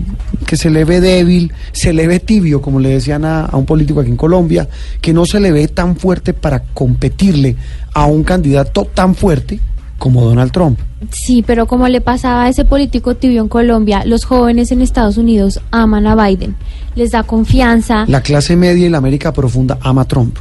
[0.45, 3.65] que se le ve débil, se le ve tibio, como le decían a, a un
[3.65, 4.67] político aquí en Colombia,
[5.01, 7.55] que no se le ve tan fuerte para competirle
[7.93, 9.59] a un candidato tan fuerte
[9.97, 10.79] como Donald Trump.
[11.11, 15.17] Sí, pero como le pasaba a ese político tibio en Colombia, los jóvenes en Estados
[15.17, 16.55] Unidos aman a Biden,
[16.95, 18.05] les da confianza.
[18.07, 20.37] La clase media y la América profunda ama a Trump.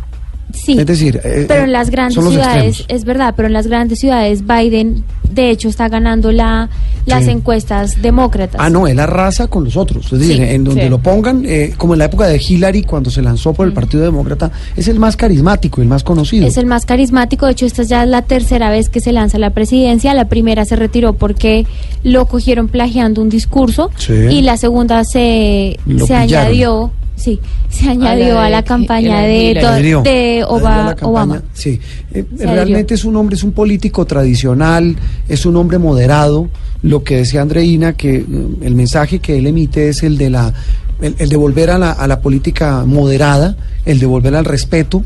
[0.52, 2.86] Sí, Es decir, eh, pero eh, en las grandes ciudades, extremos.
[3.00, 6.68] es verdad, pero en las grandes ciudades Biden, de hecho, está ganando la,
[7.06, 7.30] las Sí.
[7.30, 8.60] encuestas demócratas.
[8.62, 10.12] Ah, no, él arrasa con los otros.
[10.12, 10.88] Es decir, Sí, en donde sí.
[10.90, 14.02] lo pongan, eh, como en la época de Hillary, cuando se lanzó por el Partido
[14.02, 16.46] Demócrata, es el más carismático, el más conocido.
[16.46, 19.38] Es el más carismático, de hecho esta ya es la tercera vez que se lanza
[19.38, 21.66] la presidencia, la primera se retiró porque
[22.02, 23.90] lo cogieron plagiando un discurso
[24.30, 26.22] y la segunda se, Lo se pillaron.
[26.46, 26.90] añadió,
[27.22, 27.38] Sí,
[27.68, 29.54] se añadió a la, campaña de,
[30.02, 31.42] de Obama.
[31.52, 31.78] Sí,
[32.12, 32.52] Eh, adhirió.
[32.54, 34.96] realmente es un hombre, es un político tradicional,
[35.28, 36.48] es un hombre moderado.
[36.82, 38.24] Lo que decía Andreina, que eh,
[38.62, 40.52] el mensaje que él emite es el de la,
[41.00, 45.04] el, el de volver a la, a la política moderada, el de volver al respeto.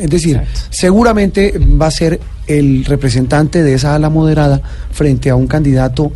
[0.00, 0.40] Es decir,
[0.70, 6.10] seguramente va a ser el representante de esa ala moderada frente a un candidato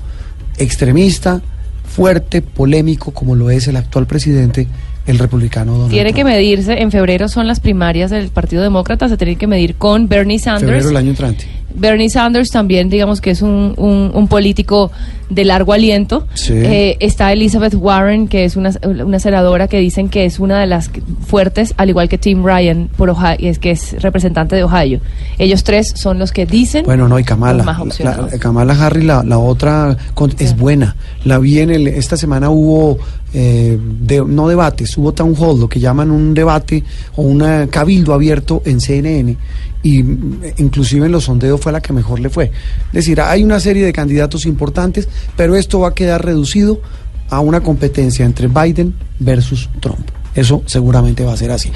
[0.58, 1.40] extremista,
[1.86, 4.66] fuerte, polémico, como lo es el actual presidente,
[5.06, 6.16] el republicano Donald Tiene Trump.
[6.16, 10.08] que medirse, en febrero son las primarias del Partido Demócrata, se tiene que medir con
[10.08, 10.64] Bernie Sanders.
[10.64, 11.46] febrero del año entrante.
[11.76, 14.92] Bernie Sanders también, digamos que es un, un- un político
[15.28, 16.28] de largo aliento.
[16.34, 16.52] Sí.
[16.54, 18.70] Eh, está Elizabeth Warren, que es una,
[19.04, 20.88] una senadora que dicen que es una de las
[21.26, 25.00] fuertes, al igual que Tim Ryan, por Ohio, es que es representante de Ohio.
[25.36, 26.84] Ellos tres son los que dicen.
[26.84, 27.64] Bueno, no, y Kamala.
[27.64, 30.94] más la- Kamala Harris, la, la otra, con- es buena.
[31.24, 31.88] La vi en el.
[31.88, 32.98] Esta semana hubo.
[33.34, 36.82] Eh, de- no debates, hubo town hall, lo que llaman un debate
[37.16, 39.36] o un cabildo abierto en CNN.
[39.82, 42.46] Y mm, inclusive en los sondeos fue la que mejor le fue.
[42.86, 46.80] Es decir, hay una serie de candidatos importantes, pero esto va a quedar reducido
[47.28, 50.08] a una competencia entre Biden versus Trump.
[50.34, 51.70] Eso seguramente va a ser así.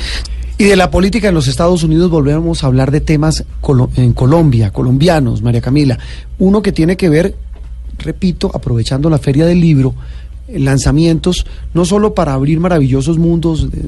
[0.59, 3.45] Y de la política en los Estados Unidos volvemos a hablar de temas
[3.97, 5.99] en Colombia, colombianos, María Camila.
[6.39, 7.37] Uno que tiene que ver,
[7.99, 13.85] repito, aprovechando la feria del libro, eh, lanzamientos, no solo para abrir maravillosos mundos eh,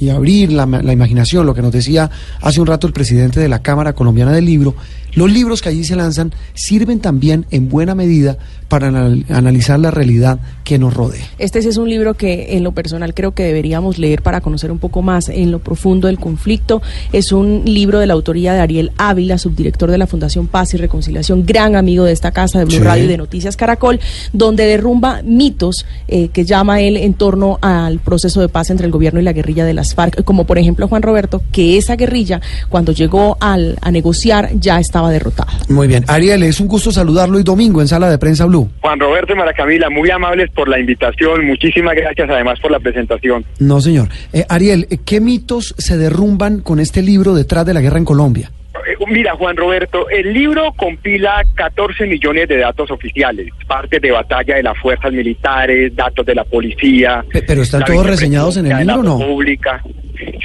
[0.00, 2.10] y abrir la, la imaginación, lo que nos decía
[2.40, 4.74] hace un rato el presidente de la Cámara Colombiana del Libro,
[5.14, 8.36] los libros que allí se lanzan sirven también en buena medida
[8.68, 11.24] para anal- analizar la realidad que nos rodea.
[11.38, 14.72] Este sí es un libro que en lo personal creo que deberíamos leer para conocer
[14.72, 16.82] un poco más en lo profundo del conflicto.
[17.12, 20.78] Es un libro de la autoría de Ariel Ávila, subdirector de la Fundación Paz y
[20.78, 22.82] Reconciliación, gran amigo de esta casa de Blue Sí.
[22.82, 24.00] Radio y de Noticias Caracol,
[24.32, 28.92] donde derrumba mitos eh, que llama él en torno al proceso de paz entre el
[28.92, 32.40] gobierno y la guerrilla de las FARC, como por ejemplo Juan Roberto, que esa guerrilla
[32.70, 35.52] cuando llegó al, a negociar ya estaba derrotada.
[35.68, 38.70] Muy bien, Ariel, es un gusto saludarlo y domingo en Sala de Prensa Blue.
[38.80, 42.80] Juan Roberto y Mara Camila, muy amables por la invitación, muchísimas gracias además por la
[42.80, 43.44] presentación.
[43.58, 44.08] No, señor.
[44.32, 48.04] Eh, Ariel, eh, ¿qué mitos se derrumban con este libro detrás de la guerra en
[48.04, 48.50] Colombia?
[48.86, 54.56] Eh, Mira, Juan Roberto, el libro compila 14 millones de datos oficiales, partes de batalla
[54.56, 57.24] de las fuerzas militares, datos de la policía.
[57.32, 59.18] Pe- pero están todos reseñados en el libro, ¿no?
[59.18, 59.82] República.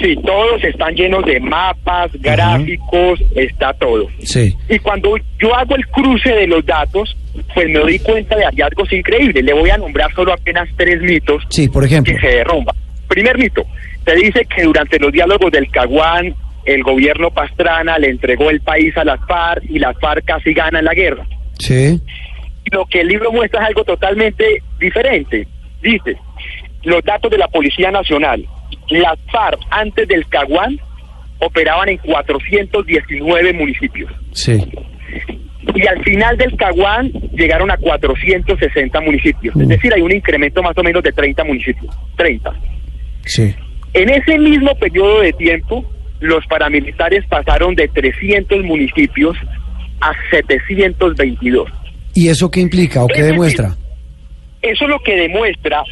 [0.01, 4.07] Sí, todos están llenos de mapas, gráficos, está todo.
[4.19, 4.55] Sí.
[4.69, 7.15] Y cuando yo hago el cruce de los datos,
[7.53, 9.43] pues me doy cuenta de hallazgos increíbles.
[9.43, 12.13] Le voy a nombrar solo apenas tres mitos Sí, por ejemplo.
[12.13, 12.73] que se derrumba.
[13.07, 13.63] Primer mito,
[14.05, 16.33] se dice que durante los diálogos del Caguán,
[16.73, 20.85] el gobierno Pastrana le entregó el país a las FARC y las FARC casi ganan
[20.85, 21.25] la guerra.
[21.57, 21.99] Sí.
[22.71, 25.47] Lo que el libro muestra es algo totalmente diferente.
[25.81, 26.17] Dice,
[26.83, 28.45] los datos de la Policía Nacional,
[28.89, 30.79] las FARC antes del Caguán
[31.39, 34.11] operaban en 419 municipios.
[34.31, 34.61] Sí.
[35.75, 39.55] Y al final del Caguán llegaron a 460 municipios.
[39.55, 41.95] Es decir, hay un incremento más o menos de 30 municipios.
[42.17, 42.53] 30.
[43.25, 43.55] Sí.
[43.93, 45.85] En ese mismo periodo de tiempo,
[46.19, 49.37] los paramilitares pasaron de 300 municipios
[50.01, 51.69] a 722.
[52.13, 53.75] ¿Y eso qué implica o qué demuestra?
[54.61, 55.83] Eso lo que demuestra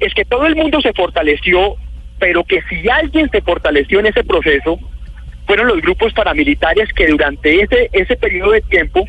[0.00, 1.76] es que todo el mundo se fortaleció,
[2.18, 4.78] pero que si alguien se fortaleció en ese proceso,
[5.46, 9.06] fueron los grupos paramilitares que durante ese, ese periodo de tiempo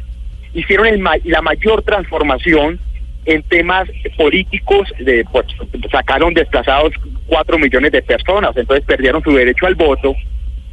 [0.53, 2.80] hicieron el ma- la mayor transformación
[3.26, 3.88] en temas
[4.18, 5.45] políticos, de, pues,
[5.91, 6.91] sacaron desplazados
[7.27, 10.15] cuatro millones de personas, entonces perdieron su derecho al voto,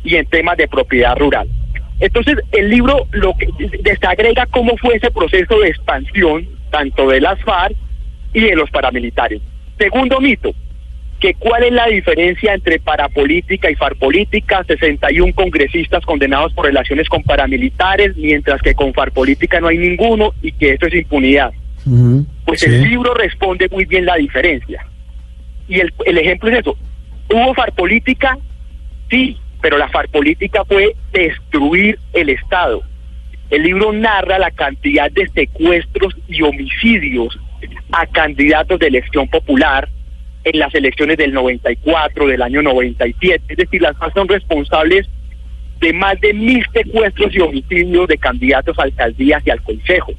[0.04, 1.48] y en temas de propiedad rural.
[2.00, 3.48] Entonces, el libro lo que
[3.82, 7.76] desagrega cómo fue ese proceso de expansión, tanto de las FARC
[8.32, 9.40] y de los paramilitares.
[9.78, 10.54] Segundo mito,
[11.18, 17.22] que cuál es la diferencia entre parapolítica y farpolítica, 61 congresistas condenados por relaciones con
[17.24, 21.52] paramilitares, mientras que con farpolítica no hay ninguno y que esto es impunidad.
[22.44, 24.86] Pues el libro responde muy bien la diferencia.
[25.68, 26.76] Y el, el ejemplo es eso.
[27.30, 28.38] ¿Hubo farpolítica?
[29.10, 32.82] Sí, pero la farpolítica fue destruir el Estado.
[33.50, 37.38] El libro narra la cantidad de secuestros y homicidios
[37.92, 39.88] a candidatos de elección popular
[40.44, 43.44] en las elecciones del 94, del año 97.
[43.48, 45.08] Es decir, las FARC son responsables
[45.80, 50.12] de más de mil secuestros y homicidios de candidatos a alcaldías y al consejo.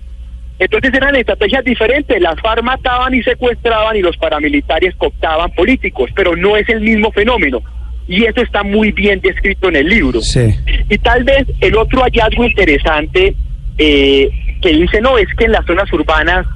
[0.57, 2.21] Entonces eran estrategias diferentes.
[2.21, 7.11] Las FARC mataban y secuestraban y los paramilitares cooptaban políticos, pero no es el mismo
[7.11, 7.61] fenómeno.
[8.09, 10.19] Y eso está muy bien descrito en el libro.
[10.21, 10.49] Sí.
[10.89, 13.35] Y tal vez el otro hallazgo interesante
[13.77, 14.29] eh,
[14.63, 16.47] que dice, no, es que en las zonas urbanas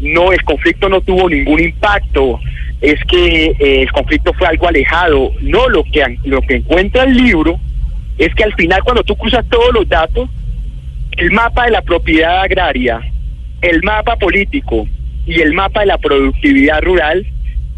[0.00, 2.38] no, el conflicto no tuvo ningún impacto.
[2.82, 5.32] es que eh, el conflicto fue algo alejado.
[5.40, 7.58] No, lo que, lo que encuentra el libro
[8.18, 10.28] es que al final cuando tú cruzas todos los datos,
[11.16, 13.00] el mapa de la propiedad agraria,
[13.62, 14.86] el mapa político
[15.24, 17.26] y el mapa de la productividad rural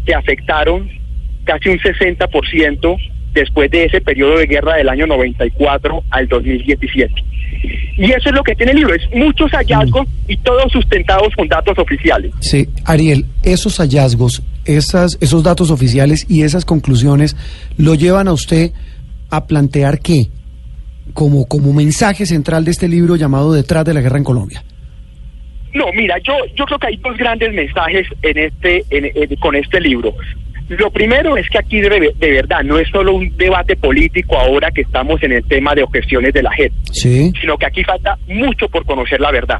[0.05, 0.89] se afectaron
[1.45, 2.97] casi un 60%
[3.33, 7.13] después de ese periodo de guerra del año 94 al 2017.
[7.97, 11.47] Y eso es lo que tiene el libro, es muchos hallazgos y todos sustentados con
[11.47, 12.31] datos oficiales.
[12.39, 17.35] Sí, Ariel, esos hallazgos, esas, esos datos oficiales y esas conclusiones
[17.77, 18.71] lo llevan a usted
[19.29, 20.27] a plantear qué
[21.13, 24.63] como, como mensaje central de este libro llamado Detrás de la Guerra en Colombia.
[25.73, 29.79] No, mira, yo, yo creo que hay dos grandes mensajes en este, en- con este
[29.81, 30.13] libro.
[30.69, 34.71] Lo primero es que aquí de, de verdad no es solo un debate político ahora
[34.71, 37.31] que estamos en el tema de objeciones de la JEP, Sí.
[37.39, 39.59] sino que aquí falta mucho por conocer la verdad.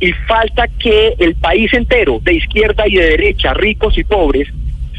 [0.00, 4.48] Y falta que el país entero, de izquierda y de derecha, ricos y pobres,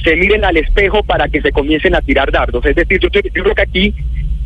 [0.05, 2.65] se miren al espejo para que se comiencen a tirar dardos.
[2.65, 3.93] Es decir, yo, yo creo que aquí,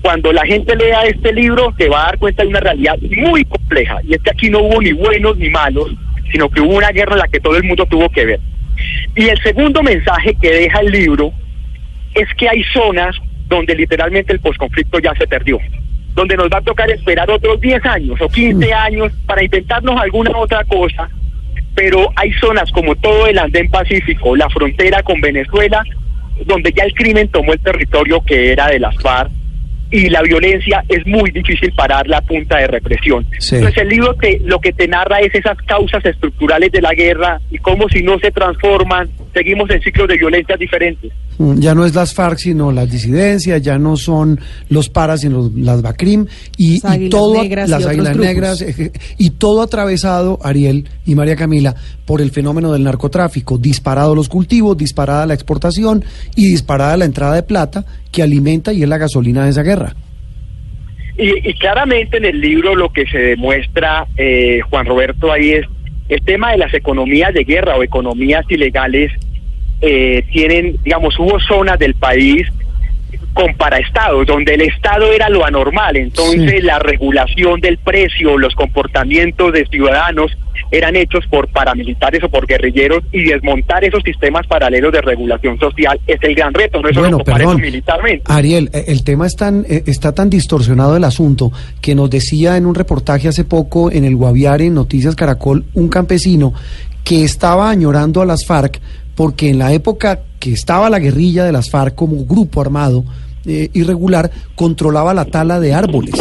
[0.02, 3.46] cuando la gente lea este libro, se va a dar cuenta de una realidad muy
[3.46, 4.00] compleja.
[4.04, 5.92] Y es que aquí no hubo ni buenos ni malos,
[6.32, 8.40] sino que hubo una guerra en la que todo el mundo tuvo que ver.
[9.16, 11.32] Y el segundo mensaje que deja el libro
[12.14, 13.16] es que hay zonas
[13.48, 15.60] donde literalmente el posconflicto ya se perdió,
[16.14, 20.38] donde nos va a tocar esperar otros 10 años o 15 años para intentarnos alguna
[20.38, 21.10] otra cosa,
[21.76, 25.84] pero hay zonas como todo el Andén Pacífico, la frontera con Venezuela,
[26.46, 29.32] donde ya el crimen tomó el territorio que era de las FARC
[29.92, 33.26] y la violencia es muy difícil pararla a punta de represión.
[33.40, 33.56] Sí.
[33.56, 37.40] Entonces el libro te, lo que te narra es esas causas estructurales de la guerra
[37.50, 41.12] y cómo si no se transforman, seguimos en ciclos de violencia diferentes.
[41.38, 44.40] Mm, Ya no es las FARC, sino las disidencias, ya no son
[44.70, 48.28] los paras, sino las BACRIM y, Las y Águilas todo, Negras y las águilas grupos.
[48.28, 48.66] negras,
[49.18, 51.76] y todo atravesado, Ariel y María Camila,
[52.06, 56.04] por el fenómeno del narcotráfico, disparado los cultivos, disparada la exportación
[56.36, 59.94] y disparada la entrada de plata que alimenta y es la gasolina de esa guerra.
[61.18, 65.66] Y, y claramente en el libro lo que se demuestra, eh, Juan Roberto, ahí es
[66.08, 69.12] el tema de las economías de guerra o economías ilegales.
[69.82, 72.48] eh, tienen, digamos, hubo zonas del país
[73.34, 75.96] con paraestados, donde el Estado era lo anormal.
[75.96, 76.62] Entonces, Sí.
[76.62, 80.32] la regulación del precio, los comportamientos de ciudadanos
[80.72, 86.00] eran hechos por paramilitares o por guerrilleros y desmontar esos sistemas paralelos de regulación social
[86.06, 87.62] es el gran reto, no es solo Bueno, perdón.
[87.62, 88.24] militarmente.
[88.28, 91.52] Ariel, eh, el tema es tan, eh, está tan distorsionado el asunto
[91.82, 95.88] que nos decía en un reportaje hace poco en el Guaviare, en Noticias Caracol, un
[95.88, 96.54] campesino
[97.04, 98.80] que estaba añorando a las FARC
[99.20, 103.04] porque en la época que estaba la guerrilla de las FARC como grupo armado
[103.46, 106.16] eh, irregular, controlaba la tala de árboles.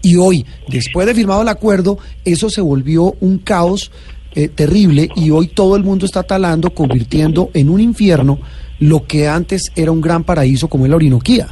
[0.00, 3.90] Y hoy, después de firmado el acuerdo, eso se volvió un caos
[4.34, 8.38] eh, terrible y hoy todo el mundo está talando, convirtiendo en un infierno
[8.78, 11.48] lo que antes era un gran paraíso como es la Orinoquía.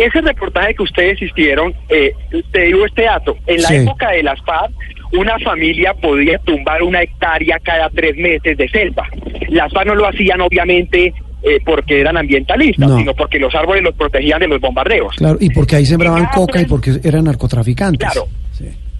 [0.00, 2.12] Ese reportaje que ustedes hicieron, eh,
[2.52, 3.74] te digo este dato, en la Sí.
[3.76, 4.72] época de las FARC,
[5.12, 9.06] una familia podía tumbar una hectárea cada tres meses de selva.
[9.48, 11.12] Las FARC no lo hacían obviamente
[11.42, 12.98] eh, porque eran ambientalistas, No.
[12.98, 15.16] sino porque los árboles los protegían de los bombardeos.
[15.16, 18.10] Claro, y porque ahí sembraban coca y porque eran narcotraficantes.
[18.12, 18.28] Claro.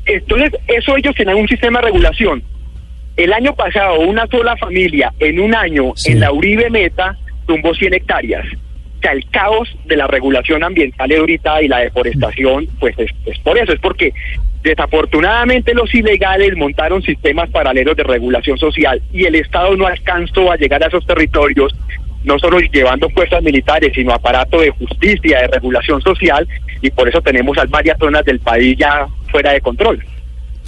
[0.06, 2.42] Entonces, eso ellos tenían un sistema de regulación.
[3.16, 6.12] El año pasado, una sola familia en un año Sí.
[6.12, 7.14] en la Uribe Meta
[7.46, 8.46] tumbó 100 hectáreas.
[9.02, 13.80] El caos de la regulación ambiental ahorita y la deforestación, pues es, por eso, es
[13.80, 14.12] porque
[14.62, 20.56] desafortunadamente los ilegales montaron sistemas paralelos de regulación social y el Estado no alcanzó a
[20.56, 21.74] llegar a esos territorios,
[22.24, 26.46] no solo llevando fuerzas militares, sino aparato de justicia, de regulación social,
[26.82, 30.04] y por eso tenemos varias zonas del país ya fuera de control.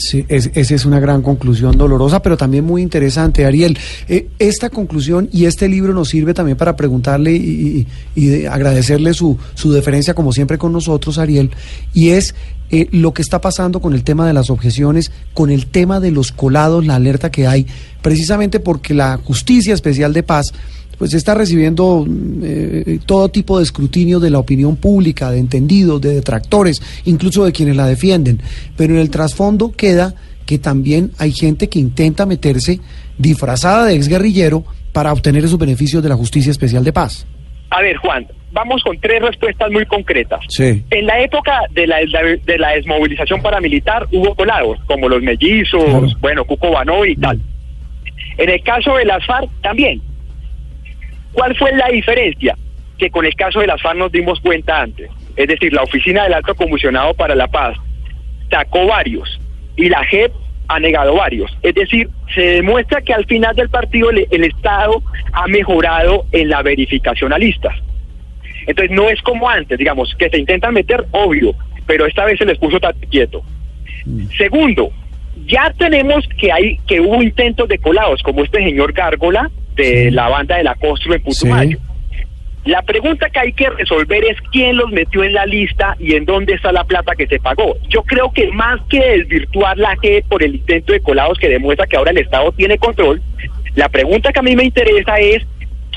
[0.09, 3.45] Sí, es- esa es una gran conclusión dolorosa, pero también muy interesante.
[3.45, 8.27] Ariel, eh, esta conclusión y este libro nos sirve también para preguntarle y, y- y
[8.27, 11.51] de- agradecerle su, su deferencia, como siempre, con nosotros, Ariel,
[11.95, 12.35] y es
[12.74, 16.11] eh, lo que está pasando con el tema de las objeciones, con el tema de
[16.11, 17.66] los colados, la alerta que hay,
[18.01, 20.55] precisamente porque la Justicia Especial de Paz
[20.98, 26.01] pues está recibiendo mm, eh, todo tipo de escrutinio de la opinión pública, de entendidos,
[26.01, 28.40] de detractores, incluso de quienes la defienden.
[28.77, 30.14] Pero en el trasfondo queda
[30.47, 32.81] que también hay gente que intenta meterse
[33.19, 37.27] disfrazada de exguerrillero para obtener esos beneficios de la Justicia Especial de Paz.
[37.70, 40.40] A ver, Juan, vamos con tres respuestas muy concretas.
[40.48, 40.85] Sí.
[40.90, 46.06] En la época de la, de la desmovilización paramilitar hubo colados, como los mellizos, Claro.
[46.20, 47.40] bueno, Cuco Banó y tal.
[48.36, 50.02] En el caso de las FARC también.
[51.33, 52.57] ¿Cuál fue la diferencia?
[52.99, 55.11] Que con el caso de las FARC nos dimos cuenta antes.
[55.37, 57.77] Es decir, la Oficina del Alto Comisionado para la Paz
[58.51, 59.41] sacó varios
[59.77, 60.33] y la JEP
[60.69, 61.57] ha negado varios.
[61.63, 65.03] Es decir, se demuestra que al final del partido el, el Estado
[65.33, 67.75] ha mejorado en la verificación a listas.
[68.67, 71.55] Entonces no es como antes, digamos, que se intentan meter, obvio,
[71.87, 73.43] pero esta vez se les puso tan quieto.
[74.37, 74.93] Segundo,
[75.47, 80.28] ya tenemos que hay que hubo intentos de colados, como este señor Gárgola de la
[80.28, 81.78] banda de la Costro en Putumayo.
[82.65, 86.24] La pregunta que hay que resolver es quién los metió en la lista y en
[86.24, 87.77] dónde está la plata que se pagó.
[87.89, 91.89] Yo creo que más que desvirtuar la G por el intento de colados que demuestra
[91.89, 93.20] que ahora el Estado tiene control,
[93.74, 95.43] la pregunta que a mí me interesa es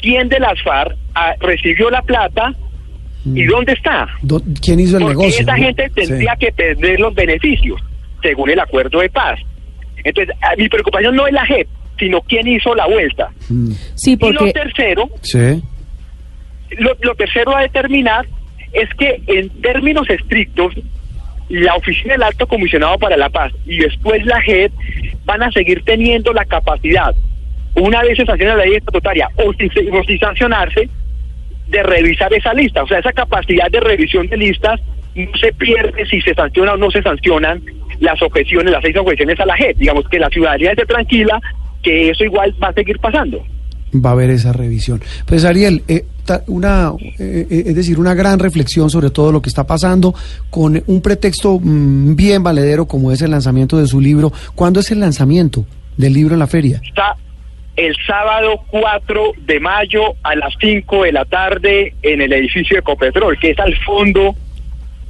[0.02, 2.54] quién de las FARC ah, recibió la plata
[3.26, 4.08] y dónde está.
[4.62, 5.42] ¿Quién hizo el Porque negocio?
[5.42, 5.64] esa no?
[5.64, 7.80] gente tendría que perder los beneficios,
[8.24, 9.40] según el acuerdo de paz.
[10.04, 13.30] Entonces, ah, mi preocupación no es la JEP, sino quién hizo la vuelta.
[13.96, 15.62] Sí, Y lo porque tercero, Sí.
[16.78, 18.26] lo, lo tercero a determinar
[18.74, 20.74] es que en términos estrictos,
[21.50, 24.72] la Oficina del Alto Comisionado para la Paz y después la JEP
[25.26, 27.16] van a seguir teniendo la capacidad,
[27.76, 30.90] una vez se sanciona la ley estatutaria o sin, o sin sancionarse,
[31.68, 32.84] de revisar esa lista.
[32.84, 34.80] O sea, esa capacidad de revisión de listas
[35.16, 37.62] no se pierde si se sanciona o no se sancionan
[38.00, 39.78] las objeciones, las seis objeciones a la JEP.
[39.78, 41.40] Digamos que la ciudadanía esté tranquila
[41.86, 43.46] que eso igual va a seguir pasando.
[43.94, 45.02] va a haber esa revisión.
[45.26, 46.06] Pues Ariel, eh,
[46.48, 50.14] una, eh, eh, es decir, una gran reflexión sobre todo lo que está pasando
[50.50, 54.34] con un pretexto mm, bien valedero como es el lanzamiento de su libro.
[54.56, 56.82] ¿Cuándo es el lanzamiento del libro en la feria?
[56.84, 57.16] Está
[57.76, 62.80] el sábado 4 de mayo a las 5 de la tarde en el edificio de
[62.80, 64.36] Ecopetrol, que es al fondo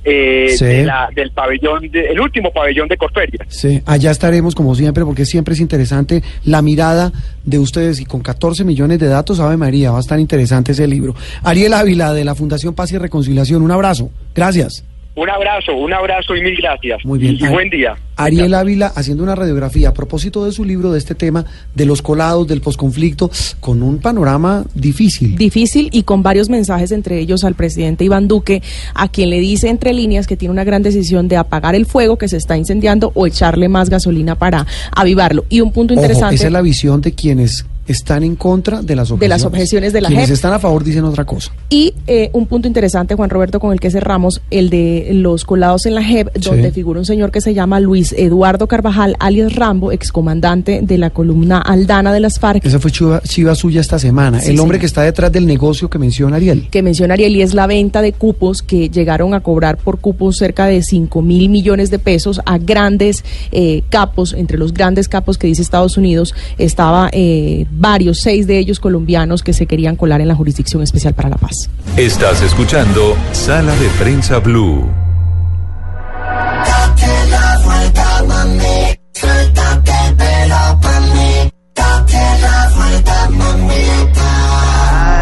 [0.05, 0.65] eh, Sí.
[0.65, 3.45] de la- del pabellón, de- el último pabellón de Corferia.
[3.49, 7.11] Sí, allá estaremos como siempre porque siempre es interesante la mirada
[7.43, 10.87] de ustedes y con 14 millones de datos, Ave María, va a estar interesante ese
[10.87, 11.15] libro.
[11.43, 14.11] Ariel Ávila de la Fundación Paz y Reconciliación, un abrazo.
[14.35, 14.83] Gracias.
[15.17, 17.05] Un abrazo, un abrazo y mil gracias.
[17.05, 17.37] Muy bien.
[17.39, 17.95] Y, buen día.
[18.17, 22.01] Ariel Ávila haciendo una radiografía a propósito de su libro, de este tema, de los
[22.01, 23.31] colados, del posconflicto,
[23.61, 25.37] con un panorama difícil.
[25.37, 28.61] difícil y con varios mensajes, entre ellos al presidente Iván Duque,
[28.93, 32.17] a quien le dice entre líneas que tiene una gran decisión de apagar el fuego
[32.17, 35.45] que se está incendiando o echarle más gasolina para avivarlo.
[35.47, 36.35] Y un punto Ojo, interesante.
[36.35, 39.19] esa es la visión de quienes están en contra de las objeciones.
[39.19, 40.35] De las objeciones de la Quienes JEP.
[40.35, 41.51] están a favor dicen otra cosa.
[41.69, 45.85] Y eh, un punto interesante, Juan Roberto, con el que cerramos, el de los colados
[45.85, 49.91] en la JEP, donde figura un señor que se llama Luis Eduardo Carvajal, alias Rambo,
[49.91, 52.65] excomandante de la columna Aldana de las FARC.
[52.65, 54.39] Esa fue chiva, chiva suya esta semana.
[54.39, 56.67] Sí, el hombre que está detrás del negocio que menciona Ariel.
[56.69, 60.37] que menciona Ariel y es la venta de cupos que llegaron a cobrar por cupos
[60.37, 65.37] cerca de 5 mil millones de pesos a grandes eh, capos, entre los grandes capos
[65.37, 70.21] que dice Estados Unidos, estaba eh, varios, seis de ellos colombianos que se querían colar
[70.21, 71.69] en la Jurisdicción Especial para la Paz.
[71.97, 74.89] Estás escuchando Sala de Prensa Blue.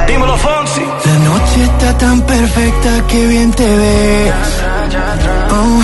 [0.07, 0.81] Dímelo, Fonsi.
[1.05, 4.33] La noche está tan perfecta que bien te ves.
[5.51, 5.83] Oh,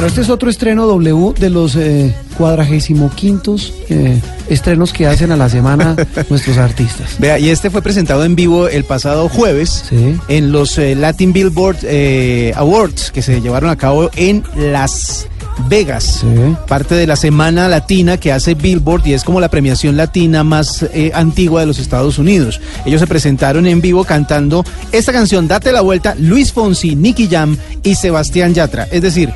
[0.00, 4.18] Bueno, este es otro estreno W de los eh, cuadragésimo quintos eh,
[4.48, 5.94] estrenos que hacen a la semana
[6.30, 7.16] nuestros artistas.
[7.18, 9.84] Vea, y este fue presentado en vivo el pasado jueves
[10.28, 11.80] en los eh, Latin Billboard
[12.56, 15.28] Awards que se llevaron a cabo en Las
[15.68, 16.24] Vegas,
[16.66, 20.82] parte de la semana latina que hace Billboard y es como la premiación latina más
[20.94, 22.58] eh, antigua de los Estados Unidos.
[22.86, 27.58] Ellos se presentaron en vivo cantando esta canción, Date la Vuelta, Luis Fonsi, Nicky Jam
[27.82, 28.88] y Sebastián Yatra.
[28.90, 29.30] Es decir,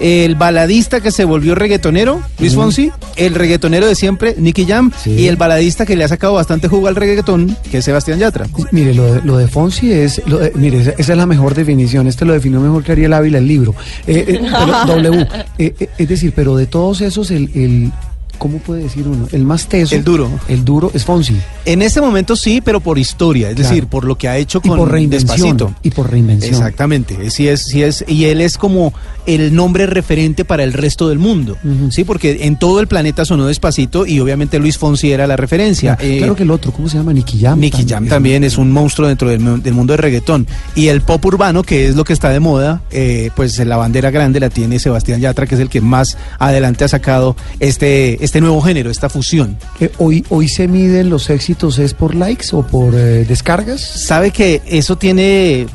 [0.00, 2.54] el baladista que se volvió reggaetonero, Luis.
[2.54, 6.68] Fonsi, el reggaetonero de siempre, Nicky Jam, y el baladista que le ha sacado bastante
[6.68, 8.46] jugo al reggaetón, que es Sebastián Yatra.
[8.72, 11.54] Mire, lo de, lo de Fonsi es, lo de- mire, esa, esa es la mejor
[11.54, 13.74] definición, este lo definió mejor que Ariel Ávila el libro.
[14.06, 14.40] Eh, eh,
[14.86, 15.26] pero, w,
[15.58, 17.92] eh, eh, es decir, pero de todos esos, el, el,
[18.38, 19.26] ¿cómo puede decir uno?
[19.32, 19.94] El más teso.
[19.94, 20.30] El duro.
[20.48, 21.36] El duro es Fonsi.
[21.64, 23.68] En este momento sí, pero por historia, es Claro.
[23.70, 25.28] decir, por lo que ha hecho Y con por reinvención.
[25.36, 25.74] Despacito.
[25.82, 26.54] Y por reinvención.
[26.54, 28.92] Exactamente, sí es, sí es, y él es como
[29.26, 31.56] el nombre referente para el resto del mundo,
[31.90, 35.96] sí, porque en todo el planeta sonó Despacito y obviamente Luis Fonsi era la referencia.
[35.96, 37.12] Claro, Eh, claro que el otro, ¿cómo se llama?
[37.12, 37.58] Nicky Jam.
[37.58, 40.46] Nicky Jam también es un monstruo dentro del mundo del reggaetón.
[40.74, 44.10] Y el pop urbano, que es lo que está de moda, eh, pues la bandera
[44.10, 48.40] grande la tiene Sebastián Yatra, que es el que más adelante ha sacado este, este
[48.40, 49.56] nuevo género, esta fusión.
[49.98, 53.80] Hoy, hoy se miden los éxitos, ¿es por likes o por eh, descargas?
[53.80, 55.66] Sabe que eso tiene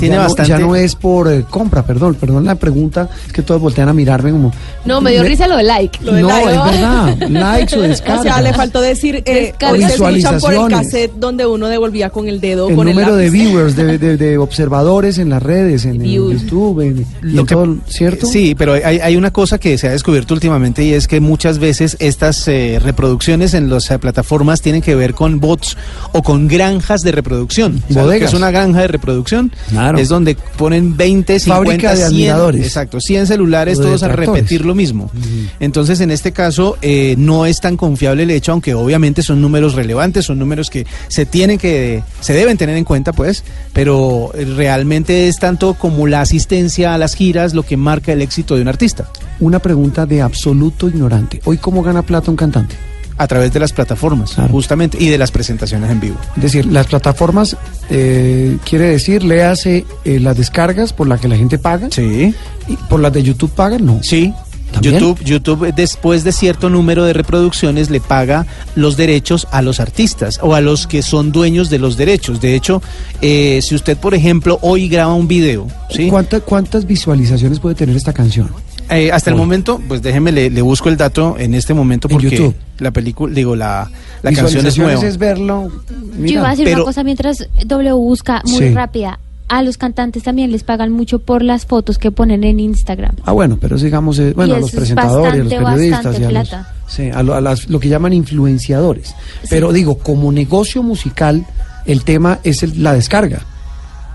[0.00, 0.52] tiene ya bastante.
[0.52, 3.88] No, ya no es por eh, compra, perdón, perdón la pregunta, es que todos voltean
[3.88, 4.52] a mirarme como.
[4.84, 5.98] No, me dio risa lo de like.
[6.02, 7.16] no, es verdad.
[7.28, 8.20] Likes o descargas.
[8.20, 10.78] O sea, le faltó decir eh, escuchan por el Visualizaciones.
[10.78, 14.16] cassette donde uno devolvía con el dedo el con número el de viewers, de, de-
[14.16, 18.26] de observadores en las redes, en, en YouTube, en, y en todo, ¿cierto?
[18.26, 21.58] Sí, pero hay, hay una cosa que se ha descubierto últimamente y es que muchas
[21.58, 25.76] veces estas eh, reproducciones en las eh, plataformas tienen que ver con bots
[26.12, 27.78] o con granjas de reproducción.
[27.80, 28.32] ¿Sabe lo que Bodegas.
[28.32, 29.52] es una granja de reproducción?
[29.90, 30.02] Claro.
[30.02, 32.66] Es donde ponen 20, 50, Fábrica de 100, admiradores.
[32.66, 35.10] exacto, 100 celulares de todos a repetir lo mismo.
[35.58, 39.74] Entonces, en este caso, eh, no es tan confiable el hecho, aunque obviamente son números
[39.74, 44.44] relevantes, son números que se tienen que, se deben tener en cuenta, pues, pero eh,
[44.44, 48.62] realmente es tanto como la asistencia a las giras lo que marca el éxito de
[48.62, 49.10] un artista.
[49.40, 51.40] Una pregunta de absoluto ignorante.
[51.44, 52.76] ¿Hoy cómo gana plata un cantante?
[53.22, 56.16] A través de las plataformas, justamente, y de las presentaciones en vivo.
[56.36, 57.54] Es decir, las plataformas,
[57.90, 61.88] eh, quiere decir, le hace las descargas por las que la gente paga.
[61.90, 62.34] Sí.
[62.66, 63.84] ¿Y por las de YouTube pagan?
[63.84, 64.00] No.
[64.02, 64.32] Sí.
[64.80, 69.80] YouTube, YouTube eh, después de cierto número de reproducciones le paga los derechos a los
[69.80, 72.40] artistas o a los que son dueños de los derechos.
[72.40, 72.80] De hecho,
[73.20, 76.08] eh, si usted, por ejemplo, hoy graba un video, ¿sí?
[76.08, 78.48] ¿Cuánta- ¿Cuántas visualizaciones puede tener esta canción?
[78.90, 82.12] Eh, hasta el momento, pues déjeme, le, le busco el dato en este momento En
[82.12, 82.54] porque YouTube.
[82.78, 83.90] la película, digo, la,
[84.22, 85.06] la canción es nueva.
[85.06, 85.70] es verlo.
[86.18, 88.74] Yo iba a decir pero- una cosa mientras W busca muy Sí.
[88.74, 89.18] rápida.
[89.48, 93.16] A los cantantes también les pagan mucho por las fotos que ponen en Instagram.
[93.24, 96.30] Ah, bueno, pero digamos, eh, bueno, Y a los presentadores, a los periodistas y a
[96.30, 96.74] los, plata.
[96.86, 99.12] sí, a lo, a las- lo que llaman influenciadores.
[99.48, 101.44] Pero digo, como negocio musical,
[101.84, 103.40] el tema es el- la descarga.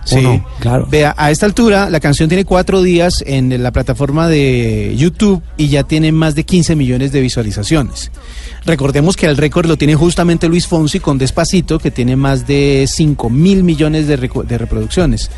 [0.06, 0.46] ¿O Sí, no?
[0.60, 0.88] Claro.
[0.90, 5.70] Vea, a esta altura la canción tiene cuatro días en la plataforma de YouTube y
[5.70, 8.12] ya tiene más de 15 millones de visualizaciones.
[8.66, 12.86] Recordemos que el récord lo tiene justamente Luis Fonsi con Despacito, que tiene más de
[12.88, 15.30] 5 mil millones de, reproducciones.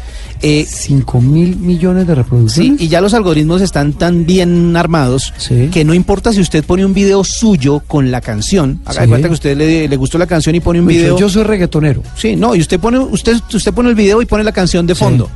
[0.41, 2.81] Eh, 5 mil millones de Sí, reproducciones.
[2.81, 5.33] y ya los algoritmos están tan bien armados
[5.71, 9.09] que no importa si usted pone un video suyo con la canción, haga de Sí.
[9.09, 11.17] cuenta que a usted le, le gustó la canción y pone un video.
[11.19, 12.03] Yo soy reggaetonero.
[12.15, 14.95] Sí, no, y usted pone, usted, usted pone el video y pone la canción de
[14.95, 15.29] fondo.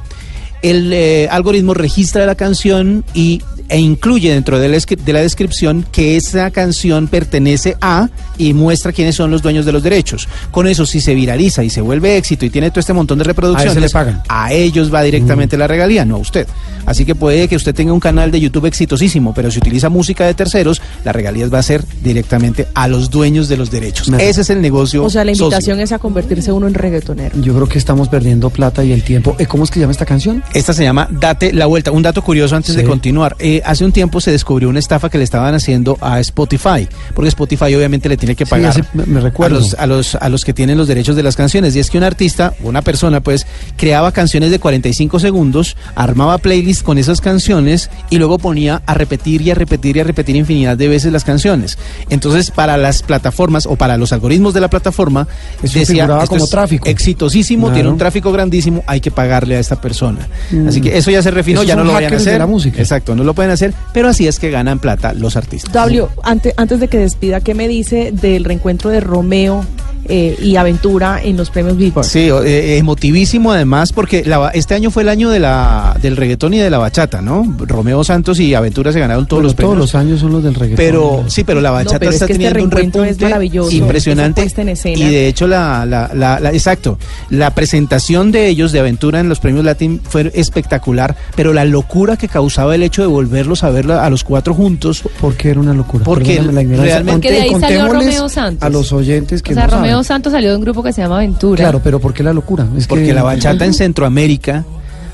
[0.61, 3.41] El eh, algoritmo registra la canción y,
[3.71, 8.91] e incluye dentro de la, de la descripción que esa canción pertenece a y muestra
[8.91, 10.27] quiénes son los dueños de los derechos.
[10.51, 13.23] Con eso, si se viraliza y se vuelve éxito y tiene todo este montón de
[13.23, 14.21] reproducciones, le pagan.
[14.27, 16.45] a ellos va directamente la regalía, no a usted.
[16.85, 20.25] Así que puede que usted tenga un canal de YouTube exitosísimo, pero si utiliza música
[20.25, 24.09] de terceros, la regalías va a ser directamente a los dueños de los derechos.
[24.09, 25.03] Me- Ese es el negocio.
[25.05, 25.45] O sea, la socio.
[25.45, 27.39] invitación es a convertirse uno en reggaetonero.
[27.41, 29.35] Yo creo que estamos perdiendo plata y el tiempo.
[29.39, 30.43] Eh, ¿Cómo es que se llama esta canción?
[30.53, 31.91] Esta se llama Date la vuelta.
[31.91, 33.35] Un dato curioso antes de continuar.
[33.39, 37.29] Eh, hace un tiempo se descubrió una estafa que le estaban haciendo a Spotify, porque
[37.29, 40.53] Spotify obviamente le tiene que pagar me- me a, los, a, los, a los que
[40.53, 41.75] tienen los derechos de las canciones.
[41.75, 43.45] Y es que un artista, una persona, pues,
[43.77, 49.41] creaba canciones de 45 segundos, armaba playlists con esas canciones y luego ponía a repetir
[49.41, 51.77] y a repetir y a repetir infinidad de veces las canciones.
[52.09, 55.27] Entonces, para las plataformas o para los algoritmos de la plataforma,
[55.63, 56.87] Eso decía, figuraba "Esto como es tráfico".
[56.87, 57.73] exitosísimo, Claro.
[57.75, 60.27] tiene un tráfico grandísimo, hay que pagarle a esta persona.
[60.51, 60.67] Mm.
[60.67, 62.39] Así que eso ya se refinó, ya no lo vayan a de hacer.
[62.39, 62.79] la música.
[62.79, 65.73] Exacto, no lo pueden hacer, pero así es que ganan plata los artistas.
[65.73, 69.65] W, antes, antes de que despida, ¿qué me dice del reencuentro de Romeo
[70.07, 72.05] eh, y Aventura en los premios Billboard?
[72.05, 76.53] Sí, eh, emotivísimo además porque la este año fue el año de la del reggaetón
[76.53, 77.55] y de la bachata, ¿no?
[77.59, 79.75] Romeo Santos y Aventura se ganaron todos los premios.
[79.75, 80.77] todos los años son los del reggaetón.
[80.85, 83.25] Pero sí, pero la bachata pero es está que este teniendo un reencuentro es repunte
[83.25, 84.99] maravilloso, impresionante en escena.
[84.99, 86.99] y de hecho la, la, la- la- exacto,
[87.31, 92.17] la presentación de ellos de Aventura en los premios Latin fue espectacular, pero la locura
[92.17, 95.59] que causaba el hecho de volverlos a ver a los cuatro juntos, ¿Por qué era
[95.61, 96.03] una locura?
[96.03, 96.93] Porque Perdóname la ignorancia.
[96.95, 98.63] realmente- Porque de ahí salió Romeo Santos.
[98.63, 100.03] A los oyentes que o sea, no Romeo saben.
[100.03, 101.63] Santos salió de un grupo que se llama Aventura.
[101.63, 102.67] Claro, pero ¿por qué la locura?
[102.77, 104.65] Es porque que- la bachata en Centroamérica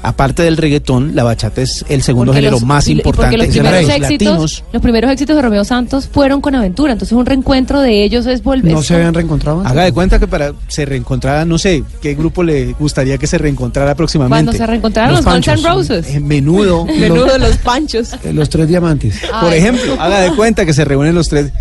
[0.08, 3.48] Aparte del reggaetón, la bachata es el segundo Porque género los- más y- importante los
[3.48, 4.64] primeros los éxitos, latinos.
[4.74, 8.42] los primeros éxitos de Romeo Santos fueron con Aventura, entonces un reencuentro de ellos es
[8.44, 8.72] volver.
[8.74, 9.72] ¿No se habían reencontrado antes?
[9.72, 13.38] Haga de cuenta que para se reencontrara, no sé, ¿qué grupo le gustaría que se
[13.38, 14.30] reencontrara próximamente?
[14.46, 16.08] Cuando se reencontraron los, Guns N' Roses.
[16.10, 16.86] Eh, menudo.
[17.00, 18.14] Menudo de los panchos.
[18.24, 19.20] Eh, Los tres diamantes.
[19.42, 21.52] Por ejemplo, haga de cuenta que se reúnen los tres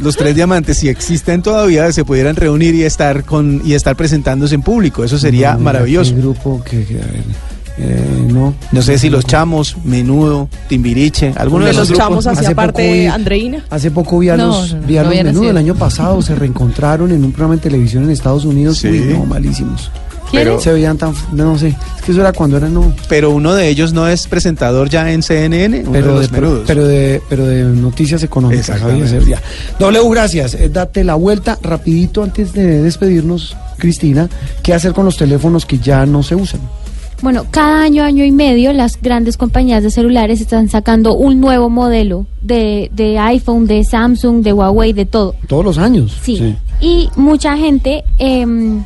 [0.00, 4.54] los tres diamantes si existen todavía se pudieran reunir y estar con y estar presentándose
[4.54, 5.02] en público.
[5.02, 6.14] Eso sería No, mira, maravilloso.
[6.14, 7.22] qué grupo que, que, a ver,
[7.78, 8.54] eh, no.
[8.72, 12.56] No sé si los chamos, Menudo, Timbiriche, alguno de, de los chamos hacía Hace poco
[12.56, 13.64] parte vi- Andreina.
[13.70, 15.50] Hace poco vi a No, los, no, no, vi a no los había menudo nacido.
[15.52, 18.78] el año pasado, se reencontraron en un programa de televisión en Estados Unidos.
[18.78, 18.88] Sí.
[18.88, 19.90] Uy, no, malísimos.
[20.30, 23.54] Pero- se veían tan, no sé, es que eso era cuando eran no, Pero uno
[23.54, 26.64] de ellos no es presentador ya en CNN, uno pero de, los menudos.
[26.66, 28.78] pero de pero de noticias económicas.
[29.08, 29.40] Sevilla.
[29.78, 30.52] W, gracias.
[30.52, 34.28] Eh, date la vuelta rapidito antes de despedirnos, Cristina.
[34.62, 36.60] ¿Qué hacer con los teléfonos que ya no se usan?
[37.20, 41.68] Bueno, cada año, año y medio, las grandes compañías de celulares están sacando un nuevo
[41.68, 45.34] modelo de, de iPhone, de Samsung, de Huawei, de todo.
[45.48, 46.16] Todos los años.
[46.22, 46.54] Sí.
[46.80, 48.84] Y mucha gente em,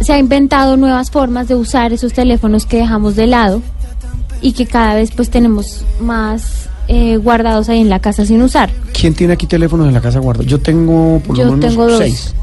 [0.00, 3.62] se ha inventado nuevas formas de usar esos teléfonos que dejamos de lado
[4.42, 8.70] y que cada vez pues tenemos más eh, guardados ahí en la casa sin usar.
[8.92, 10.50] ¿Quién tiene aquí teléfonos en la casa guardados?
[10.50, 11.98] Yo tengo por lo Yo menos tengo dos.
[11.98, 12.34] seis.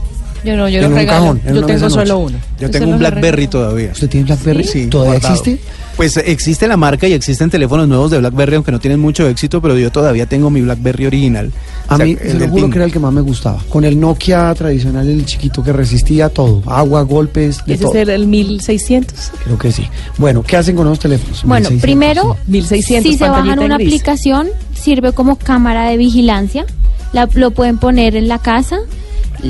[0.44, 1.20] Yo no, yo En los un regalo.
[1.22, 2.26] cajón, en yo tengo solo noche.
[2.34, 2.38] uno.
[2.60, 3.91] Yo tengo un BlackBerry todavía.
[3.94, 4.64] ¿Usted tiene BlackBerry?
[4.65, 5.36] Sí, ¿Todavía guardado.
[5.36, 5.61] existe?
[5.95, 9.61] Pues existe la marca y existen teléfonos nuevos de BlackBerry, aunque no tienen mucho éxito,
[9.61, 11.52] pero yo todavía tengo mi BlackBerry original.
[11.88, 13.60] A O sea, mí, el se lo juro que era el que más me gustaba.
[13.70, 16.64] Con el Nokia tradicional, el chiquito que resistía todo.
[16.65, 17.94] Agua, golpes, de Ese todo.
[17.94, 19.32] es el, el 1600.
[19.45, 19.88] Creo que sí.
[20.18, 21.44] Bueno, ¿qué hacen con esos teléfonos?
[21.44, 23.88] Bueno, 1600, primero, 1600 si se bajan una gris.
[23.88, 26.65] aplicación, sirve como cámara de vigilancia.
[27.14, 28.80] La- lo pueden poner en la casa,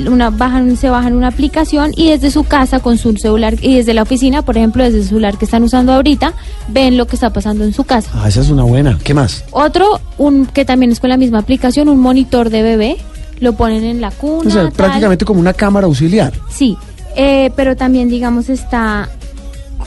[0.08, 3.94] una, bajan, se bajan una aplicación y desde su casa con su celular y desde
[3.94, 6.34] la oficina, por ejemplo, desde el celular que están usando ahorita,
[6.68, 8.10] ven lo que está pasando en su casa.
[8.14, 8.98] Ah, esa es una buena.
[9.02, 9.44] ¿Qué más?
[9.50, 12.96] Otro, un que también es con la misma aplicación, un monitor de bebé,
[13.40, 14.48] lo ponen en la cuna.
[14.48, 14.72] O sea, tal.
[14.72, 16.32] prácticamente como una cámara auxiliar.
[16.50, 16.76] Sí,
[17.16, 19.08] eh, pero también digamos está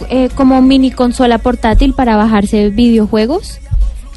[0.10, 3.60] eh, como mini consola portátil para bajarse videojuegos.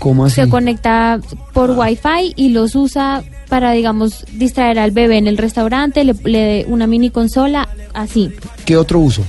[0.00, 0.36] ¿Cómo así?
[0.36, 1.20] Se conecta
[1.52, 6.64] por Wi-Fi y los usa para, digamos, distraer al bebé en el restaurante, le, le
[6.66, 8.32] una mini consola, así.
[8.64, 9.22] ¿Qué otro uso?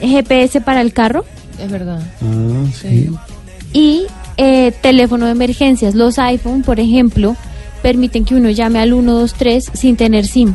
[0.00, 1.24] GPS para el carro
[1.62, 2.00] Es verdad.
[2.22, 3.10] Ah, sí.
[3.72, 4.06] y
[4.36, 5.94] eh, teléfono de emergencias.
[5.94, 7.36] Los iPhone, por ejemplo,
[7.82, 10.54] permiten que uno llame al 123 sin tener SIM.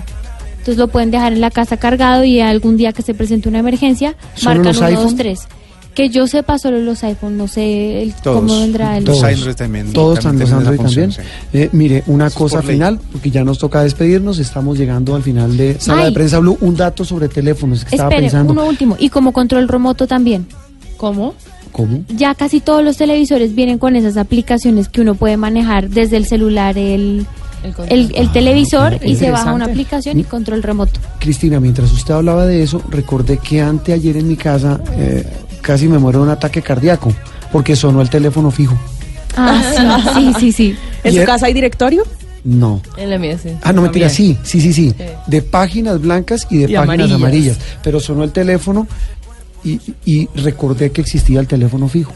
[0.52, 3.60] Entonces lo pueden dejar en la casa cargado y algún día que se presente una
[3.60, 5.16] emergencia, ¿Solo marcan los iPhone?
[5.16, 5.48] 123.
[5.96, 8.42] Que yo sepa solo los iPhone, no sé el- Todos.
[8.42, 9.06] cómo vendrá el...
[9.06, 9.94] Los Android también.
[9.94, 11.12] Todos también Android también.
[11.12, 12.76] función, Eh, mire, una cosa por ley.
[12.76, 14.38] final, porque ya nos toca despedirnos.
[14.40, 16.10] Estamos llegando al final de Sala Ay.
[16.10, 16.58] de Prensa Blue.
[16.60, 18.52] Un dato sobre teléfonos que estaba pensando.
[18.52, 18.98] uno último.
[19.00, 20.46] Y como control remoto también.
[20.98, 21.34] ¿Cómo?
[21.72, 22.04] ¿Cómo?
[22.10, 26.26] Ya casi todos los televisores vienen con esas aplicaciones que uno puede manejar desde el
[26.26, 27.26] celular, el,
[27.90, 31.00] el, el televisor y se baja una aplicación y control remoto.
[31.20, 35.26] Cristina, mientras usted hablaba de eso, recordé que anteayer en mi casa eh,
[35.66, 37.12] casi me muero de un ataque cardíaco
[37.52, 38.78] porque sonó el teléfono fijo.
[39.36, 39.62] Ah,
[40.16, 40.78] sí, sí, sí, sí.
[41.04, 42.04] ¿En su casa hay directorio?
[42.44, 42.80] No.
[42.96, 43.50] En la mía, sí.
[43.64, 44.94] Ah, no, mentira, sí, sí, sí, sí.
[44.98, 45.04] Sí.
[45.26, 47.16] De páginas blancas y de Y páginas amarillas.
[47.16, 47.58] amarillas.
[47.84, 48.88] Pero sonó el teléfono
[49.64, 52.14] y, y recordé que existía el teléfono fijo,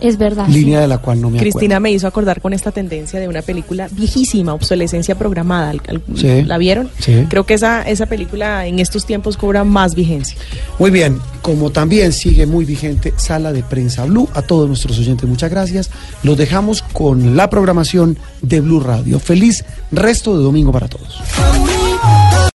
[0.00, 0.48] Es verdad.
[0.48, 3.42] línea de la cual no me Cristina me hizo acordar con esta tendencia de una
[3.42, 5.72] película viejísima, obsolescencia programada.
[6.14, 6.42] Sí.
[6.42, 6.90] ¿La vieron?
[6.98, 7.26] Sí.
[7.28, 10.36] Creo que esa, esa película en estos tiempos cobra más vigencia.
[10.40, 10.74] acuerdo.
[10.78, 15.28] Muy bien, como también sigue muy vigente Sala de Prensa Blue, a todos nuestros oyentes
[15.28, 15.90] muchas gracias.
[16.22, 19.18] Los dejamos con la programación de Blue Radio.
[19.18, 21.20] Feliz resto de domingo para todos.